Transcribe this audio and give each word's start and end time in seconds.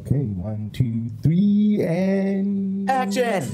Okay, 0.00 0.24
one, 0.24 0.70
two, 0.72 1.10
three, 1.22 1.82
and 1.82 2.88
Action! 2.90 3.44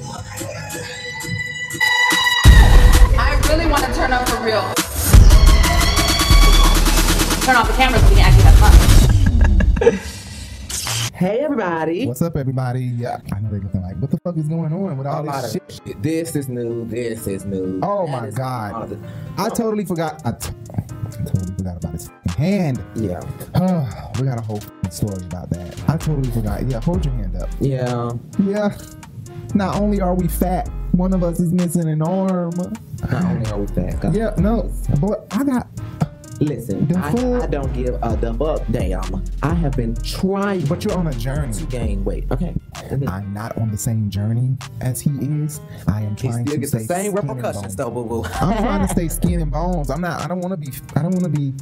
I 3.16 3.40
really 3.48 3.66
want 3.66 3.84
to 3.84 3.92
turn 3.94 4.12
up 4.12 4.28
for 4.28 4.36
real. 4.44 4.60
Turn 7.42 7.56
off 7.56 7.66
the 7.68 7.74
cameras 7.76 8.02
so 8.02 8.08
we 8.10 8.14
can 8.16 8.24
actually 8.26 8.44
have 8.44 8.58
fun. 8.58 10.00
Hey 11.14 11.38
everybody! 11.38 12.06
What's 12.08 12.20
up, 12.22 12.36
everybody? 12.36 12.82
Yeah, 12.86 13.18
I 13.32 13.38
know 13.38 13.48
they're 13.48 13.60
looking 13.60 13.82
like, 13.82 13.96
what 13.98 14.10
the 14.10 14.18
fuck 14.18 14.36
is 14.36 14.48
going 14.48 14.72
on 14.72 14.98
with 14.98 15.06
all 15.06 15.22
A 15.22 15.24
lot 15.24 15.42
this 15.42 15.54
of 15.54 15.62
shit? 15.62 15.80
shit. 15.86 16.02
This 16.02 16.34
is 16.34 16.48
new. 16.48 16.84
This 16.86 17.28
is 17.28 17.44
new. 17.44 17.78
Oh 17.84 18.04
that 18.06 18.12
my 18.24 18.30
God. 18.30 18.90
new. 18.90 19.00
I 19.38 19.48
totally 19.48 19.84
forgot. 19.84 20.20
I, 20.26 20.32
t- 20.32 20.50
I 20.76 20.80
totally 21.24 21.54
forgot 21.56 21.76
about 21.76 21.92
his 21.92 22.08
fucking 22.08 22.23
hand. 22.36 22.84
Yeah. 22.94 23.20
we 24.20 24.26
got 24.26 24.38
a 24.38 24.42
whole 24.42 24.60
story 24.90 25.24
about 25.26 25.50
that. 25.50 25.80
I 25.88 25.96
totally 25.96 26.30
forgot. 26.30 26.62
Yeah, 26.68 26.80
hold 26.80 27.04
your 27.04 27.14
hand 27.14 27.36
up. 27.36 27.48
Yeah. 27.60 28.10
Yeah. 28.42 28.76
Not 29.54 29.80
only 29.80 30.00
are 30.00 30.14
we 30.14 30.26
fat, 30.28 30.68
one 30.92 31.12
of 31.14 31.22
us 31.22 31.38
is 31.40 31.52
missing 31.52 31.88
an 31.88 32.02
arm. 32.02 32.50
Not 33.10 33.24
only 33.24 33.50
are 33.50 33.58
we 33.60 33.66
fat. 33.68 34.00
guys. 34.00 34.16
Yeah, 34.16 34.34
no, 34.38 34.70
but 35.00 35.26
I 35.30 35.44
got. 35.44 35.68
Listen, 36.40 36.94
I. 36.96 37.10
I 37.42 37.46
don't 37.46 37.72
give 37.72 37.94
a 38.02 38.16
the 38.16 38.34
fuck 38.34 38.62
damn. 38.72 39.22
I 39.44 39.54
have 39.54 39.76
been 39.76 39.94
trying 39.94 40.66
But 40.66 40.84
you're 40.84 40.98
on 40.98 41.06
a 41.06 41.12
journey. 41.12 41.52
to 41.52 41.64
gain 41.66 42.04
weight. 42.04 42.26
Okay. 42.32 42.52
I'm 43.06 43.32
not 43.32 43.56
on 43.56 43.70
the 43.70 43.76
same 43.78 44.10
journey 44.10 44.56
as 44.80 45.00
he 45.00 45.10
is. 45.20 45.60
I 45.86 46.00
am 46.02 46.16
trying 46.16 46.44
to 46.46 46.58
gets 46.58 46.70
stay 46.72 46.78
the 46.80 46.84
same 46.86 47.14
repercussions 47.14 47.76
though, 47.76 47.88
boo 47.90 48.04
boo. 48.04 48.24
I'm 48.40 48.56
trying 48.58 48.80
to 48.86 48.88
stay 48.92 49.06
skin 49.08 49.42
and 49.42 49.50
bones. 49.52 49.90
I'm 49.90 50.00
not. 50.00 50.22
I 50.22 50.26
don't 50.26 50.40
want 50.40 50.50
to 50.52 50.56
be. 50.56 50.76
I 50.96 51.02
don't 51.02 51.12
want 51.12 51.22
to 51.24 51.30
be. 51.30 51.52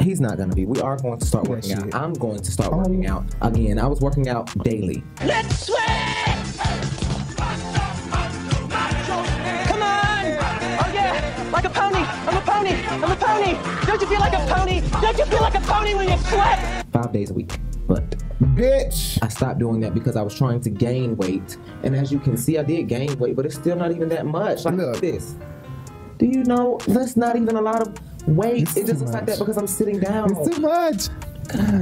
He's 0.00 0.20
not 0.20 0.36
gonna 0.38 0.54
be. 0.54 0.64
We 0.66 0.80
are 0.80 0.96
going 0.96 1.18
to 1.18 1.26
start 1.26 1.46
Yeah, 1.46 1.50
working 1.50 1.72
out. 1.72 1.84
shit. 1.84 1.94
I'm 1.94 2.12
going 2.14 2.38
to 2.40 2.50
start 2.50 2.72
Oh. 2.72 2.78
working 2.78 3.08
um, 3.10 3.26
out 3.42 3.52
again. 3.52 3.78
I 3.78 3.86
was 3.86 4.00
working 4.00 4.28
out 4.28 4.46
daily. 4.64 5.02
Let's 5.24 5.66
sweat. 5.66 6.38
Come 9.68 9.82
on! 9.82 10.24
Oh 10.80 10.90
yeah! 10.94 11.50
Like 11.52 11.64
a 11.64 11.70
pony! 11.70 11.98
I'm 11.98 12.36
a 12.36 12.40
pony! 12.40 12.70
I'm 12.88 13.10
a 13.10 13.16
pony! 13.16 13.86
Don't 13.86 14.00
you 14.00 14.06
feel 14.06 14.20
like 14.20 14.32
a 14.32 14.46
pony? 14.54 14.80
Don't 15.00 15.18
you 15.18 15.24
feel 15.26 15.40
like 15.40 15.54
a 15.54 15.60
pony 15.60 15.94
when 15.94 16.08
you 16.08 16.16
sweat? 16.18 16.86
five 16.92 17.12
days 17.12 17.30
a 17.30 17.34
week. 17.34 17.58
But 17.86 18.16
Bitch. 18.54 19.18
I 19.22 19.28
stopped 19.28 19.58
doing 19.58 19.80
that 19.80 19.94
because 19.94 20.16
I 20.16 20.22
was 20.22 20.34
trying 20.34 20.60
to 20.60 20.70
gain 20.70 21.16
weight. 21.16 21.56
And 21.82 21.94
as 21.96 22.12
you 22.12 22.18
can 22.20 22.36
see, 22.36 22.56
I 22.58 22.62
did 22.62 22.88
gain 22.88 23.18
weight, 23.18 23.34
but 23.36 23.44
it's 23.46 23.54
still 23.56 23.76
not 23.76 23.90
even 23.90 24.08
that 24.10 24.26
much. 24.26 24.64
Like 24.64 24.74
Look. 24.74 25.00
this. 25.00 25.34
Do 26.18 26.26
you 26.26 26.44
know 26.44 26.78
that's 26.86 27.16
not 27.16 27.36
even 27.36 27.56
a 27.56 27.60
lot 27.60 27.80
of 27.82 27.94
weight? 28.28 28.62
It's 28.62 28.76
it 28.76 28.86
just 28.86 29.00
looks 29.00 29.12
like 29.12 29.26
that 29.26 29.38
because 29.38 29.56
I'm 29.56 29.66
sitting 29.66 29.98
down. 30.00 30.30
It's 30.36 30.54
too 30.56 30.60
much. 30.60 31.08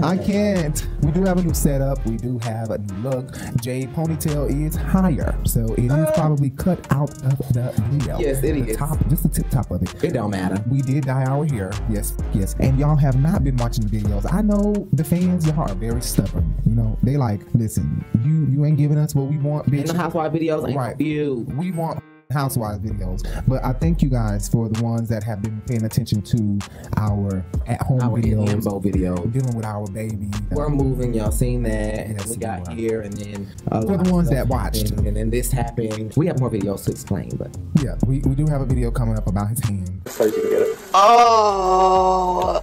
I 0.03 0.17
can't. 0.17 0.87
We 1.03 1.11
do 1.11 1.25
have 1.25 1.39
a 1.39 1.43
new 1.43 1.53
setup. 1.53 2.05
We 2.07 2.17
do 2.17 2.39
have 2.45 2.71
a 2.71 2.79
new 2.79 2.95
look. 3.11 3.35
Jay 3.61 3.89
ponytail 3.89 4.49
is 4.49 4.77
higher, 4.77 5.37
so 5.45 5.75
it 5.75 5.87
is 5.91 6.11
probably 6.15 6.51
cut 6.51 6.79
out 6.93 7.11
of 7.25 7.37
the 7.53 7.73
video. 7.89 8.15
Uh. 8.15 8.19
Yes, 8.21 8.39
it 8.45 8.53
the 8.53 8.71
is. 8.71 8.77
Top, 8.77 8.97
just 9.09 9.25
the 9.25 9.29
tip 9.29 9.51
top 9.51 9.69
of 9.73 9.83
it. 9.83 10.05
It 10.05 10.13
don't 10.13 10.31
matter. 10.31 10.63
We 10.71 10.83
did 10.83 11.07
dye 11.07 11.25
our 11.25 11.45
hair. 11.47 11.73
Yes, 11.91 12.15
yes. 12.33 12.55
And 12.61 12.79
y'all 12.79 12.95
have 12.95 13.21
not 13.21 13.43
been 13.43 13.57
watching 13.57 13.87
the 13.87 13.99
videos. 14.01 14.33
I 14.33 14.41
know 14.41 14.87
the 14.93 15.03
fans, 15.03 15.45
y'all 15.49 15.69
are 15.69 15.75
very 15.75 16.01
stubborn. 16.01 16.55
You 16.65 16.77
know, 16.77 16.97
they 17.03 17.17
like, 17.17 17.41
listen, 17.55 18.05
you 18.25 18.47
you 18.49 18.65
ain't 18.67 18.77
giving 18.79 18.99
us 18.99 19.17
what 19.17 19.27
we 19.27 19.37
want, 19.39 19.67
And 19.67 19.75
bitch. 19.75 19.89
the 19.89 19.97
housewife 19.99 20.31
videos 20.33 20.65
ain't 20.69 20.77
Right. 20.77 21.01
you. 21.01 21.45
we 21.57 21.73
want 21.73 22.01
housewives 22.31 22.79
videos. 22.81 23.23
But 23.47 23.65
I 23.65 23.73
thank 23.73 24.03
you 24.03 24.09
guys 24.09 24.49
for 24.49 24.69
the 24.69 24.83
ones 24.83 25.09
that 25.09 25.23
have 25.25 25.43
been 25.43 25.61
paying 25.67 25.85
attention 25.85 26.23
to 26.23 26.59
our 26.97 27.45
at 27.67 27.81
home 27.83 28.01
Our 28.03 28.19
videos. 28.19 28.49
Lambo 28.49 28.83
video. 28.83 29.17
Dealing 29.27 29.57
with 29.57 29.65
our 29.65 29.87
baby. 29.87 30.29
We're 30.51 30.69
moving, 30.69 31.15
y'all 31.15 31.31
seen 31.31 31.63
that. 31.65 32.09
Yes, 32.09 32.27
we 32.27 32.31
we 32.33 32.37
got 32.39 32.69
are. 32.69 32.75
here 32.75 33.03
and 33.03 33.13
then 33.15 33.49
a 33.69 33.83
For 33.83 33.97
the 33.97 34.13
ones 34.13 34.31
that 34.31 34.49
watched. 34.49 34.89
happened, 34.91 35.07
And 35.07 35.17
then 35.17 35.31
this 35.31 35.51
happened. 35.53 36.15
We 36.17 36.27
have 36.27 36.41
more 36.41 36.51
videos 36.51 36.85
to 36.85 36.91
explain, 36.91 37.31
but 37.37 37.56
Yeah, 37.83 37.97
we, 38.06 38.21
we 38.21 38.34
do 38.34 38.47
have 38.47 38.61
a 38.61 38.67
video 38.67 38.91
coming 38.91 39.17
up 39.17 39.27
about 39.27 39.49
his 39.49 39.61
hand. 39.61 40.00
So 40.06 40.25
you 40.25 40.33
can 40.33 40.43
get 40.50 40.62
it. 40.62 40.79
Oh! 40.95 42.62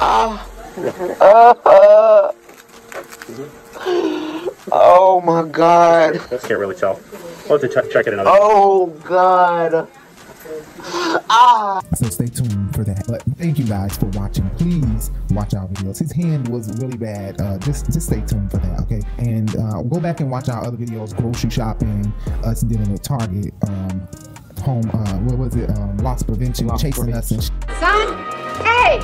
Uh. 0.00 0.46
Uh. 1.66 2.32
Oh 4.72 5.20
my 5.20 5.46
god. 5.48 6.14
Just 6.30 6.48
can't 6.48 6.58
really 6.60 6.74
tell. 6.74 7.00
I'll 7.44 7.58
have 7.58 7.60
to 7.60 7.68
check, 7.68 7.90
check 7.90 8.06
it 8.06 8.12
another. 8.12 8.30
Oh 8.32 8.86
god. 9.04 9.88
Ah. 11.28 11.80
So 11.94 12.08
stay 12.08 12.26
tuned 12.26 12.74
for 12.74 12.84
that. 12.84 13.04
But 13.08 13.22
thank 13.36 13.58
you 13.58 13.64
guys 13.64 13.96
for 13.96 14.06
watching. 14.06 14.48
Please 14.50 15.10
watch 15.30 15.54
our 15.54 15.66
videos. 15.68 15.98
His 15.98 16.12
hand 16.12 16.48
was 16.48 16.68
really 16.80 16.96
bad. 16.96 17.40
Uh, 17.40 17.58
just 17.58 17.86
just 17.86 18.06
stay 18.06 18.20
tuned 18.22 18.50
for 18.50 18.58
that, 18.58 18.80
okay? 18.80 19.02
And 19.18 19.54
uh, 19.56 19.82
go 19.82 20.00
back 20.00 20.20
and 20.20 20.30
watch 20.30 20.48
our 20.48 20.64
other 20.64 20.76
videos: 20.76 21.16
grocery 21.16 21.50
shopping, 21.50 22.12
us 22.44 22.60
dealing 22.62 22.90
with 22.90 23.02
Target, 23.02 23.52
um, 23.66 24.08
home. 24.62 24.88
Uh, 24.92 25.18
what 25.20 25.38
was 25.38 25.56
it? 25.56 25.70
Um, 25.70 25.96
loss 25.98 26.22
prevention, 26.22 26.66
Loss 26.68 26.82
chasing 26.82 27.12
us 27.12 27.30
and. 27.30 27.42
Sh- 27.42 27.50
Son? 27.80 28.16
Hey! 28.64 29.00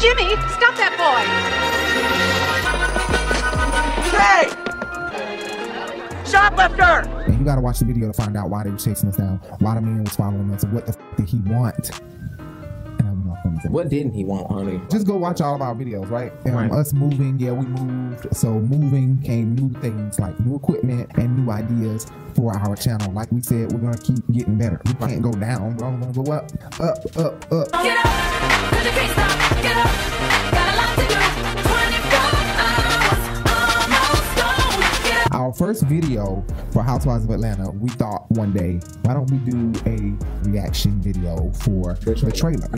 Jimmy, 0.00 0.34
stop 0.54 0.74
that 0.76 0.94
boy! 0.98 1.24
Hey! 4.18 4.57
Shoplifter! 6.30 7.08
And 7.26 7.38
you 7.38 7.44
gotta 7.44 7.60
watch 7.60 7.78
the 7.78 7.84
video 7.84 8.08
to 8.08 8.12
find 8.12 8.36
out 8.36 8.50
why 8.50 8.64
they 8.64 8.70
were 8.70 8.76
chasing 8.78 9.08
us 9.08 9.16
down, 9.16 9.40
why 9.60 9.74
the 9.74 9.80
man 9.80 10.04
was 10.04 10.14
following 10.16 10.50
us, 10.52 10.62
and 10.62 10.72
what 10.72 10.86
the 10.86 10.92
f- 10.92 11.16
did 11.16 11.28
he 11.28 11.38
want. 11.46 11.90
And 12.38 13.08
I'm 13.08 13.26
not 13.26 13.42
gonna 13.42 13.60
say- 13.62 13.68
what 13.70 13.88
didn't 13.88 14.12
he 14.12 14.24
want, 14.24 14.50
honey? 14.50 14.80
Just 14.90 15.06
go 15.06 15.16
watch 15.16 15.40
all 15.40 15.54
of 15.54 15.62
our 15.62 15.74
videos, 15.74 16.10
right? 16.10 16.32
Um, 16.46 16.52
Right. 16.54 16.70
Us 16.72 16.92
moving, 16.92 17.38
yeah, 17.38 17.52
we 17.52 17.66
moved. 17.66 18.34
So 18.36 18.58
moving 18.60 19.18
came 19.22 19.54
new 19.54 19.70
things 19.80 20.18
like 20.18 20.38
new 20.40 20.56
equipment 20.56 21.10
and 21.16 21.44
new 21.44 21.50
ideas 21.52 22.06
for 22.34 22.54
our 22.56 22.76
channel. 22.76 23.10
Like 23.12 23.30
we 23.32 23.40
said, 23.40 23.72
we're 23.72 23.78
gonna 23.80 23.96
keep 23.98 24.18
getting 24.30 24.56
better. 24.58 24.80
We 24.86 24.94
can't 24.94 25.22
go 25.22 25.32
down. 25.32 25.76
We're 25.76 25.86
only 25.86 26.06
gonna 26.06 26.24
go 26.24 26.32
up, 26.32 26.50
up, 26.80 27.16
up, 27.16 27.52
up, 27.52 27.72
up. 27.74 29.57
First 35.58 35.82
video 35.86 36.44
for 36.72 36.84
Housewives 36.84 37.24
of 37.24 37.30
Atlanta, 37.30 37.68
we 37.72 37.88
thought 37.90 38.30
one 38.30 38.52
day, 38.52 38.78
why 39.02 39.14
don't 39.14 39.28
we 39.28 39.38
do 39.38 39.72
a 39.86 40.48
reaction 40.48 41.00
video 41.00 41.50
for 41.64 41.94
the 41.94 42.30
trailer? 42.30 42.68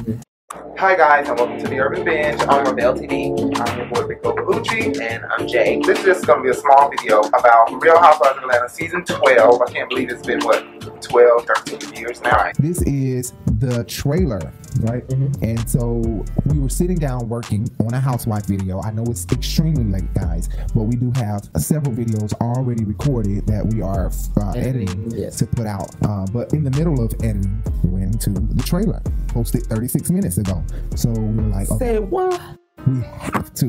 Hi 0.78 0.96
guys, 0.96 1.28
and 1.28 1.38
welcome 1.38 1.58
to 1.58 1.68
the 1.68 1.78
Urban 1.78 2.06
Binge 2.06 2.40
on 2.40 2.64
RiBel 2.64 2.98
TV. 2.98 3.60
I'm 3.60 3.78
your 3.78 3.86
boy 3.88 4.08
Big 4.08 4.22
Boba 4.22 4.48
Uchi, 4.56 4.98
And 4.98 5.22
I'm 5.26 5.46
Jay. 5.46 5.78
this 5.84 5.98
is 5.98 6.04
just 6.06 6.26
gonna 6.26 6.42
be 6.42 6.48
a 6.48 6.54
small 6.54 6.88
video 6.88 7.20
about 7.20 7.82
Real 7.82 7.98
Housewives 7.98 8.38
of 8.38 8.44
Atlanta 8.44 8.68
season 8.70 9.04
12. 9.04 9.60
I 9.60 9.70
can't 9.70 9.90
believe 9.90 10.08
it's 10.10 10.26
been 10.26 10.40
what 10.40 10.64
12, 11.10 11.46
13 11.66 11.94
years 11.94 12.22
now. 12.22 12.52
This 12.58 12.82
is 12.82 13.32
the 13.58 13.82
trailer, 13.84 14.52
right? 14.82 15.02
And 15.42 15.68
so 15.68 16.24
we 16.46 16.60
were 16.60 16.68
sitting 16.68 16.98
down 16.98 17.28
working 17.28 17.68
on 17.84 17.94
a 17.94 18.00
housewife 18.00 18.46
video. 18.46 18.80
I 18.80 18.92
know 18.92 19.02
it's 19.08 19.26
extremely 19.32 19.84
late, 19.84 20.12
guys, 20.14 20.48
but 20.72 20.82
we 20.84 20.94
do 20.94 21.10
have 21.16 21.48
several 21.56 21.94
videos 21.94 22.32
already 22.40 22.84
recorded 22.84 23.44
that 23.48 23.66
we 23.66 23.82
are 23.82 24.06
uh, 24.06 24.50
Editing, 24.50 24.88
editing 24.88 25.10
yes. 25.10 25.36
to 25.38 25.46
put 25.46 25.66
out. 25.66 25.90
Uh, 26.04 26.26
but 26.32 26.52
in 26.52 26.62
the 26.62 26.70
middle 26.70 27.04
of 27.04 27.12
editing, 27.14 27.60
we 27.82 27.90
went 27.90 28.12
into 28.14 28.30
the 28.30 28.62
trailer, 28.62 29.02
posted 29.28 29.64
36 29.66 30.10
minutes 30.10 30.38
ago. 30.38 30.62
So 30.94 31.10
we 31.10 31.42
are 31.42 31.48
like, 31.48 31.70
okay, 31.72 31.94
Say 31.94 31.98
what? 31.98 32.40
we 32.86 33.00
have 33.02 33.52
to, 33.54 33.68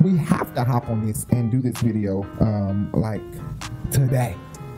we 0.00 0.16
have 0.18 0.52
to 0.54 0.64
hop 0.64 0.88
on 0.90 1.06
this 1.06 1.26
and 1.30 1.50
do 1.50 1.60
this 1.62 1.80
video, 1.80 2.22
um, 2.40 2.90
like 2.92 3.22
today. 3.92 4.34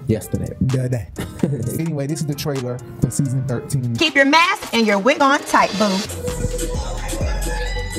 Yesterday. 0.06 0.54
Today. 0.68 1.08
anyway, 1.80 2.06
this 2.06 2.20
is 2.20 2.26
the 2.26 2.34
trailer 2.34 2.78
for 3.00 3.10
season 3.10 3.46
13. 3.46 3.96
Keep 3.96 4.14
your 4.14 4.26
mask 4.26 4.74
and 4.74 4.86
your 4.86 4.98
wig 4.98 5.20
on 5.22 5.40
tight, 5.40 5.70
boo. 5.78 5.88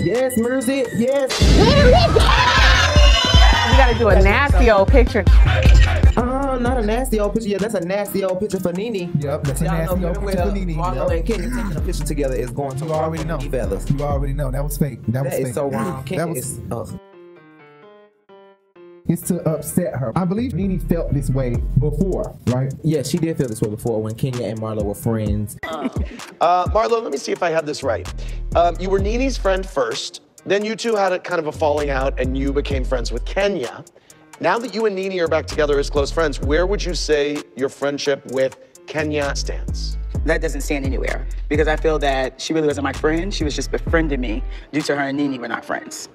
Yes, 0.03 0.37
Mersey. 0.37 0.83
Yes. 0.97 1.41
You 3.71 3.81
gotta 3.81 3.97
do 3.97 4.07
a 4.09 4.21
nasty 4.21 4.69
old 4.69 4.87
picture. 4.87 5.23
Oh, 6.17 6.57
not 6.61 6.77
a 6.77 6.81
nasty 6.85 7.19
old 7.19 7.33
picture. 7.33 7.49
Yeah, 7.49 7.57
that's 7.57 7.73
a 7.73 7.81
nasty 7.81 8.23
old 8.23 8.39
picture 8.39 8.59
for 8.59 8.71
Nene. 8.71 9.11
Yep, 9.19 9.43
that's 9.43 9.61
a 9.61 9.65
Y'all 9.65 9.73
nasty 9.73 9.99
know 9.99 10.07
old 10.09 10.19
picture 10.19 10.35
well 10.37 10.47
for 10.49 10.53
Nene. 10.55 10.75
Marlo 10.77 11.09
Yep. 11.09 11.17
and 11.17 11.25
Kenya 11.27 11.49
taking 11.49 11.75
a 11.75 11.81
picture 11.81 12.03
together 12.05 12.35
is 12.35 12.51
going 12.51 12.77
to 12.77 12.85
You 12.85 12.91
already 12.93 13.23
know. 13.25 13.39
fellas. 13.39 13.89
You 13.89 14.01
already 14.01 14.33
know 14.33 14.51
that 14.51 14.63
was 14.63 14.77
fake. 14.77 14.99
That 15.09 15.25
was 15.25 15.33
fake. 15.33 15.47
is 15.47 15.55
so 15.55 15.69
wrong. 15.69 16.05
That 16.09 16.29
was 16.29 16.37
is. 16.37 16.59
ugh. 16.71 16.99
It's 19.07 19.21
to 19.23 19.41
upset 19.47 19.95
her. 19.95 20.11
I 20.17 20.25
believe 20.25 20.53
Nene 20.53 20.79
felt 20.79 21.13
this 21.13 21.29
way 21.29 21.55
before, 21.79 22.35
right? 22.47 22.73
Yeah, 22.83 23.03
she 23.03 23.17
did 23.17 23.37
feel 23.37 23.47
this 23.47 23.61
way 23.61 23.69
before 23.69 24.01
when 24.01 24.15
Kenya 24.15 24.47
and 24.47 24.59
Marlo 24.59 24.83
were 24.83 24.95
friends. 24.95 25.57
Uh, 26.41 26.65
Marlo, 26.67 27.01
let 27.01 27.11
me 27.11 27.17
see 27.17 27.31
if 27.31 27.41
I 27.41 27.49
have 27.49 27.65
this 27.65 27.81
right. 27.81 28.11
Um, 28.55 28.75
you 28.79 28.89
were 28.89 28.99
Nene's 28.99 29.37
friend 29.37 29.65
first, 29.65 30.21
then 30.45 30.65
you 30.65 30.75
two 30.75 30.95
had 30.95 31.13
a 31.13 31.19
kind 31.19 31.39
of 31.39 31.47
a 31.47 31.51
falling 31.51 31.89
out, 31.89 32.19
and 32.19 32.37
you 32.37 32.51
became 32.51 32.83
friends 32.83 33.11
with 33.11 33.23
Kenya. 33.25 33.83
Now 34.41 34.59
that 34.59 34.75
you 34.75 34.85
and 34.85 34.95
Nene 34.95 35.19
are 35.21 35.27
back 35.27 35.45
together 35.45 35.79
as 35.79 35.89
close 35.89 36.11
friends, 36.11 36.41
where 36.41 36.67
would 36.67 36.83
you 36.83 36.93
say 36.93 37.41
your 37.55 37.69
friendship 37.69 38.25
with 38.31 38.57
Kenya 38.85 39.35
stands? 39.35 39.97
that 40.25 40.41
doesn't 40.41 40.61
stand 40.61 40.85
anywhere 40.85 41.27
because 41.49 41.67
I 41.67 41.75
feel 41.75 41.99
that 41.99 42.41
she 42.41 42.53
really 42.53 42.67
wasn't 42.67 42.83
my 42.83 42.93
friend. 42.93 43.33
She 43.33 43.43
was 43.43 43.55
just 43.55 43.71
befriending 43.71 44.19
me 44.19 44.43
due 44.71 44.81
to 44.81 44.95
her 44.95 45.03
and 45.03 45.17
Nene 45.17 45.39
were 45.39 45.47
not 45.47 45.63
friends. 45.63 46.09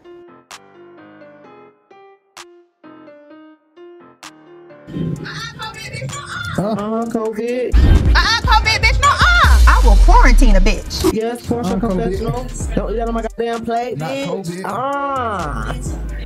Uh, 6.58 7.06
COVID. 7.06 7.74
Uh-uh, 8.14 8.40
COVID, 8.42 8.78
bitch, 8.82 9.00
no 9.00 9.08
uh. 9.08 9.64
I 9.68 9.80
will 9.84 9.96
quarantine 10.04 10.56
a 10.56 10.60
bitch. 10.60 11.12
Yes, 11.14 11.46
Porsha 11.46 11.72
Uh, 11.72 11.76
COVID. 11.76 11.80
confessional. 11.80 12.46
Don't 12.74 12.94
eat 12.94 13.00
out 13.00 13.08
on 13.08 13.14
my 13.14 13.22
goddamn 13.22 13.64
plate, 13.64 13.98
Not 13.98 14.10
bitch. 14.10 14.26
COVID. 14.26 14.62
Ah. 14.64 15.74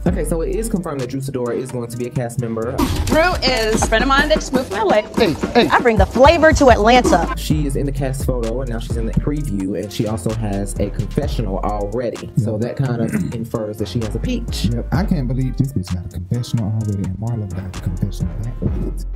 Okay, 0.07 0.25
so 0.25 0.43
it 0.43 0.55
is 0.55 0.69
confirmed 0.69 1.01
that 1.01 1.09
Drew 1.09 1.21
Sidora 1.21 1.57
is 1.57 1.73
going 1.73 1.89
to 1.89 1.97
be 1.97 2.07
a 2.07 2.11
cast 2.11 2.39
member. 2.39 2.77
Drew 3.07 3.33
is 3.43 3.83
a 3.83 3.87
friend 3.87 4.05
of 4.05 4.09
mine 4.09 4.29
that 4.29 4.35
just 4.35 4.53
moved 4.53 4.69
from 4.69 4.87
LA. 4.87 5.03
I 5.17 5.79
bring 5.81 5.97
the 5.97 6.05
flavor 6.05 6.53
to 6.53 6.71
Atlanta. 6.71 7.35
She 7.39 7.67
is 7.67 7.77
in 7.77 7.87
the 7.87 7.93
cast 7.93 8.27
photo 8.27 8.61
and 8.61 8.71
now 8.71 8.79
she's 8.79 8.99
in 8.99 9.07
the 9.07 9.13
preview, 9.13 9.83
and 9.83 9.91
she 9.91 10.07
also 10.07 10.31
has 10.35 10.79
a 10.79 10.91
confessional 10.91 11.59
already. 11.61 12.31
So 12.37 12.59
that 12.59 12.77
kind 12.77 13.01
of 13.01 13.15
infers 13.35 13.79
that 13.79 13.89
she 13.89 14.01
has 14.01 14.15
a 14.15 14.19
peach. 14.19 14.67
Yep, 14.67 14.89
I 14.93 15.05
can't 15.05 15.27
believe 15.27 15.57
this 15.57 15.73
bitch 15.73 15.95
got 15.95 16.05
a 16.05 16.09
confessional 16.09 16.67
already, 16.67 17.09
and 17.09 17.17
Marlo 17.17 17.49
got 17.55 17.75
a 17.75 17.81
confessional 17.81 18.35
back 18.43 18.61
with 18.61 18.89
it. 18.89 19.07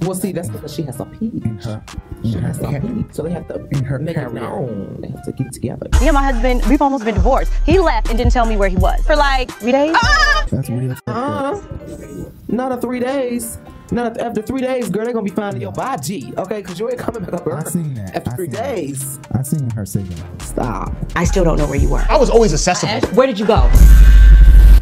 Well, 0.00 0.14
see, 0.14 0.32
that's 0.32 0.48
because 0.50 0.74
she 0.74 0.82
has 0.82 1.00
a 1.00 1.06
peach. 1.06 1.32
in 1.44 1.58
her. 1.58 1.82
She 2.22 2.32
has 2.32 2.60
a 2.60 2.80
peach. 2.80 3.06
So 3.12 3.22
they 3.22 3.30
have 3.30 3.48
to 3.48 3.66
in 3.70 3.82
her 3.84 3.98
make 3.98 4.16
it 4.16 4.20
career. 4.28 4.40
known. 4.42 5.00
They 5.00 5.08
have 5.08 5.22
to 5.24 5.32
get 5.32 5.52
together. 5.52 5.88
Me 6.00 6.08
and 6.08 6.14
my 6.14 6.22
husband, 6.22 6.64
we've 6.66 6.82
almost 6.82 7.04
been 7.04 7.14
divorced. 7.14 7.52
He 7.64 7.78
left 7.78 8.08
and 8.08 8.18
didn't 8.18 8.32
tell 8.32 8.46
me 8.46 8.56
where 8.56 8.68
he 8.68 8.76
was 8.76 9.00
for 9.06 9.16
like 9.16 9.50
three 9.52 9.72
days. 9.72 9.96
That's 10.50 10.68
real. 10.68 10.94
fucked 10.94 11.08
up. 11.08 11.16
Uh, 11.16 11.60
not 12.48 12.72
a 12.72 12.76
three 12.76 13.00
days. 13.00 13.58
Not 13.92 14.18
after 14.18 14.42
three 14.42 14.60
days, 14.60 14.90
girl. 14.90 15.04
They're 15.04 15.14
gonna 15.14 15.24
be 15.24 15.30
finding 15.30 15.62
your 15.62 15.70
body, 15.72 16.32
okay? 16.36 16.60
Because 16.60 16.78
you 16.80 16.90
ain't 16.90 16.98
coming 16.98 17.22
back 17.24 17.34
up. 17.34 17.46
I 17.46 17.62
seen 17.64 17.94
that. 17.94 18.16
After 18.16 18.30
I 18.30 18.34
three 18.34 18.46
seen 18.46 18.54
that. 18.54 18.74
days. 18.74 19.18
I 19.32 19.42
seen 19.42 19.70
her 19.70 19.86
say 19.86 20.02
that. 20.02 20.42
Stop. 20.42 20.92
I 21.14 21.22
still 21.24 21.44
don't 21.44 21.56
know 21.56 21.66
where 21.68 21.78
you 21.78 21.88
were. 21.88 22.04
I 22.08 22.16
was 22.16 22.28
always 22.28 22.52
accessible. 22.52 23.08
Where 23.16 23.28
did 23.28 23.38
you 23.38 23.46
go? 23.46 23.70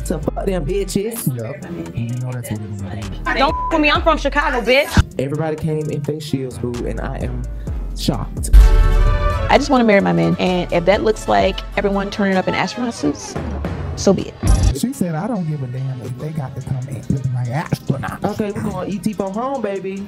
So 0.04 0.18
fuck 0.18 0.44
them 0.44 0.66
bitches. 0.66 1.26
Yep. 1.34 1.96
You 1.96 2.08
know 2.20 2.30
that's 2.30 2.50
what 2.50 2.60
it 2.60 2.70
is. 2.70 2.82
gonna. 2.82 3.38
Don't 3.38 3.54
f- 3.54 3.72
with 3.72 3.80
me. 3.80 3.90
I'm 3.90 4.02
from 4.02 4.18
Chicago, 4.18 4.60
bitch. 4.60 5.18
Everybody 5.18 5.56
came 5.56 5.88
in 5.90 6.04
face 6.04 6.24
shields, 6.24 6.58
boo, 6.58 6.72
and 6.86 7.00
I 7.00 7.18
am 7.18 7.42
shocked. 7.96 8.50
I 8.54 9.56
just 9.56 9.70
want 9.70 9.80
to 9.80 9.86
marry 9.86 10.00
my 10.00 10.12
man, 10.12 10.36
and 10.38 10.70
if 10.72 10.84
that 10.84 11.04
looks 11.04 11.26
like 11.26 11.58
everyone 11.78 12.10
turning 12.10 12.36
up 12.36 12.48
in 12.48 12.54
astronaut 12.54 12.92
suits, 12.92 13.34
so 13.96 14.12
be 14.12 14.28
it. 14.28 14.78
She 14.78 14.92
said, 14.92 15.14
I 15.14 15.26
don't 15.26 15.48
give 15.48 15.62
a 15.62 15.66
damn 15.68 16.02
if 16.02 16.18
they 16.18 16.30
got 16.30 16.54
to 16.56 16.62
come 16.62 16.86
in 16.88 17.00
looking 17.08 17.32
like 17.32 17.48
astronauts. 17.48 18.32
Okay, 18.34 18.50
we're 18.52 18.62
going 18.62 18.92
ET 19.06 19.14
for 19.16 19.30
home, 19.30 19.62
baby. 19.62 20.06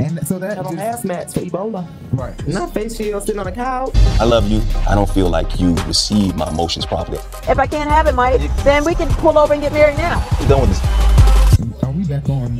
And 0.00 0.26
so 0.26 0.38
that 0.38 0.56
Have 0.56 0.66
on 0.66 0.76
just, 0.76 1.04
hazmats 1.04 1.34
for 1.34 1.40
Ebola. 1.40 1.86
right. 2.12 2.46
Not 2.48 2.72
face 2.72 2.96
shield 2.96 3.22
sitting 3.22 3.38
on 3.38 3.46
a 3.46 3.52
couch. 3.52 3.90
I 4.18 4.24
love 4.24 4.48
you. 4.50 4.62
I 4.88 4.94
don't 4.94 5.08
feel 5.10 5.28
like 5.28 5.60
you 5.60 5.74
receive 5.86 6.34
my 6.36 6.48
emotions 6.48 6.86
properly. 6.86 7.18
If 7.48 7.58
I 7.58 7.66
can't 7.66 7.90
have 7.90 8.06
it, 8.06 8.14
Mike, 8.14 8.40
then 8.64 8.84
we 8.84 8.94
can 8.94 9.08
pull 9.16 9.36
over 9.38 9.52
and 9.52 9.60
get 9.62 9.72
married 9.72 9.98
now. 9.98 10.26
I'm 10.40 10.48
done 10.48 10.60
with 10.62 10.70
this. 10.70 11.82
Are 11.82 11.90
we 11.92 12.04
back 12.04 12.28
on 12.30 12.56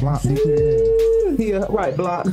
block 0.00 0.22
DK? 0.22 1.38
Yeah, 1.38 1.64
right, 1.70 1.96
block. 1.96 2.26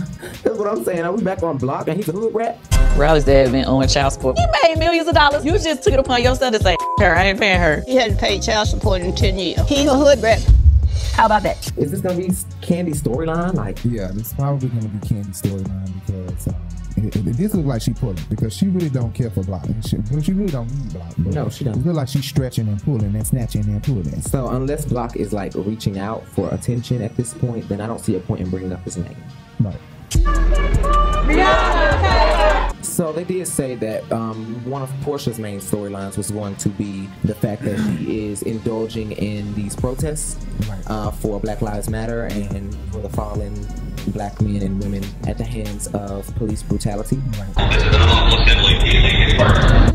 That's 0.43 0.57
what 0.57 0.67
I'm 0.67 0.83
saying. 0.83 1.01
Are 1.03 1.11
we 1.11 1.23
back 1.23 1.41
on 1.41 1.57
block 1.57 1.87
and 1.87 1.97
he's 1.97 2.09
a 2.09 2.11
hood 2.11 2.35
rat? 2.35 2.59
Riley's 2.95 3.23
dad 3.23 3.51
been 3.51 3.65
owing 3.65 3.87
child 3.87 4.13
support. 4.13 4.37
He 4.37 4.45
made 4.67 4.77
millions 4.77 5.07
of 5.07 5.15
dollars. 5.15 5.45
You 5.45 5.53
just 5.57 5.83
took 5.83 5.93
it 5.93 5.99
upon 5.99 6.21
yourself 6.21 6.53
to 6.53 6.61
say, 6.61 6.75
her, 6.99 7.15
I 7.15 7.23
ain't 7.25 7.39
paying 7.39 7.59
her. 7.59 7.81
He 7.87 7.95
hadn't 7.95 8.17
paid 8.19 8.43
child 8.43 8.67
support 8.67 9.01
in 9.01 9.15
10 9.15 9.37
years. 9.39 9.67
He 9.67 9.87
a 9.87 9.93
hood 9.93 10.21
rat. 10.21 10.45
How 11.19 11.25
about 11.25 11.43
that? 11.43 11.69
Is 11.77 11.91
this 11.91 11.99
gonna 11.99 12.15
be 12.15 12.27
Kandi's 12.61 13.03
storyline? 13.03 13.53
Like, 13.53 13.83
Yeah, 13.83 14.07
this 14.13 14.27
is 14.27 14.33
probably 14.35 14.69
going 14.69 14.83
to 14.83 14.87
be 14.87 14.99
Kandi's 14.99 15.41
storyline 15.41 15.93
because 16.05 16.47
um, 16.47 16.55
it, 16.95 17.13
it, 17.13 17.23
this 17.35 17.53
looks 17.53 17.67
like 17.67 17.81
she 17.81 17.91
pulling 17.91 18.17
because 18.29 18.55
she 18.55 18.69
really 18.69 18.87
don't 18.87 19.13
care 19.13 19.29
for 19.29 19.43
block. 19.43 19.65
She, 19.85 19.97
she 20.21 20.31
really 20.31 20.49
don't 20.49 20.71
need 20.71 20.93
block. 20.93 21.17
No, 21.17 21.49
she 21.49 21.65
don't. 21.65 21.75
It 21.75 21.85
look 21.85 21.97
like 21.97 22.07
she's 22.07 22.23
stretching 22.23 22.69
and 22.69 22.81
pulling 22.81 23.13
and 23.13 23.27
snatching 23.27 23.65
and 23.65 23.83
pulling. 23.83 24.21
so 24.21 24.47
unless 24.47 24.85
Block 24.85 25.17
is 25.17 25.33
like 25.33 25.51
reaching 25.55 25.99
out 25.99 26.25
for 26.25 26.49
attention 26.53 27.01
at 27.01 27.17
this 27.17 27.33
point, 27.33 27.67
then 27.67 27.81
I 27.81 27.87
don't 27.87 27.99
see 27.99 28.15
a 28.15 28.21
point 28.21 28.39
in 28.39 28.49
bringing 28.49 28.71
up 28.71 28.85
his 28.85 28.95
name. 28.95 29.17
Right. 29.59 29.75
So 32.81 33.11
they 33.11 33.23
did 33.23 33.47
say 33.47 33.75
that 33.75 34.09
um, 34.11 34.63
one 34.65 34.81
of 34.81 34.89
Porsha's 35.03 35.37
main 35.39 35.59
storylines 35.59 36.17
was 36.17 36.31
going 36.31 36.55
to 36.57 36.69
be 36.69 37.09
the 37.23 37.35
fact 37.35 37.63
that 37.63 37.77
she 37.97 38.25
is 38.27 38.41
indulging 38.43 39.11
in 39.13 39.53
these 39.55 39.75
protests 39.75 40.37
Right. 40.67 40.83
uh, 40.87 41.11
for 41.11 41.39
Black 41.39 41.61
Lives 41.61 41.89
Matter 41.89 42.25
and 42.25 42.75
for 42.91 42.99
the 42.99 43.09
fallen 43.09 43.53
black 44.11 44.41
men 44.41 44.61
and 44.61 44.81
women 44.81 45.03
at 45.27 45.37
the 45.37 45.43
hands 45.43 45.87
of 45.87 46.33
police 46.35 46.63
brutality. 46.63 47.17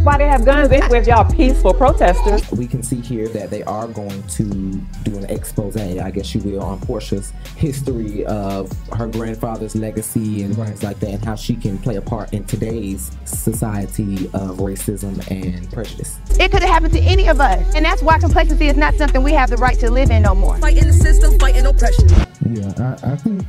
Why 0.02 0.18
they 0.18 0.26
have 0.26 0.44
guns 0.44 0.70
anyway 0.70 0.98
if 0.98 1.06
y'all 1.06 1.30
peaceful 1.30 1.72
protesters? 1.72 2.50
We 2.52 2.66
can 2.66 2.82
see 2.82 3.00
here 3.00 3.28
that 3.28 3.50
they 3.50 3.62
are 3.64 3.88
going 3.88 4.22
to 4.22 4.44
do 4.44 5.16
an 5.16 5.24
expose, 5.26 5.76
I 5.76 6.10
guess 6.10 6.34
you 6.34 6.42
will, 6.42 6.62
on 6.62 6.80
Porsha's 6.80 7.32
history 7.56 8.24
of 8.26 8.70
her 8.90 9.06
grandfather's 9.06 9.74
legacy 9.74 10.42
and 10.42 10.54
things 10.54 10.82
like 10.82 11.00
that, 11.00 11.10
and 11.10 11.24
how 11.24 11.34
she 11.34 11.56
can 11.56 11.78
play 11.78 11.96
a 11.96 12.02
part 12.02 12.32
in 12.34 12.44
today's 12.44 13.10
society 13.24 14.26
of 14.34 14.58
racism 14.58 15.18
and 15.30 15.70
prejudice. 15.72 16.18
It 16.38 16.50
could 16.50 16.62
have 16.62 16.70
happened 16.70 16.92
to 16.94 17.00
any 17.00 17.28
of 17.28 17.40
us. 17.40 17.74
And 17.74 17.84
that's 17.84 18.02
why 18.02 18.18
complacency 18.18 18.68
is 18.68 18.76
not 18.76 18.94
something 18.94 19.22
we 19.22 19.32
have 19.32 19.50
the 19.50 19.56
right 19.56 19.78
to 19.78 19.90
live 19.90 20.10
in 20.10 20.22
no 20.22 20.34
more. 20.34 20.58
Fighting 20.58 20.86
the 20.86 20.92
system, 20.92 21.38
fighting 21.38 21.66
oppression. 21.66 22.08
Yeah, 22.50 22.98
I, 23.02 23.12
I 23.12 23.16
think 23.16 23.42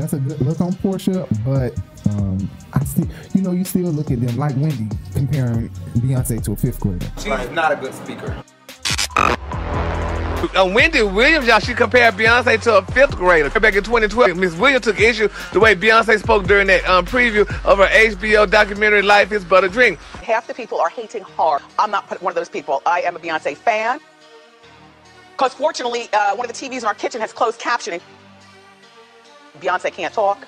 that's 0.00 0.12
a 0.14 0.18
good 0.18 0.40
look 0.40 0.60
on 0.60 0.72
Porsha, 0.72 1.28
but 1.44 1.76
um, 2.10 2.50
I 2.72 2.84
still, 2.84 3.06
you 3.34 3.42
know, 3.42 3.52
you 3.52 3.64
still 3.64 3.90
look 3.90 4.10
at 4.10 4.20
them 4.20 4.36
like 4.36 4.56
Wendy 4.56 4.88
comparing 5.12 5.68
Beyonce 5.98 6.42
to 6.44 6.52
a 6.52 6.56
fifth 6.56 6.80
grader. 6.80 7.06
She's 7.18 7.50
not 7.50 7.72
a 7.72 7.76
good 7.76 7.92
speaker. 7.94 8.42
Uh, 10.56 10.68
Wendy 10.74 11.02
Williams, 11.02 11.46
y'all, 11.46 11.60
she 11.60 11.74
compared 11.74 12.14
Beyonce 12.14 12.60
to 12.62 12.78
a 12.78 12.82
fifth 12.82 13.14
grader. 13.14 13.50
Back 13.60 13.74
in 13.74 13.84
2012, 13.84 14.36
Miss 14.38 14.56
Williams 14.56 14.84
took 14.84 14.98
issue 14.98 15.28
the 15.52 15.60
way 15.60 15.74
Beyonce 15.74 16.18
spoke 16.18 16.46
during 16.46 16.66
that 16.68 16.88
um, 16.88 17.04
preview 17.04 17.42
of 17.64 17.78
her 17.78 17.86
HBO 17.86 18.50
documentary 18.50 19.02
"Life 19.02 19.32
Is 19.32 19.44
But 19.44 19.64
a 19.64 19.68
Dream." 19.68 19.96
Half 20.22 20.46
the 20.46 20.54
people 20.54 20.80
are 20.80 20.88
hating 20.88 21.22
hard. 21.22 21.62
I'm 21.78 21.90
not 21.90 22.22
one 22.22 22.30
of 22.30 22.36
those 22.36 22.48
people. 22.48 22.82
I 22.86 23.02
am 23.02 23.16
a 23.16 23.18
Beyonce 23.18 23.54
fan. 23.54 24.00
Because 25.32 25.52
fortunately, 25.54 26.08
uh, 26.12 26.34
one 26.34 26.48
of 26.48 26.54
the 26.54 26.68
TVs 26.68 26.80
in 26.80 26.84
our 26.84 26.94
kitchen 26.94 27.20
has 27.20 27.32
closed 27.32 27.60
captioning. 27.60 28.00
Beyonce 29.58 29.92
can't 29.92 30.14
talk. 30.14 30.46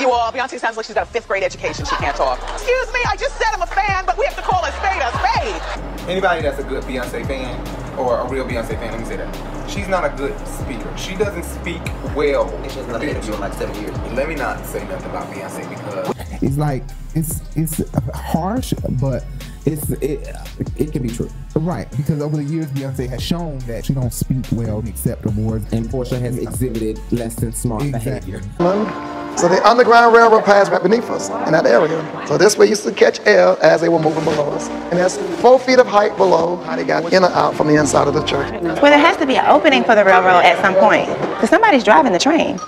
You 0.00 0.10
all, 0.10 0.30
Beyonce 0.32 0.58
sounds 0.58 0.76
like 0.76 0.86
she's 0.86 0.94
got 0.94 1.06
a 1.06 1.10
fifth 1.10 1.28
grade 1.28 1.42
education. 1.42 1.84
She 1.84 1.96
can't 1.96 2.16
talk. 2.16 2.38
Excuse 2.54 2.92
me, 2.92 3.00
I 3.06 3.16
just 3.16 3.36
said 3.36 3.48
I'm 3.52 3.62
a 3.62 3.66
fan, 3.66 4.04
but 4.04 4.18
we 4.18 4.26
have 4.26 4.36
to 4.36 4.42
call 4.42 4.64
a 4.64 4.72
spade 4.72 5.00
a 5.00 5.10
spade. 5.18 6.08
Anybody 6.08 6.42
that's 6.42 6.58
a 6.58 6.64
good 6.64 6.82
Beyonce 6.84 7.26
fan 7.26 7.98
or 7.98 8.18
a 8.20 8.28
real 8.28 8.44
Beyonce 8.44 8.78
fan, 8.78 8.92
let 8.92 9.00
me 9.00 9.06
say 9.06 9.16
that. 9.16 9.70
She's 9.70 9.88
not 9.88 10.04
a 10.04 10.14
good 10.16 10.36
speaker. 10.46 10.96
She 10.96 11.16
doesn't 11.16 11.44
speak 11.44 11.82
well. 12.14 12.48
She 12.68 12.76
hasn't 12.76 12.88
done 12.88 13.02
an 13.02 13.08
in 13.08 13.40
like 13.40 13.52
seven 13.54 13.74
years. 13.80 13.96
Let 14.12 14.28
me 14.28 14.34
not 14.34 14.64
say 14.66 14.86
nothing 14.86 15.10
about 15.10 15.32
Beyonce 15.32 15.68
because 15.68 16.42
It's 16.42 16.56
like 16.56 16.84
it's 17.14 17.40
it's 17.56 17.82
harsh, 18.14 18.74
but 19.00 19.24
It's 19.66 19.90
it, 19.90 20.28
it 20.76 20.92
can 20.92 21.02
be 21.02 21.08
true. 21.08 21.28
right 21.56 21.90
because 21.96 22.22
over 22.22 22.36
the 22.36 22.44
years 22.44 22.66
Beyonce 22.66 23.08
has 23.08 23.20
shown 23.20 23.58
that 23.60 23.84
she 23.84 23.94
don't 23.94 24.12
speak 24.12 24.44
well 24.52 24.78
and 24.78 24.88
accept 24.88 25.26
awards. 25.26 25.72
And 25.72 25.86
Porsha 25.88 26.20
has 26.20 26.38
exhibited 26.38 27.00
less 27.12 27.34
than 27.34 27.52
smart 27.52 27.82
Exactly. 27.82 28.32
behavior. 28.32 28.40
So 29.36 29.48
the 29.48 29.60
Underground 29.68 30.14
Railroad 30.14 30.44
passed 30.44 30.70
right 30.72 30.82
beneath 30.82 31.10
us 31.10 31.28
in 31.28 31.52
that 31.52 31.66
area. 31.66 32.26
So 32.26 32.38
this 32.38 32.56
way 32.56 32.66
used 32.68 32.84
to 32.84 32.92
catch 32.92 33.20
air 33.26 33.56
as 33.62 33.82
they 33.82 33.88
were 33.90 33.98
moving 33.98 34.24
below 34.24 34.50
us. 34.52 34.68
And 34.68 34.92
that's 34.98 35.18
four 35.42 35.58
feet 35.58 35.78
of 35.78 35.86
height 35.86 36.16
below 36.16 36.56
how 36.58 36.76
they 36.76 36.84
got 36.84 37.12
in 37.12 37.22
or 37.22 37.28
out 37.30 37.54
from 37.54 37.66
the 37.68 37.74
inside 37.74 38.08
of 38.08 38.14
the 38.14 38.24
church. 38.24 38.50
Well, 38.62 38.80
there 38.82 38.98
has 38.98 39.16
to 39.18 39.26
be 39.26 39.36
an 39.36 39.44
opening 39.46 39.84
for 39.84 39.94
the 39.94 40.04
railroad 40.06 40.40
at 40.44 40.58
some 40.64 40.74
point. 40.76 41.08
Because 41.34 41.50
somebody's 41.50 41.84
driving 41.84 42.12
the 42.12 42.18
train. 42.18 42.58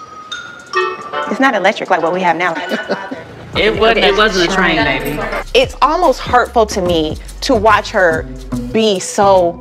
It's 1.31 1.41
not 1.41 1.55
electric 1.55 1.89
like 1.91 2.03
what 2.03 2.13
we 2.13 2.21
have 2.23 2.37
now. 2.37 2.55
It 3.59 3.79
wasn't, 3.79 3.99
it 4.07 4.17
wasn't 4.17 4.51
a 4.51 4.55
train, 4.55 4.77
baby. 4.77 5.19
It's 5.55 5.75
almost 5.83 6.21
hurtful 6.21 6.67
to 6.67 6.81
me 6.81 7.17
to 7.43 7.55
watch 7.55 7.91
her 7.91 8.23
be 8.73 8.99
so 9.01 9.61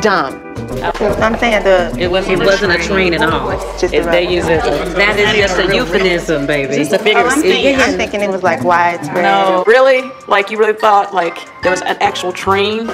dumb. 0.00 0.42
I'm 0.82 1.38
saying 1.38 1.62
the 1.64 1.94
It, 1.98 2.10
was, 2.10 2.28
it 2.28 2.38
wasn't 2.38 2.72
a 2.72 2.78
train 2.82 3.14
at 3.14 3.22
all. 3.22 3.50
just 3.78 3.94
If 3.94 4.04
the 4.04 4.10
they 4.10 4.32
use 4.34 4.46
it, 4.46 4.62
that 4.62 5.18
is 5.18 5.32
just 5.36 5.58
a 5.58 5.74
euphemism, 5.74 6.46
baby. 6.46 6.74
Just 6.74 6.92
a 6.92 6.98
figure 6.98 7.20
Oh, 7.20 7.26
of 7.26 7.32
I'm, 7.32 7.42
thinking, 7.42 7.76
I'm 7.76 7.96
thinking 7.96 8.20
it 8.22 8.30
was 8.30 8.42
like 8.42 8.62
widespread. 8.64 9.22
No, 9.22 9.64
really? 9.66 10.02
Like 10.28 10.50
you 10.50 10.58
really 10.58 10.72
thought 10.78 11.14
like 11.14 11.36
there 11.62 11.70
was 11.70 11.82
an 11.82 11.96
actual 12.00 12.32
train 12.32 12.86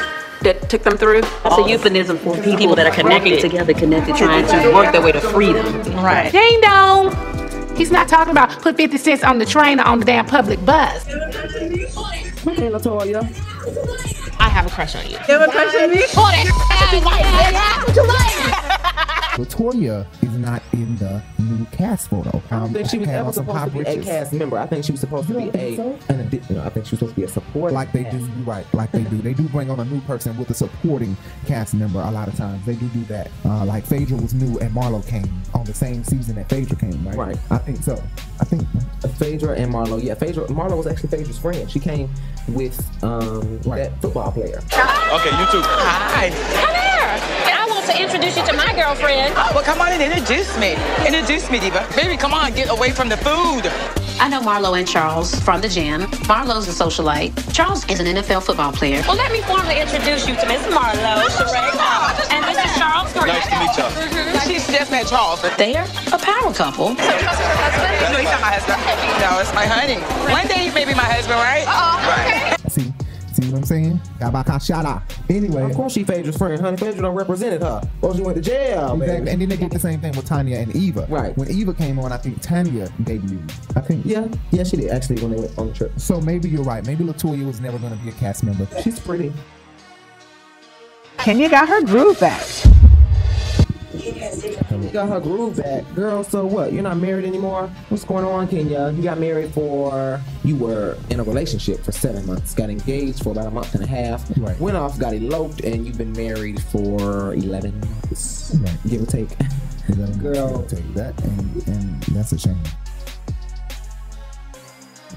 that 0.43 0.69
took 0.69 0.83
them 0.83 0.97
through? 0.99 1.21
That's 1.21 1.59
a 1.59 1.69
euphemism 1.69 2.19
for 2.19 2.37
people 2.43 2.75
that 2.75 2.87
are 2.87 2.95
connected 2.95 3.41
together, 3.41 3.73
connected, 3.75 4.17
trying 4.17 4.47
to 4.47 4.73
work 4.73 4.93
their 4.93 5.03
way 5.03 5.13
to 5.13 5.21
freedom. 5.21 5.65
Right. 5.97 6.31
Ding 6.33 6.61
dong. 6.61 7.11
He's 7.77 7.91
not 7.91 8.09
talking 8.09 8.31
about 8.33 8.51
put 8.63 8.77
50 8.77 8.99
cents 8.99 9.25
on 9.25 9.39
the 9.39 9.47
train 9.47 9.81
or 9.81 9.85
on 9.85 9.99
the 9.99 10.05
damn 10.05 10.27
public 10.27 10.65
bus. 10.65 11.07
Okay, 11.09 12.69
Latoya. 12.71 13.23
I 14.39 14.49
have 14.49 14.67
a 14.67 14.71
crush 14.71 14.95
on 14.97 15.05
you. 15.05 15.13
You 15.13 15.39
have 15.39 15.49
a 15.49 15.51
crush 15.51 15.75
on 15.75 15.91
me? 15.91 15.97
That, 15.97 16.13
that's 16.69 16.83
what 16.83 16.93
you 16.93 17.01
like. 17.05 17.23
That's 17.53 17.87
what 17.87 17.97
you 17.97 18.07
like. 18.07 19.19
Latoya 19.33 20.07
is 20.23 20.37
not 20.37 20.63
in 20.75 20.95
the 20.97 21.23
new 21.39 21.65
cast 21.67 22.11
photo. 22.11 22.43
I 22.51 22.61
don't 22.61 22.73
think 22.73 22.89
she 22.89 22.99
was 22.99 23.09
had 23.09 23.21
ever 23.21 23.33
supposed 23.33 23.65
to 23.65 23.71
pop 23.71 23.73
be 23.73 23.81
a 23.81 24.03
cast 24.03 24.33
member. 24.35 24.59
I 24.59 24.67
think 24.67 24.85
she 24.85 24.93
was 24.93 25.01
supposed 25.01 25.29
to 25.29 25.35
be 25.35 25.51
a 25.59 25.81
an 26.11 26.21
addition. 26.21 26.59
I 26.59 26.69
think 26.69 26.85
she 26.85 26.93
was 26.93 26.99
supposed 26.99 27.15
to 27.15 27.21
be 27.21 27.25
a 27.25 27.29
support. 27.29 27.73
Like 27.73 27.93
they 27.93 28.05
do, 28.05 28.19
right? 28.45 28.67
Like 28.75 28.93
they 28.93 29.05
do. 29.05 29.23
They 29.23 29.33
do 29.33 29.49
bring 29.49 29.71
on 29.71 29.81
a 29.81 29.85
new 29.87 30.03
person 30.03 30.37
with 30.37 30.51
a 30.51 30.55
supporting 30.55 31.17
cast 31.47 31.73
member. 31.73 32.01
A 32.01 32.11
lot 32.11 32.29
of 32.29 32.37
times 32.37 32.65
they 32.67 32.75
do 32.75 32.87
do 32.89 33.05
that. 33.05 33.31
Uh, 33.45 33.65
like 33.65 33.87
Phaedra 33.87 34.19
was 34.19 34.35
new 34.35 34.59
and 34.59 34.75
Marlo 34.75 35.07
came 35.07 35.43
on 35.55 35.65
the 35.65 35.75
same 35.75 36.05
season 36.05 36.35
that 36.37 36.51
Phaedra 36.51 36.77
came. 36.77 37.07
Right. 37.07 37.17
Right. 37.17 37.39
I 37.51 37.59
think 37.59 37.83
so. 37.83 37.95
I 38.41 38.45
think. 38.45 38.67
Phaedra 39.17 39.55
and 39.57 39.73
Marlo. 39.73 40.03
Yeah, 40.03 40.15
Phaedra. 40.15 40.47
Marlo 40.49 40.77
was 40.77 40.87
actually 40.87 41.09
Phaedra's 41.09 41.39
friend. 41.39 41.71
She 41.71 41.81
came 41.81 42.11
with 42.49 42.79
um 43.03 43.59
that 43.61 43.93
football 44.03 44.31
player. 44.31 44.59
Okay, 44.59 45.31
you 45.31 45.47
too. 45.51 45.63
Hi. 45.65 46.31
Come 46.31 46.82
here. 47.87 47.97
To 47.97 48.03
introduce 48.03 48.37
you 48.37 48.45
to 48.47 48.53
my 48.55 48.73
girlfriend. 48.75 49.35
Oh, 49.37 49.51
well, 49.55 49.65
come 49.65 49.81
on 49.81 49.93
and 49.93 50.03
introduce 50.03 50.57
me. 50.59 50.77
Introduce 51.07 51.51
me, 51.51 51.59
Diva. 51.61 51.87
Baby, 51.97 52.17
come 52.17 52.35
on, 52.35 52.53
get 52.55 52.71
away 52.71 52.91
from 52.91 53.09
the 53.09 53.17
food. 53.17 53.67
I 54.21 54.29
know 54.29 54.41
Marlo 54.41 54.79
and 54.79 54.87
Charles 54.87 55.35
from 55.35 55.61
the 55.61 55.69
gym. 55.69 56.03
Marlo's 56.31 56.69
a 56.69 56.85
socialite. 56.85 57.33
Charles 57.53 57.89
is 57.91 57.99
an 58.01 58.07
NFL 58.07 58.45
football 58.45 58.73
player. 58.73 59.03
Well, 59.07 59.17
let 59.17 59.33
me 59.33 59.41
formally 59.43 59.81
introduce 59.81 60.29
you 60.29 60.35
to 60.37 60.47
Miss 60.47 60.63
Marlo 60.71 61.19
oh, 61.19 61.29
Sheree. 61.35 62.31
And 62.31 62.45
this 62.45 62.59
is 62.65 62.79
Charles 62.79 63.13
Nice 63.15 63.47
to 63.49 63.59
meet 63.59 63.77
y'all. 63.79 63.91
Mm-hmm. 63.91 64.49
She's 64.49 64.67
just 64.67 64.91
met 64.91 65.07
Charles. 65.07 65.43
They're 65.43 65.87
a 66.13 66.19
power 66.19 66.53
couple. 66.53 66.95
No, 66.95 68.19
he's 68.19 68.31
not 68.31 68.41
my 68.41 68.53
husband. 68.55 68.79
No, 69.21 69.39
it's 69.41 69.55
my 69.55 69.67
honey. 69.67 70.01
One 70.33 70.47
day 70.47 70.67
he 70.67 70.71
may 70.71 70.85
be 70.85 70.95
my 70.95 71.05
husband, 71.07 71.39
right? 71.39 71.67
Right. 71.67 72.71
See, 72.71 72.93
see 73.43 73.53
what 73.53 73.59
I'm 73.59 73.65
saying? 73.65 74.01
Gabakashara. 74.19 75.03
Anyway, 75.31 75.63
Of 75.63 75.75
course 75.77 75.93
she 75.93 76.05
Phaedra's 76.05 76.37
friend. 76.37 76.61
Honey, 76.61 76.77
Phaedra 76.77 77.03
done 77.03 77.15
represented 77.15 77.63
her. 77.63 77.81
Well, 78.01 78.15
she 78.15 78.23
went 78.23 78.37
to 78.37 78.43
jail, 78.43 78.95
Exactly. 78.95 79.07
baby. 79.07 79.31
And 79.31 79.41
then 79.43 79.49
they 79.49 79.57
did 79.57 79.71
the 79.73 79.79
same 79.79 80.01
thing 80.01 80.13
with 80.17 80.27
Tanya 80.27 80.59
and 80.59 80.75
Eva. 80.75 81.07
Right. 81.09 81.37
When 81.37 81.51
Eva 81.51 81.75
came 81.75 81.99
on, 81.99 82.13
I 82.13 82.17
think 82.17 82.41
Tanya 82.41 82.89
debuted. 83.03 83.77
I 83.77 83.81
think. 83.81 84.05
Yeah, 84.07 84.29
yeah, 84.51 84.65
she 84.65 84.77
did 84.77 84.91
actually 84.91 85.21
when 85.23 85.33
they 85.33 85.41
went 85.41 85.59
on 85.59 85.69
the 85.69 85.75
trip. 85.75 85.93
So 85.99 86.21
maybe 86.21 86.49
you're 86.49 86.65
right. 86.65 86.85
Maybe 86.87 87.05
Latoya 87.05 87.47
was 87.47 87.61
never 87.61 87.79
going 87.79 87.97
to 87.97 88.03
be 88.05 88.09
a 88.11 88.13
cast 88.13 88.45
member. 88.45 88.67
She's 88.83 88.99
pretty. 89.01 89.33
Kenya 91.19 91.49
got 91.49 91.69
her 91.69 91.83
groove 91.85 92.19
back. 92.19 92.45
You 94.81 94.91
got 94.91 95.09
her 95.09 95.21
groove 95.21 95.57
back, 95.57 95.85
girl. 95.95 96.23
So 96.25 96.47
what? 96.47 96.73
You're 96.73 96.83
not 96.83 96.97
married 96.99 97.25
anymore. 97.25 97.69
What's 97.89 98.05
going 98.05 98.25
on, 98.25 98.49
Kenya? 98.49 98.93
You 98.95 99.03
got 99.03 99.19
married 99.19 99.53
for. 99.53 100.21
You 100.45 100.57
were 100.57 100.97
in 101.11 101.21
a 101.21 101.23
relationship 101.25 101.81
for 101.85 101.93
seven 101.93 102.25
months. 102.27 102.55
Got 102.55 102.71
engaged 102.71 103.23
for 103.23 103.31
about 103.33 103.47
a 103.47 103.51
month 103.51 103.75
and 103.75 103.83
a 103.85 103.87
half. 103.87 104.25
Right. 104.39 104.59
Went 104.61 104.77
off, 104.77 104.99
got 104.99 105.13
eloped, 105.15 105.61
and 105.63 105.87
you've 105.87 105.99
been 105.99 106.13
married 106.13 106.61
for 106.63 107.35
eleven 107.35 107.79
months, 107.81 108.55
Right. 108.61 108.79
give 108.89 109.03
or 109.03 109.07
take. 109.07 109.29
Girl, 109.97 110.07
Girl. 110.19 110.49
I'll 110.57 110.63
tell 110.63 110.79
you 110.81 110.93
that, 110.95 111.21
and, 111.25 111.67
and 111.69 112.03
that's 112.05 112.33
a 112.33 112.39
shame. 112.39 112.57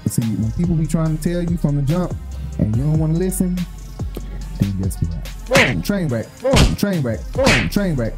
See, 0.06 0.22
when 0.22 0.52
people 0.52 0.74
be 0.76 0.86
trying 0.86 1.16
to 1.18 1.22
tell 1.22 1.42
you 1.42 1.56
from 1.56 1.76
the 1.76 1.82
jump, 1.82 2.14
and 2.58 2.74
you 2.76 2.82
don't 2.82 2.98
want 2.98 3.12
to 3.14 3.18
listen, 3.18 3.56
then 4.60 4.80
guess 4.82 4.96
what? 5.02 5.32
Boom, 5.48 5.82
train 5.82 6.08
wreck. 6.08 6.26
Boom, 6.40 6.76
train 6.76 7.02
wreck. 7.02 7.20
Boom, 7.32 7.68
train 7.68 7.94
wreck. 7.96 8.14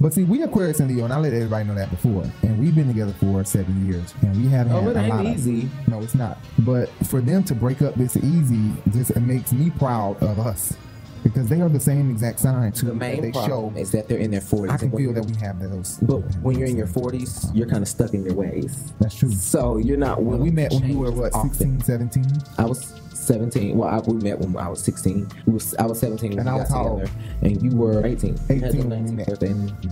But 0.00 0.12
see, 0.12 0.24
we 0.24 0.42
Aquarius 0.42 0.80
and 0.80 0.90
Leo, 0.94 1.04
and 1.04 1.12
I 1.14 1.18
let 1.18 1.32
everybody 1.32 1.66
know 1.66 1.74
that 1.76 1.88
before. 1.88 2.24
And 2.42 2.58
we've 2.58 2.74
been 2.74 2.88
together 2.88 3.14
for 3.14 3.42
seven 3.44 3.86
years, 3.90 4.12
and 4.20 4.36
we 4.36 4.48
haven't 4.50 4.72
Oh, 4.74 4.80
had 4.82 4.90
it 4.90 4.96
a 4.96 5.00
ain't 5.00 5.14
lot 5.14 5.24
easy. 5.26 5.62
Of, 5.62 5.88
no, 5.88 6.02
it's 6.02 6.14
not. 6.14 6.36
But 6.58 6.90
for 7.06 7.22
them 7.22 7.42
to 7.44 7.54
break 7.54 7.80
up 7.80 7.94
this 7.94 8.14
easy, 8.18 8.70
just 8.90 9.12
it 9.12 9.20
makes 9.20 9.52
me 9.52 9.70
proud 9.70 10.22
of 10.22 10.38
us 10.40 10.74
because 11.22 11.48
they 11.48 11.62
are 11.62 11.70
the 11.70 11.80
same 11.80 12.10
exact 12.10 12.38
sign 12.40 12.70
too. 12.72 12.86
The 12.86 12.92
that 12.92 12.98
main 12.98 13.22
they 13.22 13.30
problem 13.32 13.74
show. 13.76 13.80
is 13.80 13.92
that 13.92 14.06
they're 14.08 14.18
in 14.18 14.30
their 14.30 14.42
40s. 14.42 14.70
I 14.70 14.76
can 14.76 14.90
feel 14.94 15.14
that 15.14 15.24
we 15.24 15.34
have 15.40 15.58
those. 15.58 15.96
But 16.02 16.18
when 16.42 16.58
you're 16.58 16.68
in 16.68 16.76
your 16.76 16.88
40s, 16.88 17.50
you're 17.54 17.68
kind 17.68 17.80
of 17.82 17.88
stuck 17.88 18.12
in 18.12 18.24
your 18.24 18.34
ways. 18.34 18.92
That's 19.00 19.14
true. 19.14 19.32
So 19.32 19.78
you're 19.78 19.96
not 19.96 20.22
When 20.22 20.38
we 20.40 20.50
met 20.50 20.72
to 20.72 20.80
when 20.80 20.90
you 20.90 20.98
were 20.98 21.12
what 21.12 21.32
often. 21.34 21.48
16, 21.54 21.80
17. 21.80 22.24
I 22.58 22.66
was 22.66 22.92
17. 23.26 23.76
Well, 23.76 23.88
I, 23.88 23.98
we 24.00 24.14
met 24.14 24.38
when 24.38 24.56
I 24.56 24.68
was 24.68 24.82
16. 24.82 25.28
We 25.46 25.52
was, 25.54 25.74
I 25.76 25.86
was 25.86 25.98
17 26.00 26.30
when 26.30 26.38
And 26.40 26.46
we 26.48 26.52
I 26.52 26.56
got 26.58 26.60
was 26.60 26.70
how 26.70 26.98
together. 26.98 27.10
And 27.42 27.62
you 27.62 27.76
were 27.76 28.04
18. 28.06 28.36
You 28.48 28.60
had 28.60 28.64
18 28.74 28.80
your 28.80 28.88
when 28.88 29.04
we 29.04 29.10
met. 29.12 29.40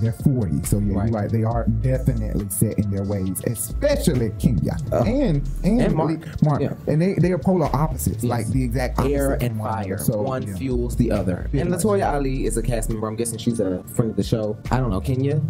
They're 0.01 0.13
40, 0.13 0.63
so 0.65 0.79
yeah, 0.79 0.95
Right. 0.95 1.11
you're 1.11 1.21
right. 1.21 1.31
They 1.31 1.45
are 1.45 1.65
definitely 1.81 2.49
set 2.49 2.79
in 2.79 2.91
their 2.91 3.05
ways, 3.05 3.41
especially 3.47 4.31
Kenya 4.39 4.77
Uh, 4.93 5.03
and 5.05 5.49
and, 5.65 5.81
and 5.83 5.95
Marc. 5.95 6.43
Marc. 6.43 6.61
Yeah. 6.63 6.75
And 6.87 7.01
they 7.01 7.15
they 7.15 7.33
are 7.33 7.39
polar 7.39 7.67
opposites, 7.75 8.23
like 8.25 8.47
the 8.49 8.63
exact 8.65 8.99
opposite 8.99 9.15
air 9.15 9.33
and 9.41 9.59
fire. 9.59 9.99
So 9.99 10.21
one 10.23 10.43
yeah. 10.47 10.55
fuels 10.57 10.97
the 10.97 11.11
other. 11.13 11.49
Yeah, 11.53 11.63
and. 11.63 11.71
Latoya 11.73 12.13
Ali 12.15 12.47
is 12.47 12.57
a 12.57 12.63
cast 12.63 12.89
member. 12.91 13.07
I'm 13.09 13.17
guessing 13.17 13.39
she's 13.39 13.61
a 13.61 13.83
friend 13.95 14.11
of 14.11 14.17
the 14.17 14.23
show. 14.23 14.57
I 14.71 14.79
don't 14.79 14.91
know. 14.91 15.01
Kenya 15.01 15.41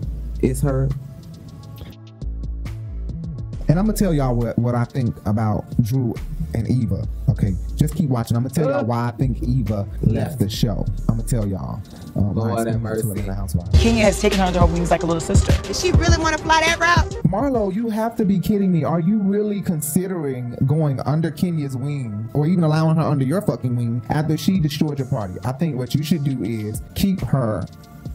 is 0.40 0.60
her. 0.62 0.88
And 3.72 3.78
I'm 3.78 3.86
gonna 3.86 3.96
tell 3.96 4.12
y'all 4.12 4.34
what, 4.34 4.58
what 4.58 4.74
I 4.74 4.84
think 4.84 5.16
about 5.24 5.64
Drew 5.82 6.14
and 6.52 6.68
Eva. 6.68 7.08
Okay, 7.30 7.54
just 7.74 7.94
keep 7.94 8.10
watching. 8.10 8.36
I'm 8.36 8.42
gonna 8.42 8.54
tell 8.54 8.68
y'all 8.68 8.84
why 8.84 9.08
I 9.08 9.12
think 9.12 9.42
Eva 9.42 9.88
left 10.02 10.40
the 10.40 10.50
show. 10.50 10.84
I'm 11.08 11.16
gonna 11.16 11.22
tell 11.22 11.48
y'all. 11.48 11.80
Um, 12.14 12.34
Lord 12.34 12.66
have 12.66 12.82
mercy. 12.82 13.24
Kenya 13.72 14.02
has 14.02 14.20
taken 14.20 14.40
her 14.40 14.44
under 14.44 14.60
her 14.60 14.66
wings 14.66 14.90
like 14.90 15.04
a 15.04 15.06
little 15.06 15.22
sister. 15.22 15.54
Does 15.62 15.80
she 15.80 15.90
really 15.92 16.18
want 16.18 16.36
to 16.36 16.42
fly 16.44 16.60
that 16.60 16.78
route? 16.80 17.24
Marlo, 17.24 17.74
you 17.74 17.88
have 17.88 18.14
to 18.16 18.26
be 18.26 18.38
kidding 18.38 18.70
me. 18.70 18.84
Are 18.84 19.00
you 19.00 19.16
really 19.20 19.62
considering 19.62 20.54
going 20.66 21.00
under 21.00 21.30
Kenya's 21.30 21.74
wing 21.74 22.28
or 22.34 22.46
even 22.46 22.64
allowing 22.64 22.96
her 22.96 23.02
under 23.02 23.24
your 23.24 23.40
fucking 23.40 23.74
wing 23.74 24.02
after 24.10 24.36
she 24.36 24.60
destroyed 24.60 24.98
your 24.98 25.08
party? 25.08 25.38
I 25.46 25.52
think 25.52 25.76
what 25.76 25.94
you 25.94 26.02
should 26.02 26.24
do 26.24 26.44
is 26.44 26.82
keep 26.94 27.22
her 27.22 27.64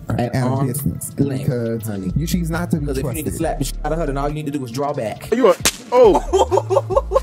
At 0.10 0.20
at, 0.20 0.36
a 0.36 0.40
arm's 0.40 0.74
distance 0.74 1.20
length, 1.20 1.44
because 1.44 1.88
honey. 1.88 2.12
you, 2.16 2.26
she's 2.28 2.50
not 2.50 2.72
to 2.72 2.78
be 2.78 2.86
Because 2.86 2.98
if 3.00 3.06
you 3.06 3.14
need 3.14 3.26
to 3.26 3.32
slap 3.32 3.60
the 3.60 3.66
shit 3.66 3.78
out 3.84 3.92
of 3.92 3.98
her, 4.00 4.06
then 4.06 4.18
all 4.18 4.30
you 4.30 4.36
need 4.36 4.46
to 4.46 4.52
do 4.52 4.64
is 4.64 4.72
draw 4.72 4.94
back. 4.94 5.30
You 5.36 5.48
are. 5.48 5.56
Oh. 5.92 7.14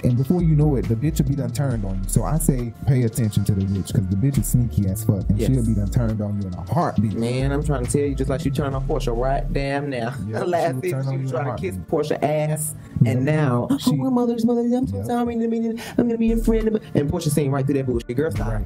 and 0.04 0.16
before 0.16 0.42
you 0.42 0.54
know 0.56 0.76
it, 0.76 0.88
the 0.88 0.94
bitch 0.94 1.18
will 1.18 1.28
be 1.28 1.34
done 1.34 1.50
turned 1.50 1.84
on 1.84 2.02
you. 2.02 2.08
So 2.08 2.22
I 2.24 2.38
say 2.38 2.72
pay 2.86 3.02
attention 3.02 3.44
to 3.44 3.52
the 3.52 3.62
bitch 3.62 3.88
because 3.88 4.06
the 4.08 4.16
bitch 4.16 4.38
is 4.38 4.46
sneaky 4.46 4.88
as 4.88 5.04
fuck 5.04 5.28
and 5.28 5.38
Yes. 5.38 5.50
she'll 5.50 5.66
be 5.66 5.74
done 5.74 5.90
turned 5.90 6.20
on 6.20 6.40
you 6.40 6.48
in 6.48 6.54
a 6.54 6.72
heartbeat. 6.72 7.14
Man, 7.14 7.52
I'm 7.52 7.62
trying 7.62 7.84
to 7.84 7.90
tell 7.90 8.02
you, 8.02 8.14
just 8.14 8.30
like 8.30 8.44
you 8.44 8.50
turned 8.50 8.74
on 8.74 8.86
Porsha 8.86 9.16
right 9.16 9.50
damn 9.52 9.90
now. 9.90 10.14
Yeah, 10.26 10.40
she 10.44 10.46
Last 10.46 10.74
will 10.74 10.82
season, 10.82 10.98
turn 10.98 11.06
on 11.06 11.12
she 11.12 11.16
you 11.16 11.22
was 11.22 11.32
in 11.32 11.38
trying 11.38 11.56
to 11.56 11.62
kiss. 11.62 11.76
Porsha 11.76 12.22
ass, 12.22 12.74
and 13.04 13.24
now, 13.24 13.68
oh, 13.70 13.92
my 13.94 14.08
mother's 14.08 14.44
mother, 14.44 14.60
I'm 14.60 14.86
so 14.86 15.02
sorry, 15.04 15.34
I'm 15.34 15.40
gonna, 15.40 15.48
be, 15.48 15.82
I'm 15.98 16.08
gonna 16.08 16.32
a 16.32 16.36
friend. 16.36 16.80
And 16.94 17.10
Porsha 17.10 17.30
saying 17.30 17.50
right 17.50 17.64
through 17.64 17.74
that 17.74 17.86
bullshit, 17.86 18.16
girl, 18.16 18.30
stop. 18.30 18.52
Right. 18.52 18.64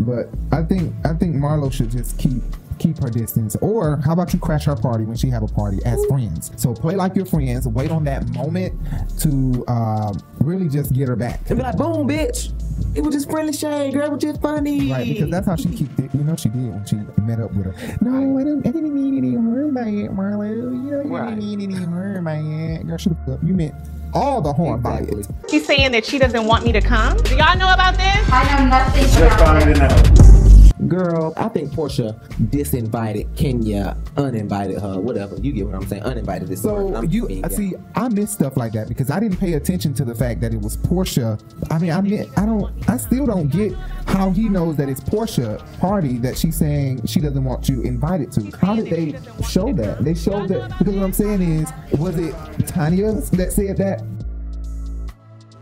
But 0.00 0.28
I 0.52 0.62
think 0.62 0.94
I 1.04 1.12
think 1.14 1.36
Marlo 1.36 1.72
should 1.72 1.90
just 1.90 2.18
keep 2.18 2.42
keep 2.78 2.96
her 3.02 3.10
distance. 3.10 3.56
Or 3.56 3.96
how 4.04 4.12
about 4.12 4.32
you 4.32 4.38
crash 4.38 4.66
her 4.66 4.76
party 4.76 5.04
when 5.04 5.16
she 5.16 5.28
have 5.30 5.42
a 5.42 5.48
party 5.48 5.78
as 5.84 6.04
friends? 6.06 6.52
So 6.56 6.72
play 6.72 6.94
like 6.94 7.16
your 7.16 7.26
friends. 7.26 7.66
Wait 7.66 7.90
on 7.90 8.04
that 8.04 8.28
moment 8.28 8.72
to 9.20 9.64
um, 9.66 10.20
really 10.40 10.68
just 10.68 10.92
get 10.94 11.08
her 11.08 11.16
back. 11.16 11.40
And 11.50 11.58
be 11.58 11.62
like, 11.64 11.76
boom, 11.76 12.06
bitch. 12.08 12.52
It 12.94 13.00
was 13.00 13.12
just 13.12 13.28
friendly 13.28 13.52
shade, 13.52 13.92
girl. 13.92 14.04
It 14.06 14.12
was 14.12 14.22
just 14.22 14.40
funny. 14.40 14.90
Right, 14.92 15.06
because 15.08 15.28
that's 15.30 15.46
how 15.48 15.56
she 15.56 15.68
kicked 15.70 15.98
it. 15.98 16.14
You 16.14 16.22
know, 16.22 16.36
she 16.36 16.48
did 16.48 16.70
when 16.70 16.84
she 16.86 16.96
met 17.22 17.40
up 17.40 17.52
with 17.52 17.66
her. 17.66 17.98
No, 18.00 18.38
I 18.38 18.44
didn't, 18.44 18.66
I 18.66 18.70
didn't 18.70 18.94
mean 18.94 19.18
any 19.18 19.34
harm 19.34 19.74
by 19.74 19.88
it, 19.88 20.12
Marlo. 20.12 20.48
You 20.48 20.90
know, 20.92 21.02
you 21.02 21.16
Right. 21.16 21.30
didn't 21.34 21.44
mean 21.44 21.60
any 21.60 21.84
harm 21.84 22.24
by 22.24 22.36
it. 22.36 22.86
Girl, 22.86 22.96
shut 22.96 23.14
up. 23.28 23.42
You 23.42 23.54
meant 23.54 23.74
all 24.14 24.40
the 24.40 24.52
harm 24.52 24.80
by 24.80 25.00
it. 25.00 25.26
She's 25.50 25.66
saying 25.66 25.92
that 25.92 26.04
she 26.04 26.18
doesn't 26.18 26.44
want 26.44 26.64
me 26.64 26.72
to 26.72 26.80
come. 26.80 27.16
Do 27.18 27.36
y'all 27.36 27.56
know 27.56 27.72
about 27.72 27.96
this? 27.96 28.28
I 28.30 28.58
know 28.58 28.68
nothing 28.68 29.04
Just 29.04 29.38
finding 29.38 29.80
out. 29.80 30.37
Girl, 30.86 31.32
I 31.36 31.48
think 31.48 31.72
Porsha 31.72 32.18
disinvited 32.50 33.36
Kenya, 33.36 33.96
uninvited 34.16 34.80
her, 34.80 35.00
whatever. 35.00 35.36
You 35.36 35.52
get 35.52 35.66
what 35.66 35.74
I'm 35.74 35.86
saying? 35.86 36.02
Uninvited 36.04 36.48
this. 36.48 36.62
So 36.62 37.02
you 37.02 37.26
being 37.26 37.44
I 37.44 37.48
see, 37.48 37.74
I 37.96 38.08
miss 38.08 38.30
stuff 38.30 38.56
like 38.56 38.72
that 38.72 38.88
because 38.88 39.10
I 39.10 39.18
didn't 39.18 39.38
pay 39.38 39.54
attention 39.54 39.92
to 39.94 40.04
the 40.04 40.14
fact 40.14 40.40
that 40.42 40.54
it 40.54 40.60
was 40.60 40.76
Porsha. 40.76 41.40
I 41.70 41.78
mean, 41.78 41.90
I 41.90 42.00
mean, 42.00 42.30
I 42.36 42.46
don't, 42.46 42.72
I 42.88 42.96
still 42.96 43.26
don't 43.26 43.48
get 43.48 43.72
how 44.06 44.30
he 44.30 44.48
knows 44.48 44.76
that 44.76 44.88
it's 44.88 45.00
Porsha 45.00 45.58
party 45.80 46.18
that 46.18 46.38
she's 46.38 46.56
saying 46.56 47.06
she 47.06 47.20
doesn't 47.20 47.44
want 47.44 47.68
you 47.68 47.82
invited 47.82 48.30
to. 48.32 48.56
How 48.58 48.76
did 48.76 48.86
they 48.86 49.18
show 49.44 49.72
that? 49.72 50.04
They 50.04 50.14
showed 50.14 50.48
that 50.48 50.78
because 50.78 50.94
what 50.94 51.04
I'm 51.04 51.12
saying 51.12 51.42
is, 51.42 51.72
was 51.98 52.16
it 52.18 52.34
Tanya 52.68 53.12
that 53.12 53.52
said 53.52 53.76
that? 53.78 54.02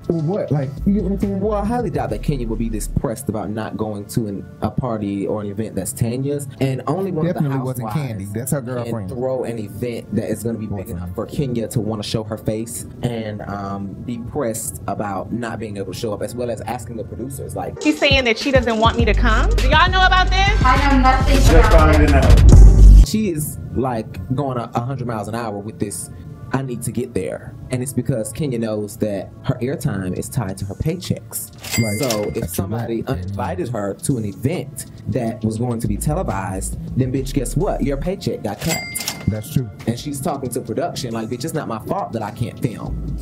Or 0.09 0.21
what? 0.21 0.51
Like, 0.53 0.71
you 0.87 0.95
get 0.95 1.03
what 1.05 1.13
I'm 1.13 1.19
saying? 1.21 1.41
Well, 1.41 1.53
I 1.59 1.65
highly 1.65 1.91
doubt 1.91 2.11
that 2.11 2.23
Kenya 2.23 2.47
will 2.47 2.57
be 2.57 2.69
this 2.69 2.87
pressed 2.89 3.29
about 3.29 3.51
not 3.51 3.77
going 3.77 4.07
to 4.07 4.27
an, 4.29 4.47
a 4.63 4.71
party 4.71 5.27
or 5.27 5.41
an 5.41 5.49
event 5.49 5.75
that's 5.75 5.93
Tanya's, 5.93 6.47
and 6.61 6.83
only 6.87 7.11
one 7.11 7.27
Definitely 7.27 7.57
of 7.57 7.61
the 7.61 7.65
wasn't 7.65 7.89
Kandi. 7.91 8.33
That's 8.33 8.53
her 8.53 8.63
can 8.63 8.75
girlfriend. 8.75 9.09
throw 9.11 9.45
an 9.45 9.59
event 9.59 10.15
that 10.15 10.31
is 10.31 10.43
going 10.45 10.55
to 10.55 10.61
be 10.61 10.67
big 10.75 10.91
enough 10.91 11.13
for 11.15 11.27
Kenya 11.27 11.67
to 11.69 11.81
want 11.81 12.03
to 12.03 12.09
show 12.09 12.23
her 12.25 12.37
face 12.39 12.87
and 13.03 13.43
um, 13.43 13.89
be 14.05 14.19
pressed 14.19 14.81
about 14.87 15.33
not 15.33 15.59
being 15.59 15.77
able 15.77 15.93
to 15.93 15.99
show 15.99 16.13
up, 16.13 16.23
as 16.23 16.35
well 16.35 16.51
as 16.51 16.61
asking 16.63 16.97
the 16.97 17.05
producers, 17.05 17.57
like, 17.57 17.75
She's 17.83 17.99
saying 17.99 18.25
that 18.25 18.39
she 18.39 18.51
doesn't 18.53 18.79
want 18.79 18.97
me 18.97 19.05
to 19.07 19.15
come. 19.15 19.51
Do 19.51 19.69
y'all 19.69 19.91
know 19.91 20.05
about 20.07 20.27
this? 20.29 20.63
I 20.65 20.91
know 20.93 21.03
nothing 21.03 21.37
Just 21.37 21.73
finding 21.73 22.15
out. 22.15 23.07
she 23.09 23.31
is 23.31 23.59
like 23.75 24.35
going 24.35 24.57
a 24.59 24.67
100 24.69 25.07
miles 25.07 25.29
an 25.29 25.35
hour 25.35 25.59
with 25.59 25.79
this 25.79 26.11
I 26.53 26.62
need 26.62 26.83
to 26.83 26.93
get 26.93 27.12
there. 27.12 27.55
And 27.71 27.83
it's 27.83 27.93
because 27.93 28.33
Kenya 28.33 28.59
knows 28.59 28.97
that 28.99 29.31
her 29.45 29.55
airtime 29.57 30.17
is 30.17 30.29
tied 30.29 30.57
to 30.59 30.65
her 30.67 30.75
paychecks. 30.75 31.53
Right. 31.83 32.11
So 32.11 32.31
if 32.35 32.50
somebody 32.50 33.05
uninvited 33.07 33.69
her 33.71 33.95
to 33.95 34.17
an 34.17 34.25
event 34.25 34.87
that 35.09 35.43
was 35.45 35.59
going 35.59 35.81
to 35.81 35.88
be 35.88 35.97
televised, 35.97 36.79
then 36.97 37.12
bitch, 37.12 37.35
guess 37.35 37.57
what? 37.57 37.83
Your 37.83 37.97
paycheck 37.97 38.43
got 38.43 38.61
cut. 38.61 38.83
That's 39.29 39.53
true. 39.53 39.69
And 39.87 39.99
she's 39.99 40.21
talking 40.21 40.50
to 40.50 40.61
production 40.61 41.12
like, 41.12 41.29
bitch, 41.29 41.45
it's 41.45 41.55
not 41.55 41.67
my 41.69 41.81
fault 41.81 42.12
that 42.12 42.23
I 42.23 42.31
can't 42.31 42.59
film. 42.61 43.17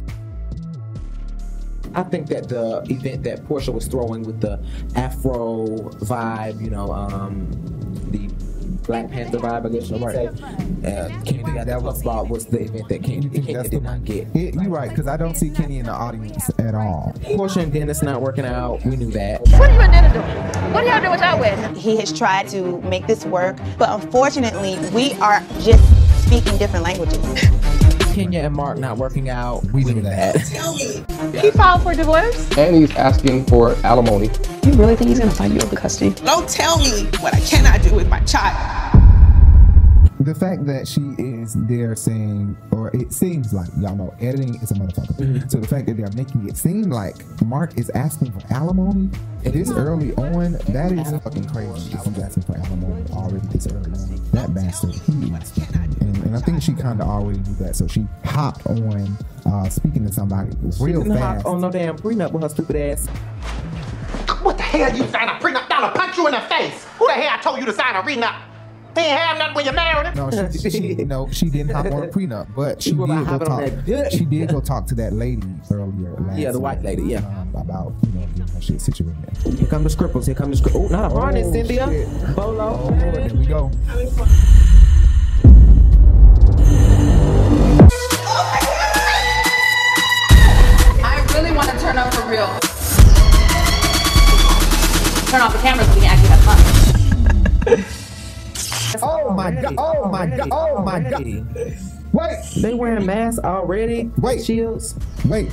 I 1.94 2.02
think 2.02 2.26
that 2.28 2.48
the 2.48 2.82
event 2.90 3.22
that 3.22 3.44
Porsha 3.44 3.72
was 3.72 3.86
throwing 3.86 4.24
with 4.24 4.40
the 4.40 4.62
Afro 4.96 5.66
vibe, 6.02 6.60
you 6.60 6.70
know, 6.70 6.92
um, 6.92 7.48
the 8.10 8.28
Black 8.86 9.10
Panther 9.10 9.38
vibe, 9.38 9.66
I 9.66 9.68
guess 9.70 9.90
you 9.90 9.96
would 9.96 10.12
say, 10.12 10.26
uh, 10.26 11.08
Kenya 11.24 11.64
that 11.64 11.82
was 11.82 12.02
about 12.02 12.28
was 12.28 12.44
the 12.46 12.60
event 12.64 12.88
that 12.88 13.02
Kenya, 13.02 13.28
Kenya 13.30 13.62
did 13.64 13.82
not 13.82 14.04
get. 14.04 14.28
It, 14.34 14.54
you're 14.54 14.68
right, 14.68 14.90
because 14.90 15.06
I 15.06 15.16
don't 15.16 15.36
see 15.36 15.50
Kenny 15.50 15.78
in 15.78 15.86
the 15.86 15.92
audience 15.92 16.50
at 16.58 16.74
all. 16.74 17.14
Porsha 17.22 17.62
and 17.62 17.72
Dennis 17.72 18.02
not 18.02 18.20
working 18.20 18.44
out. 18.44 18.84
We 18.84 18.96
knew 18.96 19.10
that. 19.12 19.40
What 19.40 19.70
are 19.70 19.72
you 19.72 19.80
and 19.80 19.92
Dennis 19.92 20.12
doing? 20.12 20.72
What 20.72 20.84
are 20.84 20.86
y'all 20.86 21.00
doing 21.00 21.12
with 21.12 21.20
y'all 21.22 21.40
wedding? 21.40 21.74
He 21.74 21.96
has 21.96 22.12
tried 22.12 22.48
to 22.48 22.80
make 22.82 23.06
this 23.06 23.24
work, 23.24 23.56
but 23.78 23.88
unfortunately, 23.88 24.78
we 24.90 25.14
are 25.14 25.40
just 25.60 25.82
speaking 26.26 26.58
different 26.58 26.84
languages. 26.84 27.18
Kenya 28.14 28.40
and 28.40 28.54
Marc 28.54 28.78
not 28.78 28.98
working 28.98 29.28
out. 29.28 29.64
We 29.72 29.82
knew 29.84 30.02
that. 30.02 30.36
He 31.40 31.50
filed 31.50 31.82
for 31.82 31.94
divorce? 31.94 32.56
And 32.56 32.76
he's 32.76 32.94
asking 32.96 33.46
for 33.46 33.74
alimony. 33.82 34.28
You 34.64 34.72
really 34.72 34.96
think 34.96 35.10
he's 35.10 35.18
gonna 35.18 35.30
find 35.30 35.52
you 35.52 35.60
over 35.60 35.76
custody? 35.76 36.14
Don't 36.24 36.48
tell 36.48 36.78
me 36.78 37.04
what 37.20 37.34
I 37.34 37.40
cannot 37.40 37.82
do 37.82 37.94
with 37.94 38.08
my 38.08 38.20
child. 38.20 38.56
The 40.20 40.34
fact 40.34 40.64
that 40.64 40.88
she 40.88 41.02
is 41.18 41.52
there 41.66 41.94
saying, 41.94 42.56
or 42.70 42.90
it 42.96 43.12
seems 43.12 43.52
like, 43.52 43.68
y'all 43.78 43.94
know, 43.94 44.14
editing 44.22 44.54
is 44.62 44.70
a 44.70 44.74
motherfucker. 44.74 45.50
So 45.50 45.58
the 45.58 45.66
fact 45.68 45.84
that 45.86 45.98
they're 45.98 46.10
making 46.16 46.48
it 46.48 46.56
seem 46.56 46.84
like 46.84 47.16
Marc 47.44 47.76
is 47.78 47.90
asking 47.90 48.32
for 48.32 48.40
alimony 48.50 49.10
this 49.42 49.70
early 49.70 50.14
on, 50.14 50.52
that 50.52 50.92
is 50.92 51.10
fucking 51.22 51.46
crazy. 51.50 51.92
If 51.92 52.02
he's 52.04 52.18
asking 52.18 52.44
for 52.44 52.56
alimony 52.56 53.04
already 53.12 53.46
this 53.48 53.66
early 53.66 53.92
on, 53.92 54.30
that 54.32 54.54
bastard, 54.54 54.94
he 54.94 55.30
is. 55.34 55.58
And, 56.00 56.16
and 56.24 56.34
I 56.34 56.40
think 56.40 56.62
she 56.62 56.72
kind 56.72 57.02
of 57.02 57.06
already 57.06 57.40
knew 57.40 57.54
that, 57.56 57.76
so 57.76 57.86
she 57.86 58.06
hopped 58.24 58.66
on 58.66 59.18
uh, 59.44 59.68
speaking 59.68 60.06
to 60.06 60.12
somebody 60.12 60.56
real 60.80 61.02
Didn't 61.02 61.18
hop 61.18 61.34
fast. 61.36 61.46
on 61.46 61.60
no 61.60 61.70
damn 61.70 61.98
prenup 61.98 62.32
with 62.32 62.44
her 62.44 62.48
stupid 62.48 62.76
ass. 62.76 63.08
What 64.44 64.56
the 64.58 64.62
hell 64.62 64.94
you 64.96 65.04
sign 65.08 65.28
a 65.28 65.32
prenup? 65.40 65.66
I'll 65.70 65.90
punch 65.92 66.16
you 66.18 66.26
in 66.26 66.32
the 66.32 66.40
face. 66.42 66.84
Who 66.98 67.06
the 67.06 67.14
hell 67.14 67.30
I 67.38 67.42
told 67.42 67.58
you 67.58 67.64
to 67.66 67.72
sign 67.72 67.96
a 67.96 68.02
prenup? 68.02 68.36
He 68.94 69.00
ain't 69.00 69.18
have 69.18 69.38
nothing 69.38 69.54
when 69.56 69.64
you 69.64 69.72
married 69.72 70.06
him. 70.06 70.14
No, 70.30 70.48
she, 70.52 70.70
she, 70.70 70.80
no, 71.04 71.28
she 71.30 71.50
didn't 71.50 71.72
hop 71.74 71.86
on 71.86 72.04
a 72.04 72.06
prenup, 72.08 72.54
but 72.54 72.80
she 72.80 72.90
People 72.92 73.06
did 73.08 73.26
go 73.26 73.38
talk. 73.38 74.10
She 74.12 74.24
did 74.24 74.48
go 74.50 74.60
talk 74.60 74.86
to 74.88 74.94
that 74.96 75.12
lady 75.12 75.42
earlier. 75.70 76.12
Last 76.20 76.38
Yeah, 76.38 76.52
the 76.52 76.60
white 76.60 76.82
lady, 76.82 77.02
yeah. 77.02 77.18
um, 77.26 77.52
about 77.56 77.92
you 78.06 78.20
know 78.20 78.26
getting 78.26 78.46
her 78.54 78.60
shit 78.60 78.80
situated. 78.80 79.58
Here 79.58 79.66
come 79.66 79.82
the 79.82 79.90
scribbles. 79.90 80.26
Here 80.26 80.34
come 80.36 80.50
the 80.52 80.56
scribbles. 80.56 80.92
Oh, 80.92 80.94
not 80.94 81.10
a 81.10 81.14
harness, 81.14 81.46
Oh, 81.48 81.52
Cynthia. 81.52 81.86
shit. 81.88 82.36
Bolo. 82.36 82.78
Oh, 82.84 82.88
Lord, 82.90 83.14
there 83.14 83.34
we 83.34 83.46
go. 83.46 83.72
I 91.06 91.24
really 91.34 91.52
want 91.56 91.70
to 91.70 91.78
turn 91.78 91.98
up 91.98 92.12
for 92.14 92.26
real. 92.28 92.58
Turn 95.34 95.42
off 95.42 95.52
the 95.52 95.58
cameras 95.58 95.88
so 95.88 95.94
we 95.94 96.00
can 96.02 96.10
actually 96.12 96.28
have 96.28 96.44
fun. 97.64 97.84
Oh 99.02 99.34
my 99.34 99.50
god! 99.50 99.74
Oh 99.76 100.08
my 100.08 100.26
god! 100.26 100.48
Oh 100.52 100.80
my 100.84 101.00
god! 101.00 101.24
Wait, 102.12 102.38
They 102.62 102.74
wearing 102.74 103.04
masks 103.04 103.40
already. 103.44 104.12
Wait. 104.18 104.44
Shields. 104.44 104.94
wait. 105.24 105.50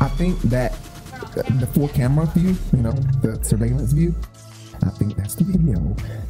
I 0.00 0.08
think 0.08 0.40
that 0.44 0.72
the 1.60 1.68
full 1.74 1.88
camera 1.88 2.24
view, 2.34 2.56
you 2.72 2.78
know, 2.78 2.92
the 3.20 3.38
surveillance 3.44 3.92
view. 3.92 4.14
I 4.84 4.90
think 4.90 5.16
that's 5.16 5.34
the 5.34 5.44
video 5.44 5.78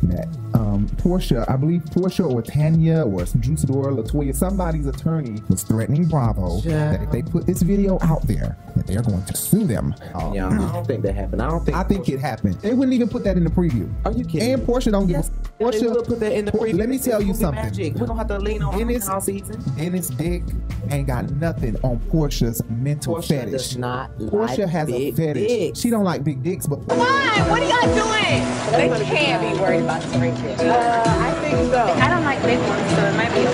that 0.05 0.29
um, 0.55 0.87
Porsha, 0.97 1.49
I 1.49 1.57
believe 1.57 1.83
Porsha 1.87 2.31
or 2.31 2.43
Tanya 2.43 3.03
or 3.03 3.25
Drew 3.25 3.55
Sidora, 3.57 3.97
Latoya, 3.97 4.35
somebody's 4.35 4.87
attorney 4.87 5.43
was 5.49 5.63
threatening 5.63 6.07
Bravo 6.07 6.61
that 6.63 7.03
if 7.03 7.11
they 7.11 7.23
put 7.23 7.47
this 7.47 7.63
video 7.63 7.99
out 8.03 8.27
there, 8.27 8.57
that 8.77 8.87
they're 8.87 9.03
going 9.03 9.25
to 9.25 9.37
sue 9.37 9.65
them. 9.65 9.95
Um, 10.15 10.35
Yeah, 10.35 10.49
I 10.49 10.73
don't 10.73 10.87
think 10.87 11.03
that 11.03 11.15
happened. 11.15 11.41
I 11.43 11.49
don't 11.49 11.65
think. 11.65 11.77
I 11.77 11.83
think 11.83 12.09
it 12.09 12.21
happened. 12.21 12.55
They 12.57 12.75
wouldn't 12.75 12.95
even 12.95 13.09
put 13.09 13.25
that 13.25 13.37
in 13.37 13.45
the 13.45 13.51
preview. 13.51 13.91
Are 14.05 14.13
you 14.13 14.25
kidding? 14.25 14.53
And 14.53 14.63
Porsha 14.63 14.91
don't 14.93 15.07
give 15.07 15.17
Yes, 15.17 15.29
a 15.31 15.63
Porsha. 15.63 15.81
they 15.81 15.87
will 15.89 16.03
put 16.05 16.21
that 16.21 16.33
in 16.33 16.45
the 16.45 16.53
preview. 16.53 16.79
Let 16.79 16.89
me 16.89 16.99
tell 16.99 17.23
you 17.23 17.31
It's 17.31 17.39
gonna 17.41 17.53
be 17.57 17.63
something. 17.63 17.85
Magic. 17.87 17.95
We're 18.01 18.07
gonna 18.07 18.19
have 18.19 18.29
to 18.29 18.39
lean 18.39 18.63
on 18.63 18.77
Dennis, 18.79 19.09
all 19.09 19.21
season. 19.21 19.63
Dennis 19.77 20.09
Dick 20.09 20.43
ain't 20.91 21.07
got 21.07 21.31
nothing 21.33 21.77
on 21.83 21.99
Porsha's 22.11 22.63
mental 22.69 23.17
Porsha 23.17 23.29
fetish. 23.29 23.53
does 23.53 23.77
not 23.79 24.11
Porsha 24.19 24.59
like 24.61 24.69
has 24.71 24.89
a 24.91 25.13
fetish. 25.13 25.49
dicks. 25.49 25.79
She 25.81 25.91
don't 25.91 26.05
like 26.05 26.25
big 26.25 26.43
dicks, 26.43 26.67
but 26.67 26.87
Come 26.89 27.01
on, 27.01 27.51
what 27.51 27.63
are 27.63 27.69
y'all 27.69 27.95
doing? 27.95 28.42
They 28.73 28.89
can't 29.05 29.43
be 29.43 29.61
worried 29.61 29.83
about 29.83 30.03
this 30.03 30.15
right 30.17 30.35
here. 30.39 30.57
Uh, 30.71 31.05
I 31.07 31.33
think 31.41 31.71
so. 31.71 31.83
I 31.83 32.09
don't 32.09 32.25
like 32.25 32.43
big 32.43 32.59
ones, 32.59 32.91
so 32.93 33.05
it 33.05 33.17
might 33.17 33.35
be 33.35 33.41
a 33.43 33.51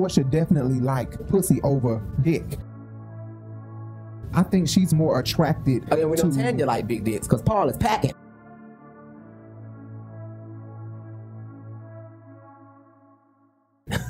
okay. 0.00 0.10
should 0.10 0.30
definitely 0.30 0.80
like 0.80 1.26
pussy 1.28 1.60
over 1.62 2.02
dick. 2.22 2.58
I 4.34 4.42
think 4.42 4.68
she's 4.68 4.92
more 4.92 5.20
attracted 5.20 5.84
Oh, 5.90 5.96
yeah, 5.96 6.04
we 6.06 6.16
to 6.16 6.26
know 6.26 6.42
Tanya 6.42 6.66
like 6.66 6.86
big 6.86 7.04
dicks 7.04 7.26
because 7.26 7.42
Paul 7.42 7.68
is 7.68 7.76
packing. 7.76 8.12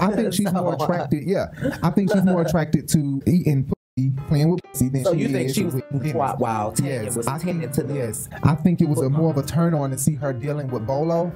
I 0.01 0.13
think 0.13 0.33
she's 0.33 0.53
more 0.53 0.75
attracted. 0.81 1.25
Yeah, 1.25 1.47
I 1.83 1.91
think 1.91 2.11
she's 2.13 2.25
more 2.25 2.43
attracted 2.43 2.89
to 2.89 3.23
eating 3.27 3.65
pussy, 3.65 4.13
playing 4.29 4.51
with 4.51 4.64
pussy 4.75 4.89
than 4.89 5.05
So 5.05 5.13
you 5.13 5.29
think 5.29 5.55
she 5.55 5.65
was 5.65 5.83
wow, 6.15 6.37
wow 6.39 6.73
Tanya 6.77 7.05
Yes, 7.05 7.17
was 7.17 7.27
I 7.27 7.39
think, 7.39 7.73
to 7.73 7.83
the 7.83 7.95
yes. 7.95 8.29
I 8.43 8.55
think 8.55 8.81
it 8.81 8.89
was 8.89 9.01
a 9.01 9.09
more 9.09 9.31
of 9.31 9.37
a 9.39 9.43
turn 9.43 9.75
on 9.75 9.91
to 9.91 9.99
see 9.99 10.15
her 10.15 10.33
dealing 10.33 10.69
with 10.69 10.87
Bolo. 10.87 11.33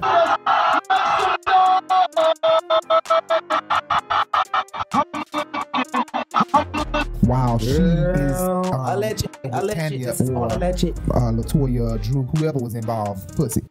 While 7.21 7.59
she 7.59 7.67
is 7.67 8.41
um, 8.41 8.63
alleged, 8.65 9.27
alleged, 9.43 9.79
Tanya 9.79 10.05
this 10.07 10.29
or 10.29 10.47
alleged. 10.47 10.85
uh, 11.11 11.31
Latoya, 11.31 12.01
Drew, 12.01 12.23
whoever 12.23 12.57
was 12.57 12.73
involved, 12.73 13.35
pussy. 13.35 13.61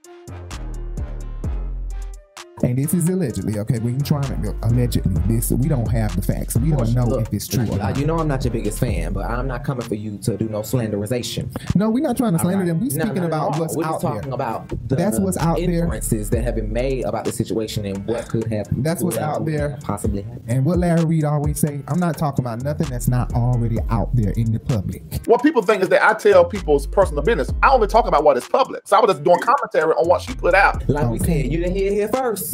And 2.62 2.76
this 2.78 2.94
is 2.94 3.08
allegedly, 3.08 3.58
okay? 3.60 3.78
We 3.78 3.92
can 3.92 4.02
try 4.02 4.20
to 4.22 4.56
allegedly. 4.62 5.14
This 5.26 5.50
we 5.50 5.68
don't 5.68 5.86
have 5.90 6.14
the 6.16 6.22
facts. 6.22 6.56
We 6.56 6.70
don't 6.70 6.92
know 6.94 7.04
Look, 7.04 7.28
if 7.28 7.32
it's 7.34 7.46
true 7.46 7.64
or 7.70 7.76
not. 7.78 7.96
You 7.98 8.06
know 8.06 8.18
I'm 8.18 8.28
not 8.28 8.44
your 8.44 8.52
biggest 8.52 8.78
fan, 8.78 9.12
but 9.12 9.24
I'm 9.30 9.46
not 9.46 9.64
coming 9.64 9.86
for 9.86 9.94
you 9.94 10.18
to 10.18 10.36
do 10.36 10.48
no 10.48 10.60
slanderization. 10.60 11.48
No, 11.74 11.90
we're 11.90 12.02
not 12.02 12.16
trying 12.16 12.32
to 12.32 12.38
slander 12.38 12.64
them. 12.66 12.80
We're 12.80 12.86
No, 12.96 13.04
speaking 13.06 13.22
no, 13.22 13.26
about 13.26 13.52
no. 13.54 13.60
what's 13.60 13.76
We're 13.76 13.84
out 13.84 13.92
just 13.92 14.02
talking 14.02 14.20
there. 14.22 14.32
about 14.34 14.68
the 14.88 14.96
That's 14.96 15.18
what's 15.20 15.36
out 15.38 15.56
there. 15.56 15.70
inferences 15.84 16.30
that 16.30 16.42
have 16.42 16.54
been 16.54 16.72
made 16.72 17.04
about 17.04 17.24
the 17.24 17.32
situation 17.32 17.84
and 17.86 18.06
what 18.06 18.28
could 18.28 18.50
have. 18.52 18.68
That's 18.82 19.02
what's 19.02 19.18
out 19.18 19.44
there. 19.44 19.78
Possibly 19.82 20.22
happened. 20.22 20.44
And 20.48 20.64
what 20.64 20.78
Larry 20.78 21.04
Reid 21.04 21.24
always 21.24 21.58
say, 21.58 21.80
I'm 21.88 21.98
not 22.00 22.16
talking 22.18 22.44
about 22.44 22.62
nothing 22.62 22.88
that's 22.88 23.08
not 23.08 23.32
already 23.34 23.78
out 23.90 24.14
there 24.14 24.32
in 24.32 24.52
the 24.52 24.60
public. 24.60 25.02
What 25.26 25.42
people 25.42 25.62
think 25.62 25.82
is 25.82 25.88
that 25.90 26.02
I 26.02 26.14
tell 26.14 26.44
people's 26.44 26.86
personal 26.86 27.22
business. 27.22 27.50
I 27.62 27.70
only 27.70 27.86
talk 27.88 28.06
about 28.06 28.24
what 28.24 28.36
is 28.36 28.46
public. 28.48 28.86
So 28.86 28.96
I 28.96 29.00
was 29.00 29.10
just 29.12 29.24
doing 29.24 29.40
commentary 29.40 29.92
on 29.92 30.08
what 30.08 30.22
she 30.22 30.34
put 30.34 30.54
out. 30.54 30.88
Like 30.88 31.08
we 31.08 31.18
said, 31.18 31.46
you 31.52 31.58
didn't 31.58 31.74
hear 31.76 31.90
it 31.92 31.94
here 31.94 32.08
first, 32.08 32.47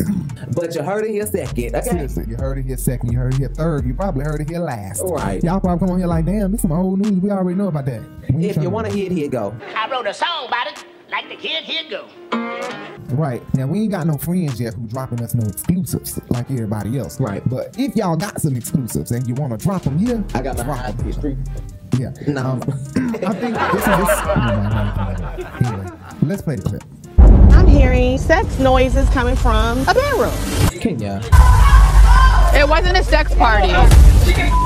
but 0.54 0.74
you 0.74 0.82
heard 0.82 1.04
it 1.04 1.10
here 1.10 1.26
second. 1.26 1.74
Okay. 1.76 1.88
Seriously, 1.88 2.24
you 2.28 2.36
heard 2.36 2.58
it 2.58 2.64
here 2.66 2.76
second, 2.76 3.12
you 3.12 3.18
heard 3.18 3.34
it 3.34 3.38
here 3.38 3.48
third, 3.48 3.86
you 3.86 3.94
probably 3.94 4.24
heard 4.24 4.40
it 4.40 4.48
here 4.48 4.60
last. 4.60 5.02
Right. 5.04 5.42
Y'all 5.42 5.60
probably 5.60 5.78
come 5.86 5.90
on 5.94 5.98
here 5.98 6.08
like, 6.08 6.24
damn, 6.24 6.52
this 6.52 6.62
some 6.62 6.72
old 6.72 7.00
news. 7.00 7.20
We 7.20 7.30
already 7.30 7.56
know 7.56 7.68
about 7.68 7.86
that. 7.86 8.02
We 8.32 8.46
If 8.46 8.56
you 8.56 8.70
want 8.70 8.86
to 8.86 8.92
hear 8.92 9.06
it, 9.06 9.12
here 9.12 9.28
go. 9.28 9.54
I 9.76 9.90
wrote 9.90 10.06
a 10.06 10.14
song 10.14 10.46
about 10.48 10.66
it. 10.68 10.84
Like 11.10 11.28
the 11.28 11.36
kid, 11.36 11.64
here 11.64 11.84
go. 11.90 12.08
Right. 13.14 13.42
Now 13.54 13.66
we 13.66 13.82
ain't 13.82 13.92
got 13.92 14.06
no 14.06 14.16
friends 14.16 14.60
yet 14.60 14.74
who 14.74 14.86
dropping 14.88 15.22
us 15.22 15.34
no 15.34 15.46
exclusives 15.46 16.18
like 16.30 16.50
everybody 16.50 16.98
else. 16.98 17.20
Right. 17.20 17.46
But 17.48 17.78
if 17.78 17.94
y'all 17.94 18.16
got 18.16 18.40
some 18.40 18.56
exclusives 18.56 19.12
and 19.12 19.28
you 19.28 19.34
want 19.34 19.52
to 19.58 19.64
drop 19.64 19.82
them 19.82 19.98
here, 19.98 20.24
I 20.34 20.42
got 20.42 20.56
my 20.56 20.64
drop 20.64 20.78
high 20.78 20.88
'em 20.88 21.12
here. 21.12 21.36
Yeah. 21.98 22.12
No. 22.26 22.42
Um, 22.42 22.62
I 22.66 23.34
think 23.34 23.56
this 23.56 23.86
is 23.86 23.96
this. 24.00 24.10
Anyway, 25.62 25.90
let's 26.22 26.42
play 26.42 26.56
the 26.56 26.62
clip. 26.62 26.82
I'm 27.74 27.80
hearing 27.80 28.18
sex 28.18 28.56
noises 28.60 29.08
coming 29.08 29.34
from 29.34 29.80
a 29.88 29.94
bedroom. 29.94 30.30
Kenya. 30.80 31.20
It 32.54 32.68
wasn't 32.68 32.96
a 32.96 33.02
sex 33.02 33.34
party. 33.34 33.72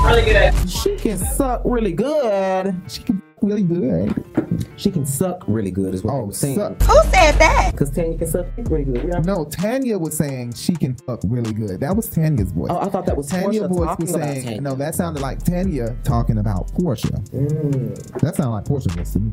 Really 0.04 0.26
good. 0.26 0.68
She 0.70 0.94
can 0.96 1.16
suck 1.16 1.62
really 1.64 1.92
good. 1.92 2.78
She 2.86 3.02
can 3.02 3.22
really 3.40 3.62
good. 3.62 4.66
She 4.76 4.90
can 4.90 5.06
suck 5.06 5.42
really 5.48 5.70
good, 5.70 5.94
is 5.94 6.04
what 6.04 6.16
I 6.16 6.20
was 6.20 6.36
saying. 6.36 6.56
suck. 6.56 6.82
Who 6.82 6.94
said 7.10 7.32
that? 7.38 7.70
Because 7.72 7.90
Tanya 7.90 8.18
can 8.18 8.26
suck 8.26 8.46
really 8.58 8.84
good. 8.84 9.24
No, 9.24 9.46
Tanya 9.46 9.96
was 9.98 10.14
saying 10.14 10.52
she 10.52 10.74
can 10.76 10.94
fuck 10.94 11.20
really 11.24 11.54
good. 11.54 11.80
That 11.80 11.96
was 11.96 12.10
Tanya's 12.10 12.52
voice. 12.52 12.68
Oh, 12.70 12.78
I 12.78 12.90
thought 12.90 13.06
that 13.06 13.16
was 13.16 13.28
Tanya 13.28 13.62
Porsha 13.62 13.68
voice 13.68 13.86
talking 13.86 14.06
was 14.06 14.14
about 14.16 14.26
saying 14.28 14.44
Tanya. 14.44 14.60
no. 14.60 14.74
That 14.74 14.94
sounded 14.94 15.20
like 15.22 15.42
Tanya 15.42 15.96
talking 16.04 16.36
about 16.36 16.68
Porsha. 16.74 17.26
Mm. 17.30 18.20
That 18.20 18.36
sounded 18.36 18.52
like 18.52 18.64
Porsha 18.66 18.90
voice 18.94 19.14
to 19.14 19.20
me. 19.20 19.32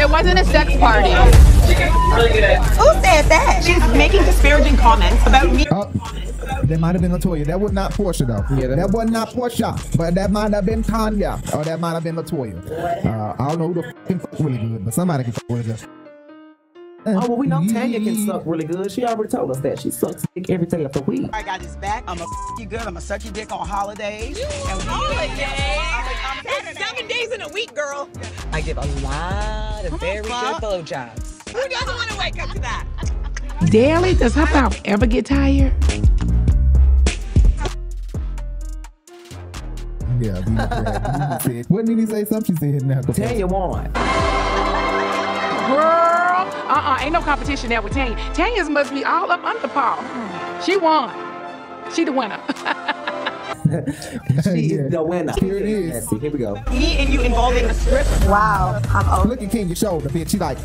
It 0.00 0.08
wasn't 0.08 0.38
a 0.38 0.44
sex 0.46 0.74
party. 0.76 1.10
Who 1.10 2.86
said 3.02 3.22
that? 3.28 3.62
She's 3.64 3.78
making 3.96 4.24
disparaging 4.24 4.76
comments 4.76 5.24
about 5.26 5.52
me. 5.52 5.66
Oh, 5.70 5.92
that 6.64 6.80
might 6.80 6.94
have 6.94 7.02
been 7.02 7.12
Latoya. 7.12 7.44
That 7.46 7.60
was 7.60 7.72
not 7.72 7.92
Porsha 7.92 8.26
though. 8.26 8.42
Yeah, 8.56 8.68
that- 8.68 8.76
that, 8.76 8.90
was 8.90 9.10
not 9.10 9.28
Porsha, 9.28 9.76
but 9.98 10.14
that 10.14 10.30
might 10.30 10.52
have 10.54 10.64
been 10.64 10.82
Tanya, 10.82 11.40
or 11.54 11.64
that 11.64 11.78
might 11.80 11.92
have 11.92 12.04
been 12.04 12.16
Latoya. 12.16 12.56
Uh, 13.04 13.34
I 13.38 13.48
don't 13.50 13.58
know 13.58 13.68
who 13.68 13.74
the 13.74 13.92
fucking 13.92 14.18
fuck 14.20 14.38
really 14.40 14.58
good, 14.58 14.84
but 14.86 14.94
somebody 14.94 15.24
can 15.24 15.32
fuck 15.32 15.48
with 15.50 15.66
her. 15.66 15.99
Oh 17.06 17.12
well, 17.28 17.36
we 17.36 17.46
know 17.46 17.66
Tanya 17.66 17.98
can 17.98 18.26
suck 18.26 18.42
really 18.44 18.64
good. 18.66 18.92
She 18.92 19.04
already 19.04 19.30
told 19.30 19.50
us 19.50 19.58
that 19.60 19.80
she 19.80 19.90
sucks 19.90 20.24
dick 20.34 20.50
every 20.50 20.66
day 20.66 20.84
of 20.84 20.92
the 20.92 21.00
week. 21.02 21.30
I 21.32 21.42
got 21.42 21.62
his 21.62 21.76
back. 21.76 22.04
I'm 22.06 22.18
going 22.18 22.28
a 22.28 22.60
you 22.60 22.66
good. 22.66 22.80
I'm 22.82 22.96
a 22.96 23.00
suck 23.00 23.24
your 23.24 23.32
dick 23.32 23.50
on 23.52 23.66
holidays. 23.66 24.38
And 24.68 24.78
we- 24.78 24.84
It's 26.68 26.78
seven 26.78 27.06
days 27.08 27.32
in 27.32 27.40
a 27.40 27.48
week, 27.48 27.74
girl. 27.74 28.08
I 28.52 28.60
give 28.60 28.76
a 28.76 28.86
lot 29.02 29.84
of 29.86 29.98
very 29.98 30.20
good 30.22 30.30
Huh? 30.30 30.60
blowjobs. 30.60 31.48
Who 31.50 31.68
doesn't 31.68 31.88
want 31.94 32.10
to 32.10 32.18
wake 32.18 32.42
up 32.42 32.50
to 32.50 32.58
that? 32.60 32.84
Daily, 33.70 34.14
does 34.14 34.34
her 34.34 34.46
mouth 34.46 34.78
ever 34.84 35.06
get 35.06 35.24
tired? 35.26 35.72
Yeah, 40.20 40.40
we, 40.46 40.52
yeah, 40.54 41.38
we 41.46 41.54
said, 41.54 41.66
what 41.68 41.86
did 41.86 41.98
he 41.98 42.04
say? 42.06 42.24
Something 42.26 42.56
she 42.56 42.60
said 42.78 42.84
now. 42.84 43.00
Tanya 43.00 43.46
won. 43.46 43.90
Girl, 45.70 45.99
uh-uh, 46.70 46.98
ain't 47.00 47.12
no 47.12 47.20
competition 47.20 47.68
there 47.68 47.82
with 47.82 47.92
Tanya. 47.92 48.16
Tanya's 48.32 48.68
must 48.68 48.92
be 48.92 49.04
all 49.04 49.30
up 49.30 49.42
under 49.44 49.68
par. 49.68 49.98
She 50.62 50.76
won. 50.76 51.10
She 51.92 52.04
the 52.04 52.12
winner. 52.12 52.40
she 54.44 54.74
is 54.74 54.90
the 54.90 55.02
winner. 55.02 55.32
Here 55.40 55.56
it 55.56 55.66
is. 55.66 55.94
Let's 55.94 56.08
see. 56.08 56.18
Here 56.18 56.30
we 56.30 56.38
go. 56.38 56.54
Me 56.70 56.98
and 56.98 57.12
you 57.12 57.22
involving 57.22 57.64
a 57.64 57.74
script. 57.74 58.08
Wow. 58.26 58.80
I'm 58.90 59.08
over. 59.08 59.28
Look 59.28 59.42
at 59.42 59.50
Kenya's 59.50 59.78
shoulder, 59.78 60.08
bitch. 60.08 60.30
She 60.30 60.38
like, 60.38 60.58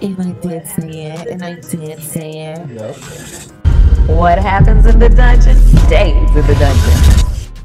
And 0.00 0.20
I 0.20 0.32
did 0.40 0.68
say 0.68 1.06
it, 1.06 1.28
and 1.28 1.42
I 1.42 1.54
did 1.54 2.02
say 2.02 2.54
it. 2.54 3.52
What 4.08 4.38
happens 4.38 4.86
in 4.86 4.98
the 4.98 5.08
dungeon 5.08 5.56
stays 5.56 6.14
in 6.14 6.46
the 6.46 6.54
dungeon. 6.54 7.11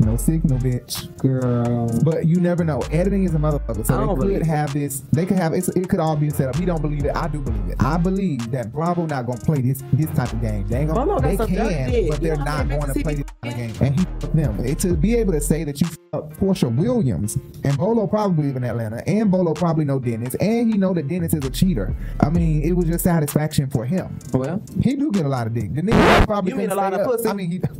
No 0.07 0.15
signal, 0.15 0.57
bitch. 0.59 1.15
Girl. 1.17 1.89
But 2.01 2.25
you 2.25 2.39
never 2.39 2.63
know. 2.63 2.79
Editing 2.93 3.25
is 3.25 3.35
a 3.35 3.37
motherfucker. 3.37 3.81
I 3.81 3.83
So 3.83 3.97
don't 3.99 4.19
they 4.19 4.37
could 4.37 4.47
have 4.47 4.73
this. 4.73 5.01
They 5.11 5.25
could 5.25 5.35
have 5.37 5.53
it's, 5.53 5.67
it. 5.67 5.89
Could 5.89 5.99
all 5.99 6.15
be 6.15 6.29
set 6.29 6.47
up. 6.47 6.55
He 6.55 6.63
don't 6.63 6.81
believe 6.81 7.03
it. 7.03 7.13
I 7.13 7.27
do 7.27 7.41
believe 7.41 7.67
it. 7.67 7.75
I 7.83 7.97
believe 7.97 8.49
that 8.51 8.71
Bravo 8.71 9.05
not 9.05 9.25
gonna 9.25 9.41
play 9.41 9.59
this 9.59 9.83
this 9.91 10.09
type 10.11 10.31
of 10.31 10.39
game. 10.39 10.65
They 10.69 10.77
ain't 10.79 10.93
gonna. 10.93 11.05
Got 11.05 11.23
they 11.23 11.35
can, 11.35 12.09
but 12.09 12.21
they're 12.21 12.35
You 12.37 12.45
not 12.45 12.69
going 12.69 12.93
to 12.93 12.93
play 13.03 13.15
this 13.15 13.25
type 13.25 13.51
of 13.51 13.55
game. 13.57 13.73
And 13.81 13.99
he 13.99 14.05
fucked 14.05 14.35
them. 14.35 14.65
It, 14.65 14.79
to 14.79 14.93
be 14.95 15.15
able 15.15 15.33
to 15.33 15.41
say 15.41 15.65
that 15.65 15.81
you 15.81 15.87
fucked 16.13 16.39
Porsha 16.39 16.73
Williams 16.73 17.37
and 17.65 17.77
Bolo 17.77 18.07
probably 18.07 18.47
live 18.47 18.55
in 18.55 18.63
Atlanta, 18.63 19.03
and 19.07 19.29
Bolo 19.29 19.53
probably 19.53 19.83
know 19.83 19.99
Dennis, 19.99 20.35
and 20.35 20.71
he 20.71 20.77
know 20.77 20.93
that 20.93 21.09
Dennis 21.09 21.33
is 21.33 21.43
a 21.43 21.49
cheater. 21.49 21.93
I 22.21 22.29
mean, 22.29 22.63
it 22.63 22.71
was 22.71 22.85
just 22.85 23.03
satisfaction 23.03 23.69
for 23.69 23.85
him. 23.85 24.17
Well, 24.31 24.63
he 24.81 24.95
do 24.95 25.11
get 25.11 25.25
a 25.25 25.29
lot 25.29 25.47
of 25.47 25.53
dick. 25.53 25.73
The 25.75 25.81
nigga 25.81 26.25
probably 26.25 26.51
You 26.51 26.57
mean 26.57 26.69
a 26.71 26.75
lot 26.75 26.93
of 26.93 27.01
up. 27.01 27.07
pussy? 27.07 27.27
I 27.27 27.33
mean, 27.33 27.51
he. 27.51 27.61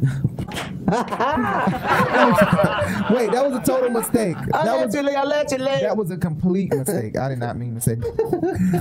Wait, 0.88 0.96
that 3.32 3.44
was 3.50 3.58
a 3.58 3.62
total 3.66 3.90
mistake. 3.90 4.36
That 4.38 4.66
was, 4.86 4.94
that 5.82 5.98
was 5.98 6.12
a 6.12 6.18
complete 6.18 6.74
mistake. 6.74 7.18
I 7.18 7.30
did 7.30 7.40
not 7.40 7.58
mean 7.58 7.76
to 7.76 7.82
say. 7.82 7.96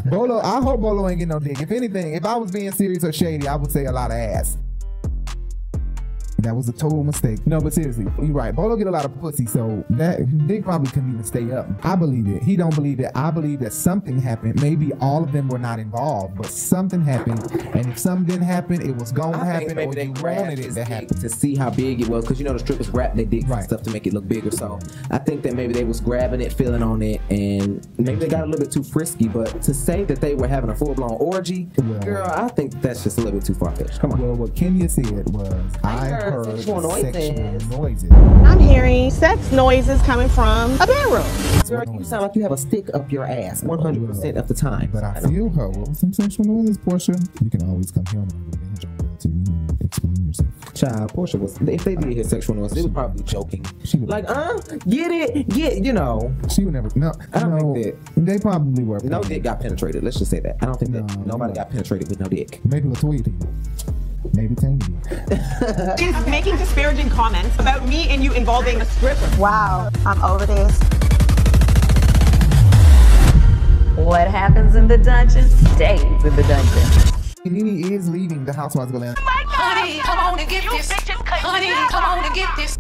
Bolo, 0.07 0.41
I 0.41 0.61
hope 0.61 0.81
Bolo 0.81 1.09
ain't 1.09 1.19
getting 1.19 1.31
no 1.31 1.41
dick. 1.41 1.61
If 1.61 1.71
anything, 1.73 2.15
if 2.15 2.25
I 2.25 2.37
was 2.37 2.51
being 2.53 2.71
serious 2.73 3.03
or 3.05 3.13
shady, 3.13 3.49
I 3.49 3.57
would 3.57 3.73
say 3.73 3.87
a 3.87 3.93
lot 3.93 4.11
of 4.11 4.17
ass. 4.17 4.57
That 6.47 6.55
was 6.55 6.69
a 6.69 6.73
total 6.73 7.03
mistake. 7.03 7.45
No, 7.45 7.61
but 7.61 7.73
seriously, 7.73 8.07
you're 8.19 8.31
right. 8.33 8.55
Bolo 8.55 8.77
get 8.77 8.87
a 8.87 8.91
lot 8.93 9.05
of 9.05 9.19
pussy, 9.21 9.47
so 9.47 9.85
that 9.91 10.47
dick 10.47 10.63
probably 10.63 10.89
couldn't 10.93 11.11
even 11.11 11.25
stay 11.25 11.51
up. 11.51 11.67
I 11.85 11.97
believe 11.97 12.29
it. 12.29 12.41
He 12.41 12.55
don't 12.55 12.73
believe 12.73 13.01
it. 13.01 13.11
I 13.17 13.33
believe 13.33 13.59
that 13.61 13.73
something 13.73 14.17
happened. 14.17 14.63
Maybe 14.63 14.93
all 15.01 15.25
of 15.25 15.33
them 15.33 15.49
were 15.49 15.59
not 15.59 15.81
involved, 15.81 16.37
but 16.37 16.47
something 16.47 17.03
happened. 17.03 17.51
And 17.75 17.87
if 17.87 17.99
something 17.99 18.27
didn't 18.27 18.47
happen, 18.47 18.81
it 18.81 18.95
was 18.97 19.11
gonna 19.11 19.39
I 19.39 19.45
happen, 19.45 19.67
think 19.67 19.77
maybe 19.77 19.91
or 19.91 19.95
they 20.15 20.23
wanted 20.23 20.61
it 20.61 20.73
to 20.75 20.85
happen. 20.85 21.09
to 21.19 21.29
see 21.29 21.57
how 21.57 21.69
big 21.69 22.01
it 22.01 22.09
was 22.09 22.25
because 22.25 22.39
you 22.39 22.45
know 22.45 22.53
the 22.53 22.61
strippers 22.61 22.91
wrap 22.91 23.17
their 23.17 23.25
dicks 23.25 23.51
and 23.51 23.65
stuff 23.65 23.83
to 23.83 23.91
make 23.91 24.07
it 24.07 24.13
look 24.13 24.29
bigger. 24.29 24.53
So 24.53 24.79
I 25.11 25.19
think 25.19 25.43
that 25.43 25.55
maybe 25.55 25.73
they 25.73 25.83
was 25.83 26.01
grabbing 26.01 26.43
it, 26.43 26.53
feeling 26.53 26.85
on 26.85 27.03
it, 27.03 27.21
and 27.29 27.85
maybe 27.99 28.21
they 28.21 28.29
got 28.29 28.45
a 28.45 28.47
little 28.47 28.65
bit 28.65 28.71
too 28.71 28.85
frisky. 28.85 29.27
But 29.27 29.63
to 29.63 29.75
say 29.75 30.05
that 30.05 30.21
they 30.21 30.37
were 30.37 30.47
having 30.47 30.71
a 30.71 30.77
full 30.77 30.95
blown 30.95 31.17
orgy, 31.19 31.65
girl, 32.05 32.25
I 32.25 32.47
think 32.51 32.81
that's 32.81 33.03
just 33.03 33.19
a 33.19 33.21
little 33.21 33.41
bit 33.41 33.47
too 33.47 33.55
far 33.55 33.75
fetched. 33.75 33.99
Come 33.99 34.13
on. 34.13 34.21
Well, 34.21 34.35
what 34.35 34.55
Kenya 34.55 34.89
said 34.89 35.29
was, 35.31 35.53
I, 35.83 36.07
heard 36.09 36.36
heard 36.37 36.57
sexual 36.57 36.91
sexual 36.91 37.35
noises. 37.35 37.71
noises. 37.71 38.11
I'm 38.45 38.61
hearing 38.61 39.11
sex 39.11 39.53
noises 39.53 40.01
coming 40.03 40.29
from 40.29 40.75
a 40.81 40.87
bedroom. 40.87 41.25
Girl, 41.69 41.97
you 41.99 42.05
sound 42.05 42.23
like 42.23 42.35
you 42.37 42.43
have 42.43 42.53
a 42.53 42.57
stick 42.57 42.93
up 42.95 43.11
your 43.11 43.25
ass 43.25 43.63
100% 43.63 44.37
of 44.37 44.49
the 44.49 44.55
time. 44.55 44.91
But 44.93 45.05
I 45.05 45.21
feel 45.21 45.49
her. 45.51 45.69
What 45.69 45.89
was 45.89 45.99
some 45.99 46.13
sexual 46.13 46.45
noises, 46.47 46.79
Porsha? 46.79 47.17
You 47.43 47.51
can 47.51 47.69
always 47.69 47.91
come 47.91 48.05
here 48.07 48.21
on 48.21 48.29
the 48.29 48.37
Revenge 48.37 48.85
on 48.85 48.97
Real 48.99 49.17
TV 49.17 49.49
and 49.49 49.83
explain 49.83 50.27
yourself. 50.27 50.75
Child, 50.75 51.13
Porsha 51.13 51.41
was. 51.41 51.59
If 51.61 51.85
they 51.85 51.97
did 51.97 52.13
hear 52.13 52.25
sexual 52.25 52.55
noise, 52.57 52.73
they 52.73 52.83
was 52.83 52.93
probably 52.93 53.25
joking. 53.25 53.65
She 53.85 53.97
would 53.99 54.09
like, 54.09 54.29
uh, 54.29 54.59
get 54.89 55.11
it, 55.11 55.49
get, 55.49 55.83
you 55.85 55.93
know. 55.93 56.35
She 56.55 56.65
would 56.65 56.75
never. 56.75 56.91
No, 56.95 57.13
I 57.33 57.41
don't 57.41 57.57
no, 57.57 57.75
think 57.75 57.97
that 58.15 58.27
They 58.27 58.39
probably 58.39 58.85
were. 58.85 59.01
No 59.01 59.23
dick 59.23 59.43
got 59.43 59.61
penetrated. 59.61 60.05
Let's 60.05 60.19
just 60.19 60.31
say 60.31 60.41
that. 60.41 60.57
I 60.61 60.67
don't 60.67 60.79
think 60.79 60.93
that 60.93 61.27
nobody 61.27 61.55
got 61.55 61.71
penetrated 61.71 62.09
with 62.09 62.21
no 62.21 62.27
dick. 62.27 62.61
Maybe 62.65 62.89
Latoya 62.89 63.23
did. 63.23 63.96
Maybe 64.35 64.55
Tanya 64.55 64.79
did. 64.79 65.99
She's 65.99 66.27
making 66.27 66.57
disparaging 66.57 67.11
comments 67.11 67.59
about 67.59 67.87
me 67.89 68.09
and 68.09 68.23
you 68.23 68.33
involving 68.33 68.81
a 68.81 68.85
stripper. 68.85 69.29
Wow. 69.39 69.91
I'm 70.05 70.23
over 70.23 70.47
this. 70.47 70.79
What 73.97 74.29
happens 74.29 74.75
in 74.75 74.89
the 74.89 74.99
dungeon 74.99 75.49
stays 75.75 76.03
in 76.03 76.37
the 76.37 76.43
dungeon. 76.43 77.53
Nene 77.53 77.93
is 77.93 78.09
leaving 78.09 78.45
the 78.45 78.53
Housewives 78.53 78.91
of 78.91 78.97
Atlanta. 78.97 79.21
Honey, 79.21 80.01
come 80.01 80.19
on 80.19 80.39
and 80.39 80.49
get 80.49 80.65
this. 80.71 80.91
Honey, 80.91 81.73
come 81.91 82.05
on 82.05 82.25
and 82.25 82.35
get 82.35 82.49
this. 82.57 82.79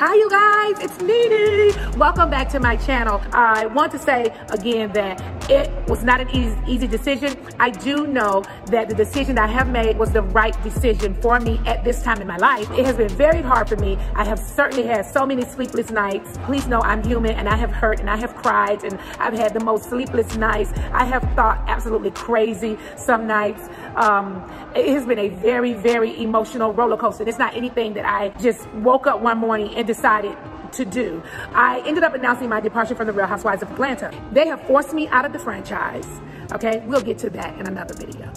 Hi, 0.00 0.14
you 0.14 0.30
guys. 0.30 0.76
It's 0.78 1.00
Nene. 1.00 1.98
Welcome 1.98 2.30
back 2.30 2.48
to 2.50 2.60
my 2.60 2.76
channel. 2.76 3.20
I 3.32 3.66
want 3.66 3.90
to 3.90 3.98
say 3.98 4.32
again 4.48 4.92
that 4.92 5.20
it 5.50 5.72
was 5.88 6.04
not 6.04 6.20
an 6.20 6.30
easy, 6.30 6.56
easy 6.68 6.86
decision. 6.86 7.36
I 7.58 7.70
do 7.70 8.06
know 8.06 8.44
that 8.66 8.88
the 8.88 8.94
decision 8.94 9.38
I 9.38 9.48
have 9.48 9.68
made 9.68 9.98
was 9.98 10.12
the 10.12 10.22
right 10.22 10.54
decision 10.62 11.14
for 11.14 11.40
me 11.40 11.60
at 11.66 11.82
this 11.82 12.00
time 12.00 12.20
in 12.20 12.28
my 12.28 12.36
life. 12.36 12.70
It 12.78 12.86
has 12.86 12.94
been 12.96 13.08
very 13.08 13.42
hard 13.42 13.68
for 13.68 13.74
me. 13.74 13.98
I 14.14 14.22
have 14.22 14.38
certainly 14.38 14.86
had 14.86 15.04
so 15.04 15.26
many 15.26 15.44
sleepless 15.44 15.90
nights. 15.90 16.38
Please 16.44 16.68
know 16.68 16.80
I'm 16.82 17.02
human 17.02 17.32
and 17.32 17.48
I 17.48 17.56
have 17.56 17.72
hurt 17.72 17.98
and 17.98 18.08
I 18.08 18.18
have 18.18 18.36
cried 18.36 18.84
and 18.84 18.96
I've 19.18 19.34
had 19.34 19.52
the 19.52 19.64
most 19.64 19.88
sleepless 19.90 20.36
nights. 20.36 20.70
I 20.92 21.06
have 21.06 21.22
thought 21.34 21.64
absolutely 21.66 22.12
crazy 22.12 22.78
some 22.96 23.26
nights. 23.26 23.68
Um, 23.96 24.44
it 24.74 24.88
has 24.88 25.06
been 25.06 25.18
a 25.18 25.28
very, 25.28 25.72
very 25.72 26.22
emotional 26.22 26.72
roller 26.72 26.96
coaster. 26.96 27.28
It's 27.28 27.38
not 27.38 27.56
anything 27.56 27.94
that 27.94 28.04
I 28.04 28.28
just 28.40 28.68
woke 28.74 29.06
up 29.06 29.20
one 29.20 29.38
morning 29.38 29.74
and 29.74 29.86
decided 29.86 30.36
to 30.72 30.84
do. 30.84 31.22
I 31.52 31.80
ended 31.86 32.04
up 32.04 32.14
announcing 32.14 32.48
my 32.48 32.60
departure 32.60 32.94
from 32.94 33.06
the 33.06 33.12
Real 33.12 33.26
Housewives 33.26 33.62
of 33.62 33.70
Atlanta. 33.72 34.12
They 34.32 34.46
have 34.48 34.62
forced 34.62 34.92
me 34.92 35.08
out 35.08 35.24
of 35.24 35.32
the 35.32 35.38
franchise. 35.38 36.06
Okay, 36.52 36.82
we'll 36.86 37.02
get 37.02 37.18
to 37.18 37.30
that 37.30 37.58
in 37.58 37.66
another 37.66 37.94
video. 37.94 38.30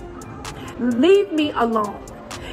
Leave 0.79 1.31
me 1.31 1.51
alone. 1.51 2.03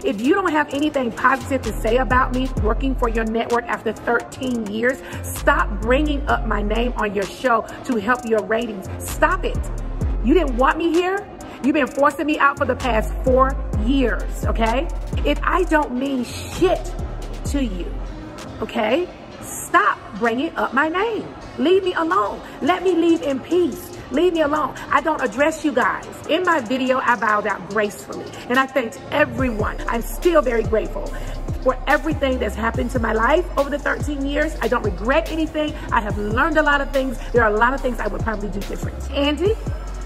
If 0.05 0.21
you 0.21 0.35
don't 0.35 0.53
have 0.53 0.73
anything 0.73 1.11
positive 1.11 1.63
to 1.63 1.73
say 1.81 1.97
about 1.97 2.33
me 2.33 2.49
working 2.63 2.95
for 2.95 3.09
your 3.09 3.25
network 3.25 3.65
after 3.65 3.93
13 3.93 4.67
years, 4.67 5.03
stop 5.23 5.69
bringing 5.81 6.27
up 6.29 6.47
my 6.47 6.63
name 6.63 6.93
on 6.97 7.15
your 7.15 7.25
show 7.25 7.67
to 7.85 7.97
help 7.97 8.25
your 8.25 8.43
ratings. 8.45 8.87
Stop 8.99 9.45
it. 9.45 9.59
You 10.25 10.35
didn't 10.35 10.57
want 10.57 10.79
me 10.79 10.93
here. 10.93 11.27
You've 11.65 11.75
been 11.75 11.89
forcing 11.89 12.27
me 12.27 12.39
out 12.39 12.57
for 12.57 12.65
the 12.65 12.77
past 12.77 13.13
four 13.25 13.57
years, 13.85 14.45
okay? 14.47 14.89
If 15.25 15.41
I 15.43 15.65
don't 15.65 15.93
mean 15.99 16.25
shit 16.25 16.95
to 17.47 17.65
you, 17.65 17.93
okay? 18.63 19.09
Stop 19.43 19.99
bringing 20.19 20.55
up 20.57 20.73
my 20.73 20.89
name. 20.89 21.27
Leave 21.59 21.83
me 21.83 21.95
alone. 21.95 22.41
Let 22.63 22.85
me 22.85 22.95
leave 22.95 23.23
in 23.23 23.41
peace. 23.41 23.99
Leave 24.13 24.35
me 24.35 24.43
alone. 24.43 24.75
I 24.91 25.01
don't 25.01 25.21
address 25.21 25.65
you 25.65 25.73
guys. 25.73 26.07
In 26.29 26.45
my 26.45 26.61
video, 26.61 26.99
I 26.99 27.17
bowed 27.17 27.47
out 27.47 27.69
gracefully 27.71 28.25
and 28.49 28.59
I 28.59 28.67
thanked 28.67 29.01
everyone. 29.11 29.77
I'm 29.89 30.03
still 30.03 30.43
very 30.43 30.63
grateful 30.63 31.07
for 31.63 31.77
everything 31.89 32.39
that's 32.39 32.55
happened 32.55 32.91
to 32.93 33.01
my 33.01 33.13
life 33.13 33.45
over 33.59 33.69
the 33.69 33.79
13 33.79 34.25
years. 34.25 34.57
I 34.63 34.69
don't 34.69 34.83
regret 34.83 35.31
anything. 35.33 35.75
I 35.93 36.01
have 36.01 36.17
learned 36.17 36.57
a 36.57 36.63
lot 36.63 36.81
of 36.81 36.91
things. 36.93 37.19
There 37.33 37.43
are 37.43 37.53
a 37.53 37.57
lot 37.57 37.75
of 37.75 37.81
things 37.81 37.99
I 37.99 38.07
would 38.07 38.23
probably 38.23 38.49
do 38.49 38.61
different. 38.61 39.11
Andy, 39.11 39.55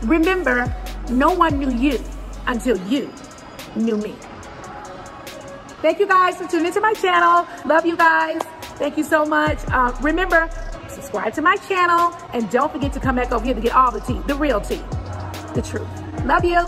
remember, 0.02 0.74
no 1.12 1.32
one 1.32 1.58
knew 1.58 1.70
you 1.70 2.00
until 2.46 2.76
you 2.88 3.12
knew 3.76 3.96
me. 3.96 4.14
Thank 5.80 5.98
you 5.98 6.06
guys 6.06 6.36
for 6.36 6.46
tuning 6.46 6.66
into 6.66 6.80
my 6.80 6.94
channel. 6.94 7.46
Love 7.66 7.84
you 7.84 7.96
guys. 7.96 8.40
Thank 8.76 8.96
you 8.96 9.04
so 9.04 9.24
much. 9.24 9.58
Uh, 9.68 9.94
remember, 10.00 10.48
subscribe 10.88 11.34
to 11.34 11.42
my 11.42 11.56
channel 11.56 12.14
and 12.32 12.48
don't 12.50 12.72
forget 12.72 12.92
to 12.92 13.00
come 13.00 13.16
back 13.16 13.32
over 13.32 13.44
here 13.44 13.54
to 13.54 13.60
get 13.60 13.74
all 13.74 13.90
the 13.90 14.00
tea, 14.00 14.20
the 14.26 14.34
real 14.34 14.60
tea, 14.60 14.82
the 15.54 15.62
truth. 15.62 15.88
Love 16.24 16.44
you. 16.44 16.64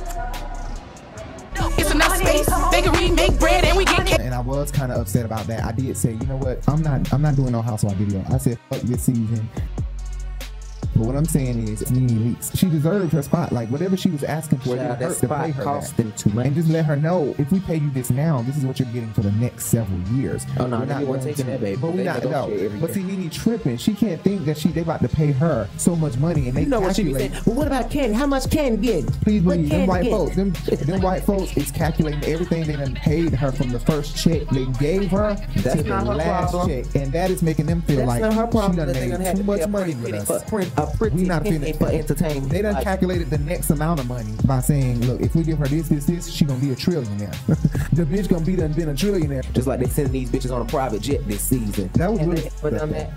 It's 1.76 1.92
enough 1.92 2.16
space. 2.16 2.48
Bakery, 2.70 3.10
make 3.10 3.38
bread, 3.38 3.64
and 3.64 3.76
we 3.76 3.84
get 3.84 4.06
cake. 4.06 4.20
And 4.20 4.34
I 4.34 4.40
was 4.40 4.70
kind 4.70 4.90
of 4.90 5.00
upset 5.00 5.24
about 5.24 5.46
that. 5.46 5.64
I 5.64 5.72
did 5.72 5.96
say, 5.96 6.12
you 6.12 6.26
know 6.26 6.36
what? 6.36 6.66
I'm 6.68 6.82
not. 6.82 7.12
I'm 7.12 7.22
not 7.22 7.36
doing 7.36 7.52
no 7.52 7.62
housewife 7.62 7.96
video. 7.96 8.24
I 8.30 8.38
said, 8.38 8.58
fuck 8.68 8.80
this 8.82 9.02
season. 9.02 9.48
But 10.94 11.06
what 11.06 11.16
I'm 11.16 11.24
saying 11.24 11.66
is, 11.68 11.90
Nene 11.90 12.08
Leakes, 12.34 12.56
she 12.56 12.68
deserved 12.68 13.12
her 13.12 13.22
spot. 13.22 13.52
Like 13.52 13.68
whatever 13.68 13.96
she 13.96 14.10
was 14.10 14.22
asking 14.24 14.58
for, 14.60 14.74
it 14.74 14.78
Child, 14.78 14.98
didn't 14.98 15.10
hurt 15.12 15.18
to 15.20 15.28
pay 15.28 15.50
her 15.50 15.62
cost 15.64 15.96
that. 15.96 16.02
them 16.02 16.12
too 16.12 16.30
much. 16.30 16.46
And 16.46 16.54
just 16.54 16.68
let 16.68 16.84
her 16.84 16.96
know 16.96 17.34
if 17.38 17.50
we 17.50 17.60
pay 17.60 17.76
you 17.76 17.90
this 17.90 18.10
now, 18.10 18.42
this 18.42 18.56
is 18.56 18.64
what 18.64 18.78
you're 18.78 18.88
getting 18.92 19.12
for 19.12 19.22
the 19.22 19.32
next 19.32 19.66
several 19.66 19.98
years. 20.16 20.46
Oh, 20.58 20.66
no, 20.66 20.80
We're 20.80 20.86
not 20.86 21.04
going 21.04 21.20
taking 21.20 21.44
to- 21.46 21.50
that, 21.52 21.60
baby. 21.60 21.76
But 21.80 21.90
we 21.92 21.96
They 21.98 22.04
not 22.04 22.24
no. 22.24 22.78
But 22.80 22.92
see, 22.94 23.02
Nene 23.02 23.30
tripping. 23.30 23.76
She 23.76 23.94
can't 23.94 24.20
think 24.22 24.44
that 24.44 24.56
she 24.58 24.68
they 24.68 24.80
about 24.82 25.00
to 25.02 25.08
pay 25.08 25.32
her 25.32 25.68
so 25.76 25.96
much 25.96 26.16
money 26.18 26.48
and 26.48 26.56
they 26.56 26.62
You 26.62 26.68
know 26.68 26.80
what 26.80 26.96
she 26.96 27.04
be 27.04 27.10
calculate. 27.10 27.32
saying? 27.32 27.42
Well, 27.46 27.56
what 27.56 27.66
about 27.66 27.90
Kandi? 27.90 28.12
How 28.14 28.26
much 28.26 28.44
Kandi 28.44 28.80
get? 28.82 29.06
Please 29.22 29.42
believe 29.42 29.68
them 29.70 29.86
white 29.86 30.02
get? 30.04 30.10
folks. 30.12 30.36
Them, 30.36 30.52
them 30.52 31.00
white 31.02 31.24
folks 31.24 31.56
is 31.56 31.70
calculating 31.70 32.24
everything 32.24 32.64
they 32.66 32.76
done 32.76 32.94
paid 32.94 33.32
her 33.34 33.50
from 33.52 33.70
the 33.70 33.80
first 33.80 34.16
check 34.16 34.42
they 34.50 34.64
gave 34.78 35.10
her 35.10 35.34
That's 35.56 35.76
to 35.76 35.82
the 35.82 35.94
her 35.94 36.02
last 36.14 36.52
problem. 36.52 36.68
check, 36.84 36.94
and 36.94 37.12
that 37.12 37.30
is 37.30 37.42
making 37.42 37.66
them 37.66 37.82
feel 37.82 37.96
That's 37.98 38.08
like 38.08 38.20
not 38.22 38.34
her 38.34 38.46
problem 38.46 38.72
she 38.72 38.92
done 39.10 39.18
made 39.22 39.36
too 39.36 39.42
much 39.44 39.68
money 39.68 39.94
with 39.96 40.14
us. 40.14 40.42
for- 40.92 40.96
print- 40.98 41.12
a 41.12 41.16
pretty 41.16 41.16
we 41.16 41.24
not 41.28 41.42
finished. 41.42 41.78
for 41.78 41.88
entertainment. 41.88 42.50
They 42.50 42.62
done 42.62 42.74
Like- 42.74 42.84
calculated 42.84 43.30
the 43.30 43.38
next 43.38 43.70
amount 43.70 44.00
of 44.00 44.08
money 44.08 44.32
by 44.44 44.60
saying, 44.60 45.00
look, 45.06 45.20
if 45.20 45.34
we 45.34 45.42
give 45.42 45.58
her 45.58 45.66
this, 45.66 45.88
this, 45.88 46.04
this, 46.06 46.28
she 46.30 46.44
gonna 46.44 46.60
be 46.60 46.70
a 46.72 46.76
trillionaire. 46.76 47.34
the 47.92 48.04
bitch 48.04 48.28
gonna 48.28 48.44
be 48.44 48.56
done 48.56 48.72
been 48.72 48.88
a 48.88 48.94
trillionaire. 48.94 49.50
Just 49.52 49.66
like 49.66 49.80
they 49.80 49.86
sending 49.86 50.12
these 50.12 50.30
bitches 50.30 50.54
on 50.54 50.62
a 50.62 50.64
private 50.64 51.02
jet 51.02 51.26
this 51.28 51.42
season. 51.42 51.90
That 51.94 52.10
was 52.10 52.20
And 52.20 52.30
really 52.30 52.42
they- 52.42 52.50
but 52.62 52.72
that. 52.90 53.10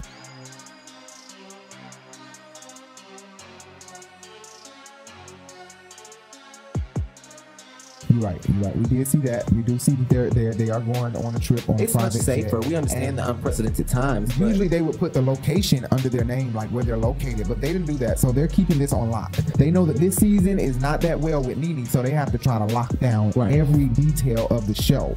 You're 8.17 8.29
right. 8.29 8.49
You're 8.49 8.63
right. 8.63 8.75
We 8.75 8.83
did 8.85 9.07
see 9.07 9.17
that. 9.19 9.49
We 9.51 9.61
do 9.61 9.77
see 9.77 9.91
that 9.93 10.09
they're, 10.09 10.29
they're 10.29 10.53
they 10.53 10.69
are 10.69 10.79
going 10.79 11.15
on 11.15 11.35
a 11.35 11.39
trip 11.39 11.69
on 11.69 11.79
It's 11.79 11.93
much 11.93 12.13
safer. 12.13 12.59
jet. 12.59 12.67
We 12.69 12.75
understand 12.75 13.03
And 13.05 13.17
the 13.19 13.29
unprecedented 13.29 13.87
times. 13.87 14.37
Usually 14.37 14.67
they 14.67 14.81
would 14.81 14.97
put 14.97 15.13
the 15.13 15.21
location 15.21 15.85
under 15.91 16.09
their 16.09 16.23
name, 16.23 16.53
like 16.53 16.69
where 16.69 16.83
they're 16.83 16.97
located, 16.97 17.47
but 17.47 17.61
they 17.61 17.71
didn't 17.73 17.87
do 17.87 17.93
that. 17.97 18.19
So 18.19 18.31
they're 18.31 18.47
keeping 18.47 18.79
this 18.79 18.93
on 18.93 19.09
lock. 19.11 19.33
They 19.57 19.69
know 19.71 19.85
that 19.85 19.97
this 19.97 20.15
season 20.15 20.59
is 20.59 20.79
not 20.81 21.01
that 21.01 21.19
well 21.19 21.43
with 21.43 21.57
Nene, 21.57 21.85
so 21.85 22.01
they 22.01 22.11
have 22.11 22.31
to 22.31 22.37
try 22.37 22.57
to 22.57 22.65
lock 22.73 22.97
down 22.99 23.31
every 23.37 23.85
detail 23.89 24.47
of 24.47 24.67
the 24.67 24.75
show. 24.75 25.15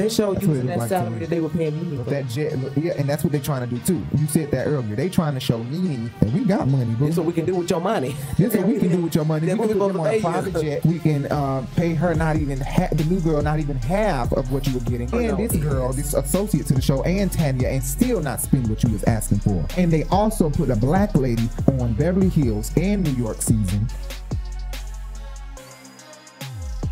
They 0.00 0.08
showed 0.08 0.36
That's 0.36 0.46
using 0.46 0.66
that 0.66 0.78
looked 0.78 0.90
like 0.90 1.00
to 1.00 1.04
salary 1.04 1.18
that 1.20 1.30
they 1.30 1.40
were 1.40 1.48
paying 1.50 1.90
me. 1.90 1.96
That 2.04 2.28
jet, 2.28 2.54
yeah, 2.76 2.92
and 2.96 3.08
that's 3.08 3.22
what 3.22 3.32
they're 3.32 3.40
trying 3.40 3.68
to 3.68 3.74
do 3.74 3.80
too. 3.82 4.06
You 4.16 4.26
said 4.26 4.50
that 4.52 4.66
earlier. 4.66 4.96
They 4.96 5.08
trying 5.08 5.34
to 5.34 5.40
show 5.40 5.62
Nene 5.64 6.10
that 6.20 6.30
we 6.32 6.44
got 6.44 6.68
money, 6.68 6.94
bro. 6.94 7.06
This 7.06 7.16
what 7.16 7.26
we 7.26 7.32
can 7.32 7.44
do 7.44 7.54
with 7.54 7.68
your 7.68 7.80
money. 7.80 8.16
This 8.38 8.54
is 8.54 8.58
what 8.58 8.68
we 8.68 8.78
can 8.78 8.90
do 8.90 9.02
with 9.02 9.14
your 9.14 9.24
money. 9.24 9.46
We 9.60 9.68
can 9.68 9.78
put 9.78 9.88
them 9.92 10.00
on 10.00 10.06
a 10.06 10.10
pay 10.10 10.16
you. 10.16 10.22
private 10.22 10.60
jet. 10.60 10.84
We 10.86 10.98
can 10.98 11.26
uh, 11.26 11.66
pay 11.76 11.92
her 11.94 12.14
not 12.14 12.36
even 12.36 12.60
ha- 12.60 12.88
the 12.92 13.04
new 13.04 13.20
girl 13.20 13.42
not 13.42 13.58
even 13.58 13.76
half 13.76 14.32
of 14.32 14.50
what 14.52 14.66
you 14.66 14.74
were 14.74 14.80
getting, 14.80 15.12
and 15.12 15.36
this 15.38 15.56
girl, 15.56 15.92
this 15.92 16.14
associate 16.14 16.66
to 16.66 16.74
the 16.74 16.80
show, 16.80 17.02
and 17.02 17.30
Tanya, 17.30 17.68
and 17.68 17.82
still 17.82 18.20
not 18.20 18.40
spend 18.40 18.68
what 18.68 18.82
you 18.82 18.90
was 18.90 19.04
asking 19.04 19.40
for. 19.40 19.66
And 19.76 19.92
they 19.92 20.04
also 20.04 20.48
put 20.48 20.70
a 20.70 20.76
black 20.76 21.14
lady 21.14 21.48
on 21.80 21.92
Beverly 21.94 22.28
Hills 22.28 22.72
and 22.76 23.02
New 23.04 23.22
York 23.22 23.42
season. 23.42 23.88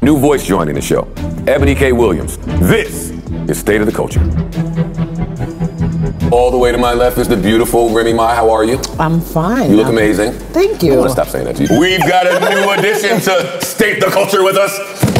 New 0.08 0.18
voice 0.18 0.42
joining 0.42 0.74
the 0.74 0.80
show, 0.80 1.06
Ebony 1.46 1.74
K. 1.74 1.92
Williams. 1.92 2.38
This 2.60 3.10
is 3.46 3.58
State 3.58 3.82
of 3.82 3.86
the 3.86 3.92
Culture. 3.92 4.20
All 6.32 6.50
the 6.50 6.56
way 6.56 6.72
to 6.72 6.78
my 6.78 6.94
left 6.94 7.18
is 7.18 7.28
the 7.28 7.36
beautiful 7.36 7.90
Remy 7.90 8.14
Ma. 8.14 8.34
How 8.34 8.48
are 8.48 8.64
you? 8.64 8.80
I'm 8.98 9.20
fine. 9.20 9.70
You 9.70 9.76
look 9.76 9.88
amazing. 9.88 10.32
Thank 10.32 10.82
you. 10.82 10.94
I 10.94 10.96
want 10.96 11.08
to 11.08 11.12
stop 11.12 11.28
saying 11.28 11.44
that 11.44 11.56
to 11.56 11.66
you. 11.66 11.78
We've 11.78 12.00
got 12.00 12.26
a 12.26 12.40
new 12.40 12.70
addition 12.70 13.20
to 13.20 13.62
State 13.62 14.00
the 14.00 14.06
Culture 14.06 14.42
with 14.42 14.56
us. 14.56 15.17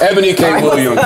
Ebony 0.00 0.34
K. 0.34 0.62
Williams. 0.62 1.00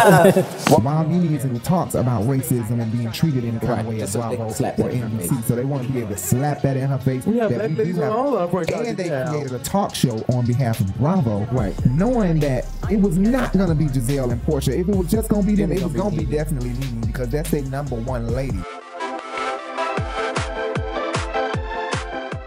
While 0.69 1.07
Nene 1.07 1.35
is 1.35 1.45
in 1.45 1.55
the 1.55 1.61
talks 1.61 1.95
about 1.95 2.23
racism 2.25 2.81
and 2.83 2.91
being 2.91 3.11
treated 3.13 3.45
in 3.45 3.57
a 3.57 3.61
kind 3.61 3.81
of 3.81 3.87
way 3.87 4.01
as 4.01 4.15
Bravo 4.17 4.45
or 4.45 4.51
NBC, 4.51 5.45
so 5.45 5.55
they 5.55 5.65
want 5.65 5.87
to 5.87 5.93
be 5.93 6.01
able 6.01 6.09
to 6.11 6.17
slap 6.17 6.63
that 6.63 6.77
in 6.77 6.89
her 6.89 6.99
face. 6.99 7.25
Yeah, 7.27 7.47
that 7.47 7.57
black 7.59 7.69
we 7.71 7.75
ladies 7.77 7.95
do 7.97 8.01
have- 8.03 8.13
all 8.13 8.37
up 8.37 8.51
for 8.51 8.63
it. 8.63 8.71
and 8.71 8.97
they 8.97 9.07
Yeah. 9.07 9.29
created 9.29 9.53
a 9.53 9.59
talk 9.61 9.95
show 9.95 10.21
on 10.33 10.45
behalf 10.45 10.81
of 10.81 10.93
Bravo, 10.99 11.47
right? 11.53 11.75
Knowing 11.87 12.41
that 12.41 12.67
it 12.91 13.01
was 13.01 13.17
not 13.17 13.53
gonna 13.57 13.77
be 13.77 13.87
Gizelle 13.87 14.33
and 14.33 14.45
Porsha. 14.45 14.77
If 14.77 14.89
it 14.89 14.97
was 14.97 15.07
just 15.09 15.29
gonna 15.29 15.45
be 15.45 15.55
them, 15.55 15.71
it 15.71 15.83
was 15.83 15.93
gonna 15.93 16.17
be 16.17 16.25
definitely 16.25 16.71
Nene 16.71 17.01
because 17.07 17.29
that's 17.29 17.51
their 17.51 17.63
number 17.63 17.95
one 17.95 18.27
lady. 18.35 18.59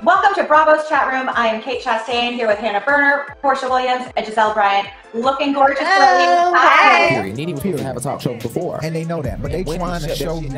Welcome 0.03 0.34
to 0.36 0.43
Bravo's 0.43 0.89
chat 0.89 1.10
room. 1.13 1.29
I 1.34 1.47
am 1.47 1.62
Kate 1.62 1.82
Chastain 1.82 2.34
here 2.34 2.47
with 2.47 2.58
Hannah 2.58 2.84
Berner, 2.86 3.38
Porsha 3.41 3.69
Williams, 3.69 4.12
and 4.17 4.25
Gizelle 4.25 4.53
Bryant. 4.53 4.88
Looking 5.13 5.54
gorgeous, 5.54 5.78
brilliant. 5.78 6.56
Hi. 6.56 7.06
Oh, 7.06 7.10
period. 7.10 7.38
Nene 7.38 7.52
was 7.52 7.62
supposed 7.62 7.78
to 7.78 7.84
have 7.84 7.97
a 7.97 7.99
talk 7.99 8.19
show 8.19 8.36
before. 8.39 8.80
And 8.84 8.95
they 8.95 9.06
know 9.06 9.21
that, 9.21 9.41
but 9.43 9.52
they 9.52 9.63
trying 9.63 10.02
to 10.02 10.15
show 10.15 10.39
you. 10.39 10.49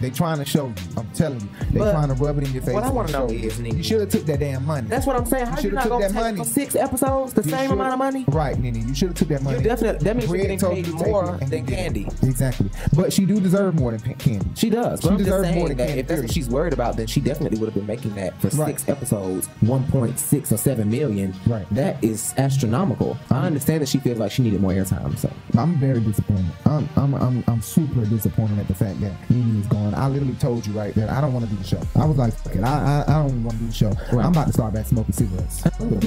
They 0.00 0.10
trying 0.10 0.38
to 0.38 0.44
show 0.44 0.68
you. 0.68 0.74
I'm 0.96 1.10
telling 1.10 1.40
you, 1.40 1.48
they 1.72 1.80
But 1.80 1.92
trying 1.92 2.08
to 2.08 2.14
rub 2.14 2.38
it 2.38 2.46
in 2.46 2.52
your 2.52 2.62
face. 2.62 2.74
what 2.74 2.84
I 2.84 2.90
wanna 2.90 3.10
know 3.10 3.26
is, 3.26 3.58
Nene- 3.58 3.76
you 3.76 3.82
should 3.82 4.00
have 4.00 4.10
took 4.10 4.24
that 4.26 4.38
damn 4.38 4.64
money. 4.64 4.86
That's 4.86 5.04
what 5.06 5.16
I'm 5.16 5.26
saying. 5.26 5.46
How 5.46 5.56
you, 5.56 5.62
shoulda 5.62 5.74
not 5.74 5.82
took 5.82 5.90
gonna 5.90 6.02
that 6.04 6.12
take 6.12 6.22
money. 6.22 6.38
for 6.38 6.44
six 6.44 6.76
episodes 6.76 7.32
the 7.32 7.42
You 7.42 7.50
same 7.50 7.72
amount 7.72 7.92
of 7.92 7.98
money? 7.98 8.24
Right, 8.28 8.56
Nene. 8.56 8.86
You 8.86 8.94
should 8.94 9.08
have 9.08 9.16
took 9.16 9.28
that 9.28 9.42
money. 9.42 9.58
You 9.58 9.64
definitely. 9.64 10.04
That 10.04 10.16
means 10.16 10.30
you're 10.30 10.38
getting 10.38 10.60
paid 10.60 10.88
more 10.88 11.36
than. 11.38 11.64
Kandi. 11.64 12.22
Exactly, 12.22 12.70
but 12.94 13.12
she 13.12 13.24
do 13.24 13.40
deserve 13.40 13.74
more 13.74 13.90
than 13.92 14.00
Kandi. 14.00 14.56
She 14.56 14.70
does. 14.70 15.00
She 15.00 15.08
But 15.08 15.12
I'm 15.12 15.18
just 15.18 15.30
deserves 15.30 15.54
more 15.54 15.68
than 15.68 15.78
that 15.78 15.88
Kandi. 15.88 15.96
if 15.96 16.06
that's 16.06 16.22
what 16.22 16.32
she's 16.32 16.48
worried 16.48 16.72
about, 16.72 16.96
then 16.96 17.06
she 17.06 17.20
definitely 17.20 17.58
would 17.58 17.66
have 17.66 17.74
been 17.74 17.86
making 17.86 18.14
that 18.14 18.40
for 18.40 18.50
six 18.50 18.88
episodes, 18.88 19.48
1.6 19.62 20.52
or 20.52 20.56
7 20.56 20.90
million. 20.90 21.34
Right. 21.46 21.66
That 21.70 22.02
is 22.04 22.34
astronomical. 22.36 23.16
I 23.30 23.34
mm-hmm. 23.34 23.46
understand 23.46 23.82
that 23.82 23.88
she 23.88 23.98
feels 24.04 24.18
like 24.18 24.30
she 24.30 24.42
needed 24.42 24.60
more 24.60 24.70
airtime. 24.70 25.16
So 25.18 25.32
I'm 25.56 25.76
very 25.76 25.98
disappointed. 25.98 26.44
I'm, 26.66 26.88
I'm, 26.96 27.14
I'm, 27.14 27.44
I'm 27.48 27.62
super 27.62 28.04
disappointed 28.04 28.58
at 28.58 28.68
the 28.68 28.74
fact 28.74 29.00
that 29.00 29.12
Nene 29.30 29.60
is 29.60 29.66
gone. 29.66 29.94
I 29.94 30.08
literally 30.08 30.34
told 30.34 30.66
you 30.66 30.74
right 30.74 30.94
there, 30.94 31.10
I 31.10 31.22
don't 31.22 31.32
want 31.32 31.46
to 31.46 31.50
do 31.50 31.56
the 31.56 31.66
show. 31.66 31.80
I 31.96 32.04
was 32.04 32.18
like, 32.18 32.34
fuck 32.34 32.54
it, 32.54 32.62
I, 32.62 33.02
I, 33.02 33.04
I 33.08 33.26
don't 33.26 33.42
want 33.42 33.56
to 33.58 33.64
do 33.64 33.66
the 33.66 33.72
show. 33.72 33.92
I'm 34.12 34.32
about 34.32 34.48
to 34.48 34.52
start 34.52 34.74
back 34.74 34.86
smoking 34.86 35.14
cigarettes. 35.14 35.62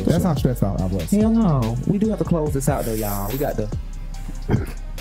That's 0.06 0.24
how 0.24 0.36
stressed 0.36 0.64
out 0.64 0.80
I 0.80 0.86
was. 0.86 1.10
hell 1.10 1.32
no. 1.32 1.76
We 1.88 1.98
do 1.98 2.08
have 2.10 2.20
to 2.20 2.26
close 2.26 2.54
this 2.54 2.70
out 2.70 2.86
though, 2.86 2.94
y'all. 2.94 3.32
We 3.32 3.40
got 3.40 3.58
to. 3.58 3.68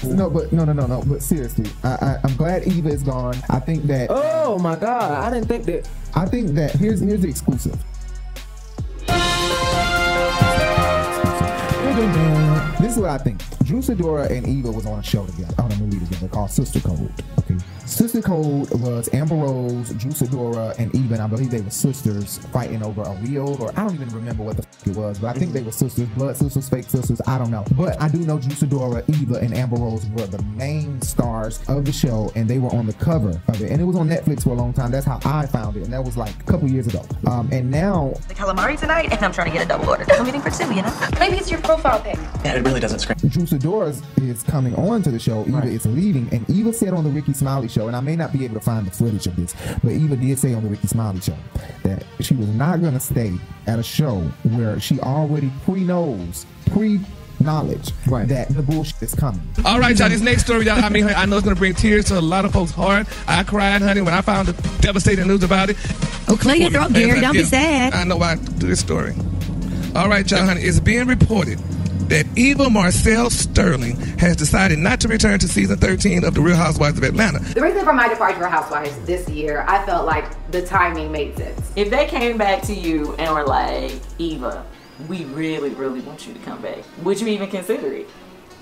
No, 0.04 0.28
but 0.28 0.52
no, 0.52 0.64
no, 0.64 0.72
no, 0.72 0.86
no. 0.86 1.02
But 1.06 1.22
seriously, 1.22 1.70
I, 1.84 1.88
I, 1.88 2.18
I'm 2.24 2.36
glad 2.36 2.66
Eva 2.66 2.88
is 2.88 3.02
gone. 3.02 3.34
I 3.48 3.58
think 3.60 3.84
that. 3.84 4.08
Oh 4.10 4.58
my 4.58 4.76
God! 4.76 5.10
I 5.24 5.30
didn't 5.32 5.48
think 5.48 5.64
that. 5.64 5.88
I 6.14 6.26
think 6.26 6.50
that 6.50 6.72
here's 6.72 7.00
here's 7.00 7.22
the 7.22 7.28
exclusive. 7.28 7.76
This 12.78 12.92
is 12.92 12.98
what 12.98 13.08
I 13.08 13.18
think. 13.18 13.42
Drew 13.64 13.78
Sidora 13.78 14.30
and 14.30 14.46
Eva 14.46 14.70
was 14.70 14.84
on 14.86 14.98
a 14.98 15.02
show 15.02 15.24
together, 15.24 15.54
on 15.58 15.72
a 15.72 15.76
movie 15.76 15.98
together 15.98 16.28
called 16.28 16.50
Sister 16.50 16.78
Code. 16.80 17.10
Okay. 17.38 17.56
Sister 17.86 18.20
Code 18.20 18.70
was 18.80 19.08
Amber 19.14 19.34
Rose, 19.34 19.90
Drew 19.94 20.10
Sidora, 20.10 20.76
and 20.78 20.94
Eva, 20.94 21.14
and 21.14 21.22
I 21.22 21.26
believe 21.26 21.50
they 21.50 21.62
were 21.62 21.70
sisters 21.70 22.38
fighting 22.52 22.82
over 22.82 23.02
a 23.02 23.12
wheel, 23.14 23.56
or 23.60 23.70
I 23.70 23.84
don't 23.84 23.94
even 23.94 24.08
remember 24.10 24.42
what 24.42 24.56
the 24.56 24.62
fuck 24.62 24.86
it 24.86 24.96
was, 24.96 25.18
but 25.18 25.34
I 25.34 25.38
think 25.38 25.52
they 25.52 25.62
were 25.62 25.72
sisters, 25.72 26.08
blood 26.10 26.36
sisters, 26.36 26.68
fake 26.68 26.84
sisters, 26.84 27.20
I 27.26 27.38
don't 27.38 27.50
know. 27.50 27.64
But 27.76 28.00
I 28.00 28.08
do 28.08 28.18
know 28.18 28.38
Drew 28.38 28.50
Sidora, 28.50 29.02
Eva, 29.20 29.36
and 29.36 29.54
Amber 29.54 29.76
Rose 29.76 30.04
were 30.08 30.26
the 30.26 30.42
main 30.42 31.00
stars 31.00 31.60
of 31.68 31.84
the 31.84 31.92
show, 31.92 32.30
and 32.34 32.48
they 32.48 32.58
were 32.58 32.70
on 32.74 32.86
the 32.86 32.92
cover 32.94 33.40
of 33.48 33.62
it. 33.62 33.70
And 33.70 33.80
it 33.80 33.84
was 33.84 33.96
on 33.96 34.08
Netflix 34.08 34.42
for 34.42 34.50
a 34.50 34.54
long 34.54 34.72
time. 34.72 34.90
That's 34.90 35.06
how 35.06 35.20
I 35.24 35.46
found 35.46 35.76
it, 35.76 35.84
and 35.84 35.92
that 35.92 36.04
was 36.04 36.16
like 36.16 36.38
a 36.40 36.44
couple 36.44 36.68
years 36.68 36.88
ago. 36.88 37.04
Um, 37.26 37.48
and 37.52 37.70
now 37.70 38.12
the 38.28 38.34
calamari 38.34 38.78
tonight, 38.78 39.12
and 39.12 39.24
I'm 39.24 39.32
trying 39.32 39.50
to 39.50 39.52
get 39.52 39.64
a 39.64 39.68
double 39.68 39.88
order. 39.88 40.04
I'm 40.10 40.26
eating 40.26 40.42
for 40.42 40.50
two, 40.50 40.72
you 40.74 40.82
know? 40.82 41.08
Maybe 41.18 41.36
it's 41.36 41.50
your 41.50 41.60
profile 41.60 42.00
pic. 42.00 42.16
Yeah, 42.44 42.56
it 42.56 42.65
really 42.66 42.80
doesn't 42.80 42.98
scream. 42.98 43.16
Drew 43.30 43.44
Sidora 43.44 43.94
is 44.22 44.42
coming 44.42 44.74
on 44.76 45.02
to 45.02 45.10
the 45.10 45.18
show. 45.18 45.42
Eva 45.46 45.66
is 45.66 45.86
leaving, 45.86 46.28
and 46.32 46.48
Eva 46.50 46.72
said 46.72 46.92
on 46.92 47.04
the 47.04 47.10
Rickey 47.10 47.32
Smiley 47.32 47.68
show, 47.68 47.86
and 47.86 47.96
I 47.96 48.00
may 48.00 48.16
not 48.16 48.32
be 48.32 48.44
able 48.44 48.54
to 48.54 48.60
find 48.60 48.86
the 48.86 48.90
footage 48.90 49.26
of 49.26 49.36
this, 49.36 49.54
but 49.82 49.92
Eva 49.92 50.16
did 50.16 50.38
say 50.38 50.54
on 50.54 50.62
the 50.62 50.68
Rickey 50.68 50.88
Smiley 50.88 51.20
show 51.20 51.36
that 51.82 52.04
she 52.20 52.34
was 52.34 52.48
not 52.48 52.80
going 52.80 52.94
to 52.94 53.00
stay 53.00 53.32
at 53.66 53.78
a 53.78 53.82
show 53.82 54.20
where 54.54 54.78
she 54.80 55.00
already 55.00 55.50
pre-knows, 55.64 56.46
pre-knowledge 56.70 57.92
that 58.06 58.46
the 58.50 58.62
bullshit 58.62 59.02
is 59.02 59.14
coming. 59.14 59.42
All 59.64 59.78
right, 59.78 59.98
y'all. 59.98 60.08
This 60.08 60.20
next 60.20 60.44
story, 60.44 60.66
y'all. 60.66 60.82
I 60.82 60.88
mean, 60.88 61.04
I 61.04 61.26
know 61.26 61.36
it's 61.36 61.44
gonna 61.44 61.56
bring 61.56 61.74
tears 61.74 62.06
to 62.06 62.18
a 62.18 62.20
lot 62.20 62.44
of 62.44 62.52
folks' 62.52 62.70
heart. 62.72 63.06
I 63.28 63.42
cried, 63.42 63.82
honey, 63.82 64.00
when 64.00 64.14
I 64.14 64.20
found 64.20 64.48
the 64.48 64.80
devastating 64.80 65.26
news 65.26 65.42
about 65.42 65.70
it. 65.70 65.76
Oh, 66.28 66.36
clear 66.36 66.56
your 66.56 66.70
throat, 66.70 66.92
Gary. 66.92 67.20
Don't 67.20 67.32
be 67.32 67.44
sad. 67.44 67.94
I 67.94 68.04
know 68.04 68.16
why 68.16 68.32
I 68.32 68.34
do 68.36 68.68
this 68.68 68.80
story. 68.80 69.14
All 69.94 70.08
right, 70.08 70.28
y'all, 70.30 70.44
honey. 70.44 70.62
It's 70.62 70.80
being 70.80 71.06
reported 71.06 71.60
that 72.08 72.26
Eva 72.36 72.70
Marcille 72.70 73.30
Sterling 73.30 73.96
has 74.18 74.36
decided 74.36 74.78
not 74.78 75.00
to 75.00 75.08
return 75.08 75.38
to 75.40 75.48
season 75.48 75.76
13 75.76 76.24
of 76.24 76.34
The 76.34 76.40
Real 76.40 76.56
Housewives 76.56 76.98
of 76.98 77.04
Atlanta. 77.04 77.40
The 77.40 77.60
reason 77.60 77.84
for 77.84 77.92
my 77.92 78.08
departure 78.08 78.38
for 78.38 78.46
Housewives 78.46 78.96
this 79.00 79.28
year, 79.28 79.64
I 79.66 79.84
felt 79.84 80.06
like 80.06 80.24
the 80.52 80.64
timing 80.64 81.10
made 81.10 81.36
sense. 81.36 81.72
If 81.74 81.90
they 81.90 82.06
came 82.06 82.38
back 82.38 82.62
to 82.62 82.74
you 82.74 83.14
and 83.16 83.34
were 83.34 83.44
like, 83.44 83.92
Eva, 84.18 84.64
we 85.08 85.24
really, 85.26 85.70
really 85.70 86.00
want 86.00 86.26
you 86.26 86.32
to 86.32 86.38
come 86.40 86.62
back, 86.62 86.78
would 87.02 87.20
you 87.20 87.26
even 87.26 87.50
consider 87.50 87.92
it? 87.92 88.08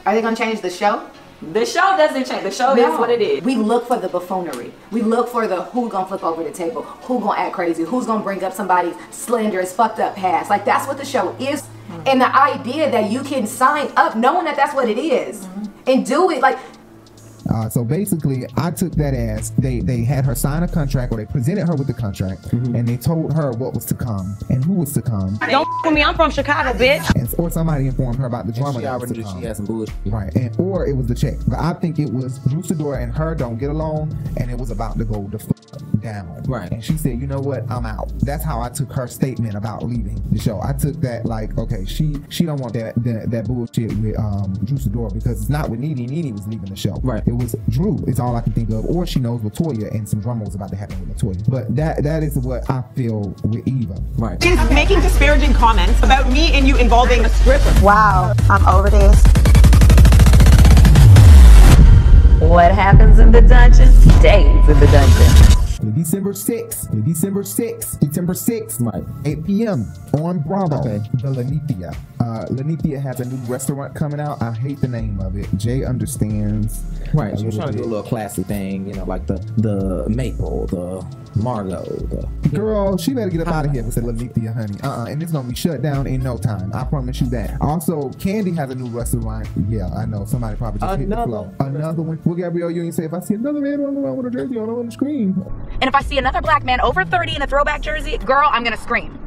Are 0.06 0.14
they 0.14 0.22
gonna 0.22 0.36
change 0.36 0.60
the 0.60 0.70
show? 0.70 1.08
The 1.52 1.66
show 1.66 1.96
doesn't 1.96 2.26
change. 2.26 2.42
The 2.42 2.50
show 2.50 2.76
is 2.76 2.98
what 2.98 3.10
it 3.10 3.20
is. 3.20 3.44
We 3.44 3.56
look 3.56 3.86
for 3.86 3.98
the 3.98 4.08
buffoonery. 4.08 4.72
We 4.90 5.02
look 5.02 5.28
for 5.28 5.46
the 5.46 5.64
who 5.64 5.88
gonna 5.88 6.06
flip 6.06 6.24
over 6.24 6.42
the 6.42 6.50
table, 6.50 6.82
who 6.82 7.20
gonna 7.20 7.38
act 7.38 7.54
crazy, 7.54 7.84
who's 7.84 8.06
gonna 8.06 8.24
bring 8.24 8.42
up 8.42 8.52
somebody's 8.52 8.94
slanderous, 9.10 9.72
fucked 9.74 10.00
up 10.00 10.16
past. 10.16 10.50
Like 10.50 10.64
that's 10.64 10.86
what 10.86 10.98
the 10.98 11.04
show 11.04 11.34
is. 11.38 11.62
Mm-hmm. 11.62 12.02
And 12.06 12.20
the 12.20 12.34
idea 12.34 12.90
that 12.90 13.10
you 13.10 13.22
can 13.22 13.46
sign 13.46 13.90
up 13.96 14.16
knowing 14.16 14.46
that 14.46 14.56
that's 14.56 14.74
what 14.74 14.88
it 14.88 14.98
is 14.98 15.44
mm-hmm. 15.44 15.90
and 15.90 16.06
do 16.06 16.30
it, 16.30 16.40
like 16.40 16.58
Uh, 17.52 17.68
so 17.68 17.84
basically, 17.84 18.44
I 18.56 18.70
took 18.70 18.92
that 18.94 19.14
as 19.14 19.50
they 19.52 19.80
they 19.80 20.02
had 20.04 20.24
her 20.24 20.34
sign 20.34 20.62
a 20.62 20.68
contract 20.68 21.12
or 21.12 21.16
they 21.18 21.26
presented 21.26 21.66
her 21.66 21.74
with 21.74 21.86
the 21.86 21.94
contract 21.94 22.52
and 22.52 22.86
they 22.88 22.96
told 22.96 23.32
her 23.34 23.52
what 23.52 23.74
was 23.74 23.84
to 23.86 23.94
come 23.94 24.36
and 24.50 24.64
who 24.64 24.74
was 24.74 24.92
to 24.94 25.02
come. 25.02 25.36
Don't 25.48 25.62
f- 25.62 25.68
with 25.84 25.94
me. 25.94 26.02
I'm 26.02 26.14
from 26.14 26.30
Chicago, 26.30 26.76
bitch. 26.78 27.08
And, 27.14 27.32
or 27.38 27.50
somebody 27.50 27.86
informed 27.86 28.18
her 28.18 28.26
about 28.26 28.46
the 28.46 28.52
drama. 28.52 28.78
she 28.78 28.84
that 28.84 28.94
was 28.94 29.02
already 29.02 29.14
to 29.14 29.20
knew 29.20 29.26
she 29.26 29.32
come. 29.34 29.42
had 29.42 29.56
some 29.56 29.66
bullshit. 29.66 29.94
Right, 30.06 30.34
and 30.34 30.58
or 30.58 30.86
it 30.86 30.96
was 30.96 31.06
the 31.06 31.14
check. 31.14 31.34
But 31.46 31.58
I 31.60 31.74
think 31.74 31.98
it 31.98 32.10
was 32.12 32.38
Drew 32.40 32.62
Sidora 32.62 33.02
and 33.02 33.14
her 33.14 33.34
don't 33.34 33.58
get 33.58 33.70
along, 33.70 34.16
and 34.38 34.50
it 34.50 34.58
was 34.58 34.70
about 34.70 34.96
to 34.98 35.04
go 35.04 35.28
the 35.30 35.38
f- 35.38 36.00
down. 36.00 36.42
Right. 36.46 36.70
And 36.70 36.82
she 36.84 36.96
said, 36.96 37.20
"You 37.20 37.26
know 37.26 37.40
what? 37.40 37.70
I'm 37.70 37.86
out." 37.86 38.12
That's 38.20 38.44
how 38.44 38.60
I 38.60 38.68
took 38.68 38.92
her 38.92 39.06
statement 39.06 39.54
about 39.54 39.82
leaving 39.84 40.22
the 40.32 40.38
show. 40.38 40.60
I 40.62 40.72
took 40.72 41.00
that 41.00 41.24
like, 41.26 41.56
okay, 41.58 41.84
she 41.84 42.16
she 42.28 42.44
don't 42.44 42.60
want 42.60 42.74
that 42.74 42.94
that, 43.04 43.30
that 43.30 43.46
bullshit 43.46 43.92
with 43.98 44.18
um 44.18 44.54
Drew 44.64 44.78
Sidora 44.78 45.12
because 45.12 45.40
it's 45.42 45.50
not 45.50 45.68
with 45.70 45.80
Nene. 45.80 46.06
Nene 46.06 46.32
was 46.34 46.46
leaving 46.46 46.70
the 46.70 46.76
show. 46.76 46.94
Right. 47.02 47.22
It 47.26 47.32
was 47.36 47.54
Drew. 47.68 48.02
Is 48.06 48.20
all 48.20 48.36
I 48.36 48.40
can 48.40 48.52
think 48.52 48.70
of, 48.70 48.84
or 48.86 49.06
she 49.06 49.20
knows 49.20 49.40
Latoya 49.40 49.90
and 49.94 50.08
some 50.08 50.20
drama 50.20 50.44
was 50.44 50.54
about 50.54 50.70
to 50.70 50.76
happen 50.76 50.98
with 51.00 51.16
Latoya. 51.16 51.50
But 51.50 51.74
that 51.76 52.02
that 52.02 52.22
is 52.22 52.36
what 52.38 52.68
I 52.70 52.82
feel 52.94 53.34
with 53.44 53.66
Eva. 53.66 54.00
Right. 54.16 54.42
She's 54.42 54.58
making 54.70 55.00
disparaging 55.00 55.54
comments 55.54 56.02
about 56.02 56.30
me 56.30 56.52
and 56.52 56.66
you 56.66 56.76
involving 56.76 57.24
a 57.24 57.28
stripper. 57.28 57.72
Wow, 57.82 58.34
I'm 58.48 58.66
over 58.66 58.90
this. 58.90 59.22
What 62.40 62.72
happens 62.72 63.18
in 63.18 63.32
the 63.32 63.40
dungeon 63.40 63.92
stays 64.18 64.68
in 64.68 64.80
the 64.80 64.86
dungeon. 64.86 65.53
December 65.92 66.32
6th, 66.32 67.04
December 67.04 67.42
6th, 67.42 68.00
December 68.00 68.32
6th, 68.34 68.80
Right. 68.80 69.04
8 69.24 69.44
p.m. 69.44 69.86
on 70.20 70.38
Bravo, 70.40 70.78
Okay. 70.80 70.98
the 71.14 71.28
Lanithia. 71.28 71.94
Uh, 72.20 72.46
Lanithia 72.50 73.00
has 73.00 73.20
a 73.20 73.24
new 73.24 73.36
restaurant 73.46 73.94
coming 73.94 74.20
out. 74.20 74.40
I 74.42 74.52
hate 74.52 74.80
the 74.80 74.88
name 74.88 75.20
of 75.20 75.36
it. 75.36 75.48
Jay 75.56 75.84
understands. 75.84 76.82
Right. 77.12 77.32
was 77.32 77.42
little 77.42 77.60
trying 77.60 77.72
to 77.72 77.78
do 77.78 77.84
a 77.84 77.86
little 77.86 78.02
classy 78.08 78.42
thing, 78.42 78.86
you 78.86 78.94
know, 78.94 79.04
like 79.04 79.26
the 79.26 79.34
the 79.58 80.08
maple, 80.08 80.66
the 80.66 81.04
Margot, 81.36 81.84
Girl, 82.52 82.96
she 82.96 83.12
better 83.12 83.28
get 83.30 83.40
up 83.40 83.48
out 83.48 83.66
of 83.66 83.72
here 83.72 83.82
and 83.82 83.92
say 83.92 84.00
Lanithia, 84.00 84.54
honey. 84.54 84.78
Uh-uh, 84.82 85.06
and 85.06 85.20
it's 85.22 85.32
gonna 85.32 85.48
be 85.48 85.54
shut 85.54 85.82
down 85.82 86.06
in 86.06 86.22
no 86.22 86.36
time. 86.38 86.70
I 86.72 86.84
promise 86.84 87.20
you 87.20 87.26
that. 87.30 87.56
Also, 87.60 88.10
Kandi 88.10 88.56
has 88.56 88.70
a 88.70 88.74
new 88.74 88.86
restaurant. 88.86 89.48
Yeah, 89.68 89.88
I 89.94 90.06
know. 90.06 90.24
Somebody 90.24 90.56
probably 90.56 90.80
just 90.80 90.98
hit 90.98 91.08
the 91.08 91.14
Another. 91.14 91.28
flow. 91.28 91.54
Another 91.60 92.02
one. 92.02 92.20
Well, 92.24 92.36
Gabrielle 92.36 92.70
Union 92.70 92.92
say, 92.92 93.04
if 93.04 93.12
I 93.14 93.20
see 93.20 93.34
another 93.34 93.60
man 93.60 93.80
running 93.80 94.04
around 94.04 94.16
with 94.18 94.26
a 94.26 94.30
jersey 94.30 94.56
on, 94.58 94.68
I'm 94.68 94.76
gonna 94.76 94.90
scream. 94.92 95.42
And 95.80 95.84
if 95.88 95.94
I 95.94 96.02
see 96.02 96.18
another 96.18 96.40
black 96.40 96.64
man 96.64 96.80
over 96.80 97.04
30 97.04 97.36
in 97.36 97.42
a 97.42 97.46
throwback 97.46 97.80
jersey, 97.80 98.16
girl, 98.18 98.48
I'm 98.52 98.62
gonna 98.62 98.76
scream. 98.76 99.18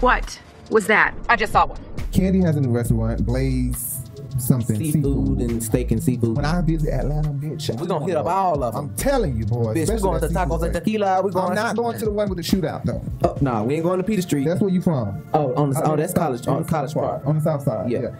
What 0.00 0.38
was 0.70 0.86
that? 0.88 1.14
I 1.28 1.36
just 1.36 1.52
saw 1.52 1.66
one. 1.66 1.78
Kandi 2.12 2.44
has 2.44 2.56
a 2.56 2.60
new 2.60 2.70
restaurant, 2.70 3.24
Blaze 3.24 3.95
something 4.38 4.76
seafood 4.76 5.40
and 5.40 5.62
steak 5.62 5.90
and 5.90 6.02
seafood. 6.02 6.36
When 6.36 6.44
I 6.44 6.60
visit 6.60 6.92
Atlanta, 6.92 7.30
bitch, 7.30 7.78
We're 7.78 7.86
gonna 7.86 8.06
hit 8.06 8.16
up 8.16 8.26
all 8.26 8.62
of 8.62 8.74
them. 8.74 8.90
I'm 8.90 8.96
telling 8.96 9.36
you, 9.36 9.46
boy. 9.46 9.74
Bitch, 9.74 9.92
we 9.92 10.00
going 10.00 10.20
to 10.20 10.28
tacos 10.28 10.62
and 10.62 10.72
tequila. 10.72 11.22
We 11.22 11.30
going. 11.30 11.50
I'm 11.50 11.54
not 11.54 11.76
going 11.76 11.98
to 11.98 12.04
the 12.04 12.10
one 12.10 12.28
with 12.28 12.38
the 12.38 12.44
shootout 12.44 12.84
though. 12.84 13.02
Oh, 13.24 13.36
nah, 13.40 13.62
we 13.62 13.74
ain't 13.74 13.84
going 13.84 13.98
to 13.98 14.04
Peter 14.04 14.22
Street. 14.22 14.44
That's 14.44 14.60
where 14.60 14.70
you 14.70 14.82
from. 14.82 15.26
Oh, 15.34 15.54
on 15.54 15.70
the, 15.70 15.82
oh, 15.84 15.96
that's 15.96 16.12
college. 16.12 16.46
On 16.46 16.64
college 16.64 16.94
park. 16.94 17.22
On 17.26 17.36
the 17.36 17.40
south 17.40 17.62
side. 17.62 17.90
Yeah. 17.90 18.14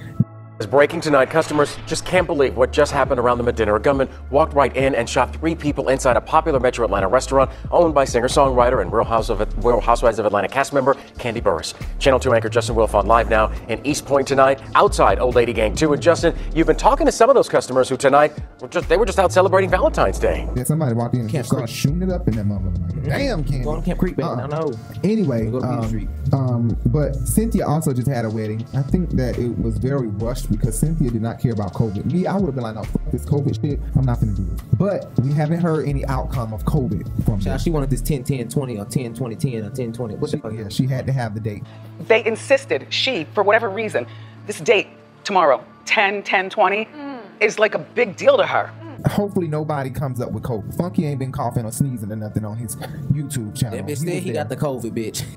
Is 0.59 0.66
breaking 0.66 1.03
tonight. 1.03 1.29
Customers 1.29 1.77
just 1.87 2.07
can't 2.07 2.27
believe 2.27 2.57
what 2.57 2.73
just 2.73 2.90
happened 2.90 3.21
around 3.21 3.37
them 3.37 3.47
at 3.47 3.57
dinner. 3.57 3.77
A 3.77 3.81
gunman 3.81 4.09
walked 4.31 4.55
right 4.55 4.75
in 4.75 4.95
and 4.95 5.07
shot 5.07 5.37
three 5.37 5.55
people 5.55 5.90
inside 5.90 6.16
a 6.16 6.21
popular 6.21 6.59
Metro 6.59 6.83
Atlanta 6.87 7.07
restaurant 7.09 7.51
owned 7.71 7.95
by 7.95 8.07
singer-songwriter 8.07 8.81
and 8.81 8.90
Real, 8.90 9.05
House 9.05 9.29
of, 9.29 9.38
Real 9.62 9.83
Housewives 9.83 10.19
of 10.19 10.25
Atlanta 10.25 10.49
cast 10.49 10.73
member 10.73 10.95
Kandi 11.19 11.42
Burruss. 11.42 11.75
Channel 11.99 12.19
2 12.19 12.33
anchor 12.33 12.49
Justin 12.49 12.75
Wilfon 12.75 13.05
live 13.05 13.29
now 13.29 13.53
in 13.69 13.87
East 13.87 14.07
Point 14.07 14.27
tonight, 14.27 14.62
outside 14.75 15.19
Old 15.19 15.35
Lady 15.35 15.53
Gang 15.53 15.75
2. 15.75 15.92
And 15.92 16.01
Justin, 16.03 16.35
you've 16.55 16.66
been 16.66 16.77
talking 16.77 17.05
to 17.05 17.12
some 17.12 17.29
of 17.29 17.35
those 17.35 17.51
customers 17.51 17.90
who 17.90 17.99
tonight 17.99 18.33
were 18.62 18.69
just 18.69 18.88
they 18.88 18.97
were 18.97 19.05
just 19.05 19.19
out 19.19 19.33
celebrating 19.33 19.69
Valentine's 19.69 20.19
Day. 20.19 20.49
Yeah, 20.57 20.64
somebody 20.64 20.95
walked 20.95 21.16
in 21.16 21.21
and 21.21 21.31
just 21.31 21.51
started 21.51 21.69
shooting 21.69 22.01
it 22.01 22.11
up 22.11 22.27
in 22.29 22.37
that 22.37 22.47
motherfucker. 22.47 22.97
Like, 22.97 23.05
Damn, 23.05 23.45
Candy. 23.45 23.62
Going 23.62 23.83
to 23.83 23.85
Camp 23.85 23.99
Creek, 23.99 24.16
baby. 24.16 24.27
Uh-uh. 24.27 24.37
I 24.37 24.47
know. 24.47 24.73
Anyway, 25.05 25.51
Go 25.51 25.61
to 25.61 25.88
Peter 25.90 26.09
um, 26.33 26.47
um, 26.47 26.81
but 26.87 27.14
Cynthia 27.14 27.66
also 27.66 27.92
just 27.92 28.09
had 28.09 28.25
a 28.25 28.31
wedding. 28.31 28.66
I 28.73 28.81
think 28.81 29.11
that 29.11 29.38
it 29.38 29.59
was 29.59 29.77
very 29.77 30.07
rushed 30.07 30.45
because 30.46 30.78
Cynthia 30.78 31.11
did 31.11 31.22
not 31.22 31.40
care 31.40 31.52
about 31.52 31.72
COVID. 31.72 32.04
Me, 32.11 32.26
I 32.26 32.37
would 32.37 32.46
have 32.46 32.54
been 32.54 32.64
like, 32.64 32.74
no, 32.74 32.82
fuck 32.85 33.11
this 33.11 33.24
COVID 33.24 33.61
shit. 33.61 33.80
I'm 33.96 34.04
not 34.04 34.20
gonna 34.20 34.32
do 34.32 34.42
it. 34.42 34.78
But 34.78 35.11
we 35.20 35.32
haven't 35.32 35.61
heard 35.61 35.88
any 35.88 36.04
outcome 36.06 36.52
of 36.52 36.64
COVID 36.64 37.24
from 37.24 37.40
Child, 37.40 37.44
her. 37.44 37.59
she 37.59 37.70
wanted 37.70 37.90
this 37.90 38.00
10 38.00 38.24
10 38.24 38.48
20 38.48 38.78
or 38.78 38.85
10 38.85 39.14
20 39.14 39.37
10 39.37 39.64
or 39.64 39.70
10 39.70 39.92
20. 39.92 40.14
What's 40.16 40.32
the 40.32 40.38
fuck? 40.38 40.52
Yeah, 40.52 40.68
she 40.68 40.87
had 40.87 41.06
to 41.06 41.12
have 41.12 41.35
the 41.35 41.40
date. 41.40 41.62
They 42.00 42.24
insisted, 42.24 42.87
she, 42.90 43.24
for 43.35 43.42
whatever 43.42 43.68
reason, 43.68 44.06
this 44.46 44.61
date 44.61 44.88
tomorrow, 45.24 45.64
10, 45.87 46.22
10, 46.22 46.50
20, 46.50 46.85
mm. 46.85 47.20
is 47.40 47.59
like 47.59 47.74
a 47.74 47.78
big 47.78 48.16
deal 48.16 48.37
to 48.37 48.46
her. 48.46 48.70
Mm. 48.80 49.11
Hopefully 49.11 49.48
nobody 49.48 49.90
comes 49.90 50.20
up 50.20 50.32
with 50.32 50.42
COVID. 50.42 50.76
Funky 50.76 51.06
ain't 51.06 51.18
been 51.18 51.32
coughing 51.32 51.64
or 51.64 51.72
sneezing 51.72 52.11
or 52.11 52.16
nothing 52.16 52.44
on 52.44 52.56
his 52.56 52.76
YouTube 52.76 53.56
channel. 53.59 53.78
That 53.78 53.87
bitch 53.87 53.98
said 53.98 54.14
was 54.14 54.24
he 54.24 54.32
got 54.32 54.48
the 54.48 54.56
COVID, 54.56 54.92
bitch. 54.92 55.24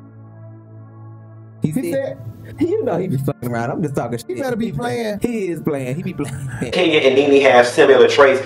He 1.61 1.71
He 1.71 1.91
said, 1.91 2.17
you 2.59 2.83
know 2.83 2.97
he 2.97 3.07
be 3.07 3.17
fucking 3.17 3.49
around. 3.49 3.71
I'm 3.71 3.81
just 3.81 3.95
talking 3.95 4.17
shit. 4.17 4.27
He 4.27 4.35
better 4.35 4.55
be 4.55 4.71
playing. 4.71 5.19
He 5.19 5.47
is 5.47 5.61
playing. 5.61 5.95
He 5.95 6.03
be 6.03 6.13
playing. 6.13 6.49
Kenya 6.71 6.99
and 6.99 7.15
Nene 7.15 7.41
have 7.43 7.67
similar 7.67 8.07
traits. 8.07 8.41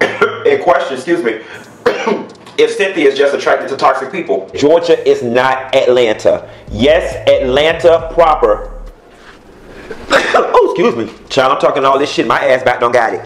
In 0.46 0.62
question, 0.62 0.94
excuse 0.94 1.22
me. 1.22 1.32
if 2.58 2.70
Cynthia 2.76 3.08
is 3.08 3.18
just 3.18 3.34
attracted 3.34 3.68
to 3.68 3.76
toxic 3.76 4.12
people, 4.12 4.50
Georgia 4.54 4.98
is 5.08 5.22
not 5.22 5.74
Atlanta. 5.74 6.50
Yes, 6.70 7.14
Atlanta 7.28 8.10
proper. 8.14 8.72
oh, 10.10 10.68
excuse 10.70 10.96
me, 10.96 11.28
child. 11.28 11.52
I'm 11.52 11.60
talking 11.60 11.84
all 11.84 11.98
this 11.98 12.10
shit. 12.10 12.26
My 12.26 12.40
ass 12.40 12.62
back 12.62 12.80
don't 12.80 12.92
got 12.92 13.14
it. 13.14 13.20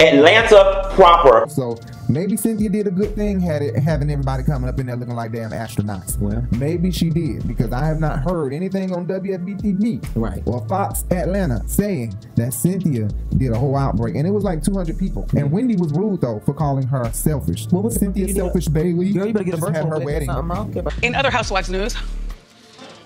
Atlanta 0.00 0.90
proper. 0.94 1.46
So 1.48 1.78
maybe 2.08 2.36
Cynthia 2.36 2.68
did 2.68 2.86
a 2.86 2.90
good 2.90 3.14
thing 3.14 3.40
had 3.40 3.62
it 3.62 3.76
having 3.76 4.10
everybody 4.10 4.42
coming 4.42 4.68
up 4.68 4.78
in 4.78 4.86
there 4.86 4.96
looking 4.96 5.14
like 5.14 5.32
damn 5.32 5.50
astronauts. 5.50 6.18
Well, 6.18 6.46
maybe 6.58 6.90
she 6.90 7.10
did 7.10 7.46
because 7.46 7.72
I 7.72 7.84
have 7.84 8.00
not 8.00 8.20
heard 8.20 8.52
anything 8.52 8.94
on 8.94 9.06
WSB 9.06 9.60
TV 9.60 10.02
Right. 10.14 10.42
or 10.46 10.66
Fox 10.68 11.04
Atlanta 11.10 11.62
saying 11.68 12.16
that 12.36 12.52
Cynthia 12.54 13.08
did 13.36 13.52
a 13.52 13.58
whole 13.58 13.76
outbreak 13.76 14.14
and 14.16 14.26
it 14.26 14.30
was 14.30 14.44
like 14.44 14.62
200 14.62 14.98
people. 14.98 15.28
And 15.36 15.50
Wendy 15.50 15.76
was 15.76 15.92
rude 15.92 16.20
though 16.20 16.40
for 16.44 16.54
calling 16.54 16.86
her 16.88 17.10
selfish. 17.12 17.66
What 17.70 17.84
was 17.84 17.96
Cynthia 17.96 18.28
selfish, 18.28 18.66
Bailey? 18.68 19.12
Girl, 19.12 19.26
you 19.26 19.32
better 19.32 19.44
get 19.44 19.54
a 19.54 19.56
Just 19.58 19.66
virtual 19.72 19.86
her 19.90 19.98
wedding. 20.04 20.28
wedding. 20.28 20.30
I 20.30 20.54
don't 20.54 20.72
care 20.72 20.80
about- 20.80 21.04
In 21.04 21.14
other 21.14 21.30
Housewives 21.30 21.68
news, 21.70 21.96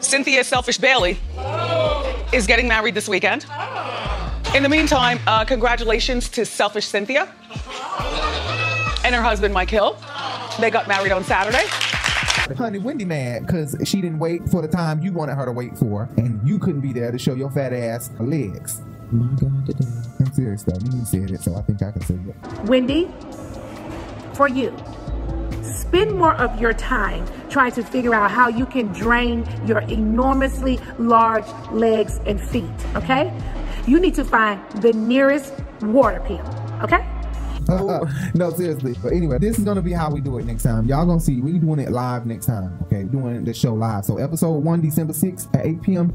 Cynthia 0.00 0.42
Selfish 0.44 0.78
Bailey 0.78 1.18
is 2.32 2.46
getting 2.46 2.66
married 2.68 2.94
this 2.94 3.08
weekend. 3.08 3.44
In 4.54 4.62
the 4.62 4.68
meantime, 4.68 5.20
uh, 5.26 5.44
congratulations 5.44 6.28
to 6.30 6.44
Selfish 6.44 6.86
Cynthia 6.86 7.28
and 9.04 9.14
her 9.14 9.22
husband 9.22 9.54
Mike 9.54 9.70
Hill. 9.70 9.96
They 10.60 10.70
got 10.70 10.88
married 10.88 11.12
on 11.12 11.24
Saturday. 11.24 11.66
Honey, 12.56 12.78
Wendy 12.78 13.04
mad 13.04 13.46
because 13.46 13.76
she 13.84 14.00
didn't 14.00 14.18
wait 14.18 14.48
for 14.48 14.60
the 14.60 14.68
time 14.68 15.00
you 15.00 15.12
wanted 15.12 15.36
her 15.36 15.46
to 15.46 15.52
wait 15.52 15.78
for, 15.78 16.08
and 16.16 16.40
you 16.46 16.58
couldn't 16.58 16.80
be 16.80 16.92
there 16.92 17.12
to 17.12 17.18
show 17.18 17.34
your 17.34 17.50
fat 17.50 17.72
ass 17.72 18.10
legs. 18.18 18.82
My 19.12 19.26
God, 19.40 19.66
today. 19.66 19.86
I'm 20.18 20.32
serious 20.32 20.62
though. 20.64 20.78
You 20.92 21.04
said 21.04 21.30
it, 21.30 21.40
so 21.40 21.54
I 21.54 21.62
think 21.62 21.82
I 21.82 21.92
can 21.92 22.02
say 22.02 22.14
it. 22.14 22.68
Wendy, 22.68 23.08
for 24.34 24.48
you, 24.48 24.76
spend 25.62 26.12
more 26.12 26.34
of 26.34 26.60
your 26.60 26.72
time 26.72 27.26
trying 27.48 27.72
to 27.72 27.82
figure 27.82 28.14
out 28.14 28.30
how 28.30 28.48
you 28.48 28.66
can 28.66 28.86
drain 28.88 29.44
your 29.66 29.80
enormously 29.80 30.78
large 30.98 31.46
legs 31.72 32.20
and 32.26 32.40
feet, 32.40 32.64
okay? 32.94 33.32
You 33.86 33.98
need 33.98 34.14
to 34.14 34.24
find 34.24 34.60
the 34.82 34.92
nearest 34.92 35.54
water 35.82 36.20
pill, 36.26 36.44
okay? 36.82 37.04
no, 38.34 38.50
seriously. 38.50 38.94
But 39.02 39.12
anyway, 39.12 39.38
this 39.38 39.58
is 39.58 39.64
gonna 39.64 39.82
be 39.82 39.92
how 39.92 40.10
we 40.10 40.20
do 40.20 40.38
it 40.38 40.46
next 40.46 40.62
time. 40.62 40.86
Y'all 40.86 41.06
gonna 41.06 41.20
see 41.20 41.40
we 41.40 41.58
doing 41.58 41.80
it 41.80 41.90
live 41.90 42.26
next 42.26 42.46
time. 42.46 42.78
Okay, 42.82 43.04
doing 43.04 43.44
the 43.44 43.54
show 43.54 43.74
live. 43.74 44.04
So 44.04 44.18
episode 44.18 44.64
one, 44.64 44.80
December 44.80 45.12
sixth 45.12 45.48
at 45.54 45.66
eight 45.66 45.82
p.m. 45.82 46.12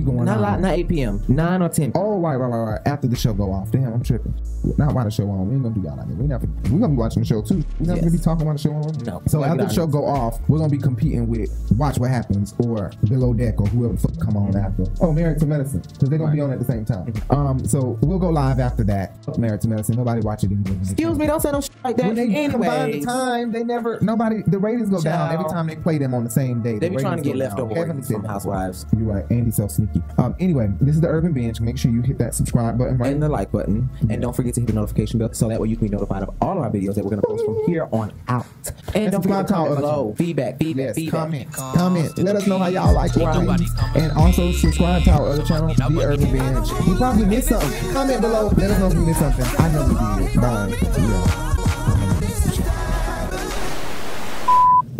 We 0.00 0.06
going 0.12 0.24
Not, 0.24 0.40
li- 0.40 0.62
not 0.62 0.72
8 0.78 0.88
p.m. 0.88 1.22
9 1.28 1.62
or 1.62 1.68
10. 1.68 1.92
Oh, 1.94 2.18
right, 2.20 2.36
right, 2.36 2.48
right, 2.48 2.72
right. 2.72 2.80
After 2.86 3.06
the 3.06 3.16
show 3.16 3.34
go 3.34 3.52
off. 3.52 3.70
Damn, 3.70 3.92
I'm 3.92 4.02
tripping. 4.02 4.34
Not 4.78 4.94
while 4.94 5.04
the 5.04 5.10
show 5.10 5.28
on. 5.28 5.48
We 5.48 5.54
ain't 5.54 5.62
gonna 5.62 5.74
do 5.74 5.80
y'all 5.82 5.96
like 5.96 6.08
that. 6.08 6.16
We 6.16 6.26
never. 6.26 6.46
We 6.64 6.78
gonna 6.78 6.88
be 6.88 6.94
watching 6.94 7.20
the 7.22 7.26
show 7.26 7.42
too. 7.42 7.62
We 7.78 7.86
not 7.86 7.98
gonna 7.98 8.10
be 8.10 8.18
talking 8.18 8.42
about 8.42 8.52
the 8.56 8.62
show 8.62 8.72
on. 8.72 8.92
No. 9.04 9.22
So 9.26 9.42
after 9.44 9.64
the 9.64 9.72
show 9.72 9.86
go 9.86 10.04
off, 10.06 10.38
we're 10.48 10.58
gonna 10.58 10.70
be 10.70 10.78
competing 10.78 11.26
with 11.28 11.50
Watch 11.76 11.98
What 11.98 12.10
Happens 12.10 12.54
or 12.58 12.90
Below 13.08 13.32
Deck 13.34 13.60
or 13.60 13.66
whoever 13.68 13.94
the 13.94 14.00
fuck 14.00 14.18
come 14.20 14.36
on 14.36 14.56
after. 14.56 14.84
Oh, 15.00 15.12
Married 15.12 15.38
to 15.40 15.46
Medicine 15.46 15.80
because 15.80 16.08
they're 16.08 16.18
gonna 16.18 16.32
be 16.34 16.40
on 16.40 16.52
at 16.52 16.58
the 16.58 16.64
same 16.64 16.84
time. 16.84 17.12
Um, 17.30 17.64
so 17.66 17.98
we'll 18.02 18.18
go 18.18 18.28
live 18.30 18.60
after 18.60 18.84
that. 18.84 19.16
Married 19.38 19.60
to 19.62 19.68
Medicine. 19.68 19.96
Nobody 19.96 20.20
watch 20.20 20.44
it 20.44 20.52
anyway. 20.52 20.78
Excuse 20.82 21.18
me, 21.18 21.26
don't 21.26 21.40
say 21.40 21.52
no 21.52 21.60
shit 21.60 21.70
like 21.84 21.96
that. 21.96 22.06
When 22.06 22.14
they 22.16 22.48
combine 22.48 22.90
the 22.92 23.00
time, 23.00 23.52
they 23.52 23.64
never 23.64 23.98
nobody 24.00 24.42
the 24.46 24.58
ratings 24.58 24.90
go 24.90 25.00
down 25.00 25.32
every 25.32 25.48
time 25.48 25.66
they 25.66 25.76
play 25.76 25.98
them 25.98 26.14
on 26.14 26.24
the 26.24 26.30
same 26.30 26.62
day. 26.62 26.78
They 26.78 26.88
The 26.90 26.96
be 26.96 27.02
trying 27.02 27.16
to 27.16 27.22
get 27.22 27.30
down. 27.30 27.38
leftover 27.38 27.74
Heavenly 27.74 28.02
from. 28.02 28.24
Housewives. 28.24 28.86
You're 28.96 29.08
right. 29.08 29.24
Andy 29.30 29.50
so 29.50 29.66
sneaky. 29.66 29.89
Thank 29.92 29.96
you. 29.96 30.02
Um, 30.24 30.36
anyway, 30.38 30.68
this 30.80 30.94
is 30.94 31.00
the 31.00 31.08
Urban 31.08 31.32
Binge. 31.32 31.60
Make 31.60 31.78
sure 31.78 31.90
you 31.90 32.02
hit 32.02 32.18
that 32.18 32.34
subscribe 32.34 32.76
button 32.78 32.98
right 32.98 33.12
and 33.12 33.22
the 33.22 33.28
like 33.28 33.50
button. 33.50 33.88
And 34.10 34.20
don't 34.20 34.34
forget 34.36 34.54
to 34.54 34.60
hit 34.60 34.66
the 34.66 34.72
notification 34.74 35.18
bell 35.18 35.32
so 35.32 35.48
that 35.48 35.60
way 35.60 35.68
you 35.68 35.76
can 35.76 35.86
be 35.86 35.90
notified 35.92 36.22
of 36.22 36.34
all 36.40 36.58
of 36.58 36.58
our 36.58 36.70
videos 36.70 36.94
that 36.96 37.04
we're 37.04 37.10
going 37.10 37.22
to 37.22 37.26
post 37.26 37.44
from 37.44 37.64
here 37.66 37.88
on 37.90 38.12
out. 38.28 38.46
And, 38.94 39.10
don't 39.12 39.22
forget 39.22 39.46
to 39.48 39.52
comment 39.54 39.76
below. 39.80 40.14
Feedback, 40.16 40.58
feedback, 40.58 40.86
Yes, 40.88 40.94
feedback. 40.96 41.20
comment, 41.20 41.52
comment. 41.52 42.18
Let 42.18 42.36
us 42.36 42.46
know 42.46 42.58
how 42.58 42.66
y'all 42.66 42.94
like 42.94 43.14
Ryan. 43.16 43.58
And 43.94 44.12
also 44.12 44.52
subscribe 44.52 45.02
to 45.04 45.10
our 45.12 45.28
other 45.28 45.44
channel, 45.44 45.74
The 45.74 46.00
Urban 46.02 46.30
Binge. 46.32 46.70
We 46.86 46.96
probably 46.96 47.24
missed 47.26 47.48
something. 47.48 47.92
Comment 47.92 48.20
below. 48.20 48.48
Let 48.56 48.70
us 48.70 48.78
know 48.78 48.86
if 48.88 48.94
we 48.94 49.04
missed 49.06 49.20
something. 49.20 49.46
I 49.58 49.72
know 49.72 49.86
we 49.88 50.26
did. 50.26 50.40
Bye. 50.40 50.68
Yeah. 50.98 51.36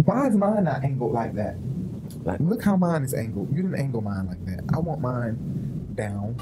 Why 0.04 0.26
is 0.26 0.34
mine 0.34 0.64
not 0.64 0.82
angled 0.82 1.12
like 1.12 1.34
that? 1.34 1.56
Look 2.24 2.62
how 2.62 2.76
mine 2.76 3.02
is 3.02 3.14
angled. 3.14 3.50
You 3.50 3.62
didn't 3.62 3.78
angle 3.78 4.00
mine 4.00 4.26
like 4.28 4.44
that. 4.46 4.64
I 4.74 4.78
want 4.78 5.00
mine 5.00 5.36
down 5.94 6.36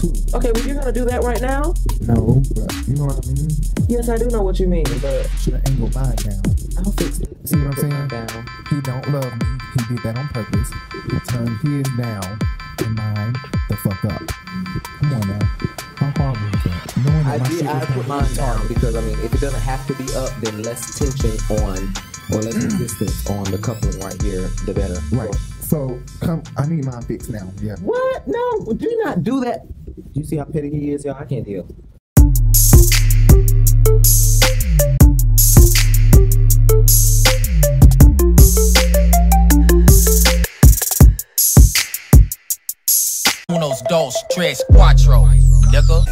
too. 0.00 0.12
Okay, 0.34 0.52
well, 0.52 0.64
you're 0.64 0.74
going 0.74 0.86
to 0.86 0.92
do 0.92 1.04
that 1.04 1.22
right 1.22 1.40
now? 1.40 1.74
No, 2.00 2.42
but 2.54 2.72
you 2.86 2.94
know 2.94 3.06
what 3.06 3.24
I 3.24 3.32
mean? 3.32 3.50
Yes, 3.88 4.08
I 4.08 4.18
do 4.18 4.26
know 4.26 4.42
what 4.42 4.58
you 4.60 4.66
mean, 4.66 4.84
but. 5.02 5.28
Should 5.40 5.54
have 5.54 5.66
angled 5.66 5.94
mine 5.94 6.16
down. 6.16 6.42
I'll 6.78 6.92
fix 6.92 7.20
it. 7.20 7.28
See 7.44 7.56
what 7.56 7.78
I'm 7.78 7.90
saying? 7.90 8.08
Down. 8.08 8.46
He 8.70 8.80
don't 8.80 9.08
love 9.12 9.32
me. 9.40 9.46
He 9.76 9.94
did 9.94 10.02
that 10.04 10.18
on 10.18 10.28
purpose. 10.28 10.70
He 11.10 11.18
turned 11.30 11.58
his 11.62 11.86
down 11.96 12.38
and 12.78 12.94
mine 12.94 13.34
the 13.68 13.76
fuck 13.76 14.04
up. 14.04 14.26
Come 14.26 15.12
on 15.12 15.28
now. 15.28 15.46
How 15.96 16.10
hard 16.16 16.36
was 16.40 16.62
that? 16.64 16.96
Knowing 16.96 17.24
that 17.24 17.34
I 17.34 17.38
my 17.38 17.48
did. 17.48 17.58
shit 17.58 17.66
I 17.66 17.84
put 17.84 18.08
mine 18.08 18.34
down 18.34 18.68
because 18.68 18.96
I 18.96 19.00
mean, 19.00 19.18
if 19.20 19.34
it 19.34 19.40
doesn't 19.40 19.60
have 19.60 19.86
to 19.86 19.94
be 19.94 20.04
up, 20.14 20.30
then 20.40 20.62
less 20.62 20.98
tension 20.98 21.36
on 21.58 21.92
or 22.32 22.42
less 22.42 22.54
resistance 22.54 23.28
on 23.30 23.44
the 23.44 23.58
coupling 23.58 23.98
right 24.00 24.20
here, 24.22 24.48
the 24.66 24.74
better. 24.74 24.98
Right. 25.12 25.34
So 25.60 26.00
come. 26.20 26.42
I 26.56 26.66
need 26.66 26.84
mine 26.84 27.02
fixed 27.02 27.30
now. 27.30 27.50
Yeah. 27.60 27.76
What? 27.82 28.26
No, 28.26 28.72
do 28.72 29.00
not 29.04 29.22
do 29.22 29.40
that. 29.40 29.66
You 30.12 30.24
see 30.24 30.36
how 30.36 30.44
petty 30.44 30.70
he 30.70 30.92
is, 30.92 31.04
y'all? 31.04 31.16
I 31.18 31.24
can't 31.24 31.44
deal. 31.44 31.66
Unos, 43.50 43.82
dos, 43.88 44.14
tres, 44.30 44.62
cuatro. 44.70 45.28
Nigga. 45.72 46.04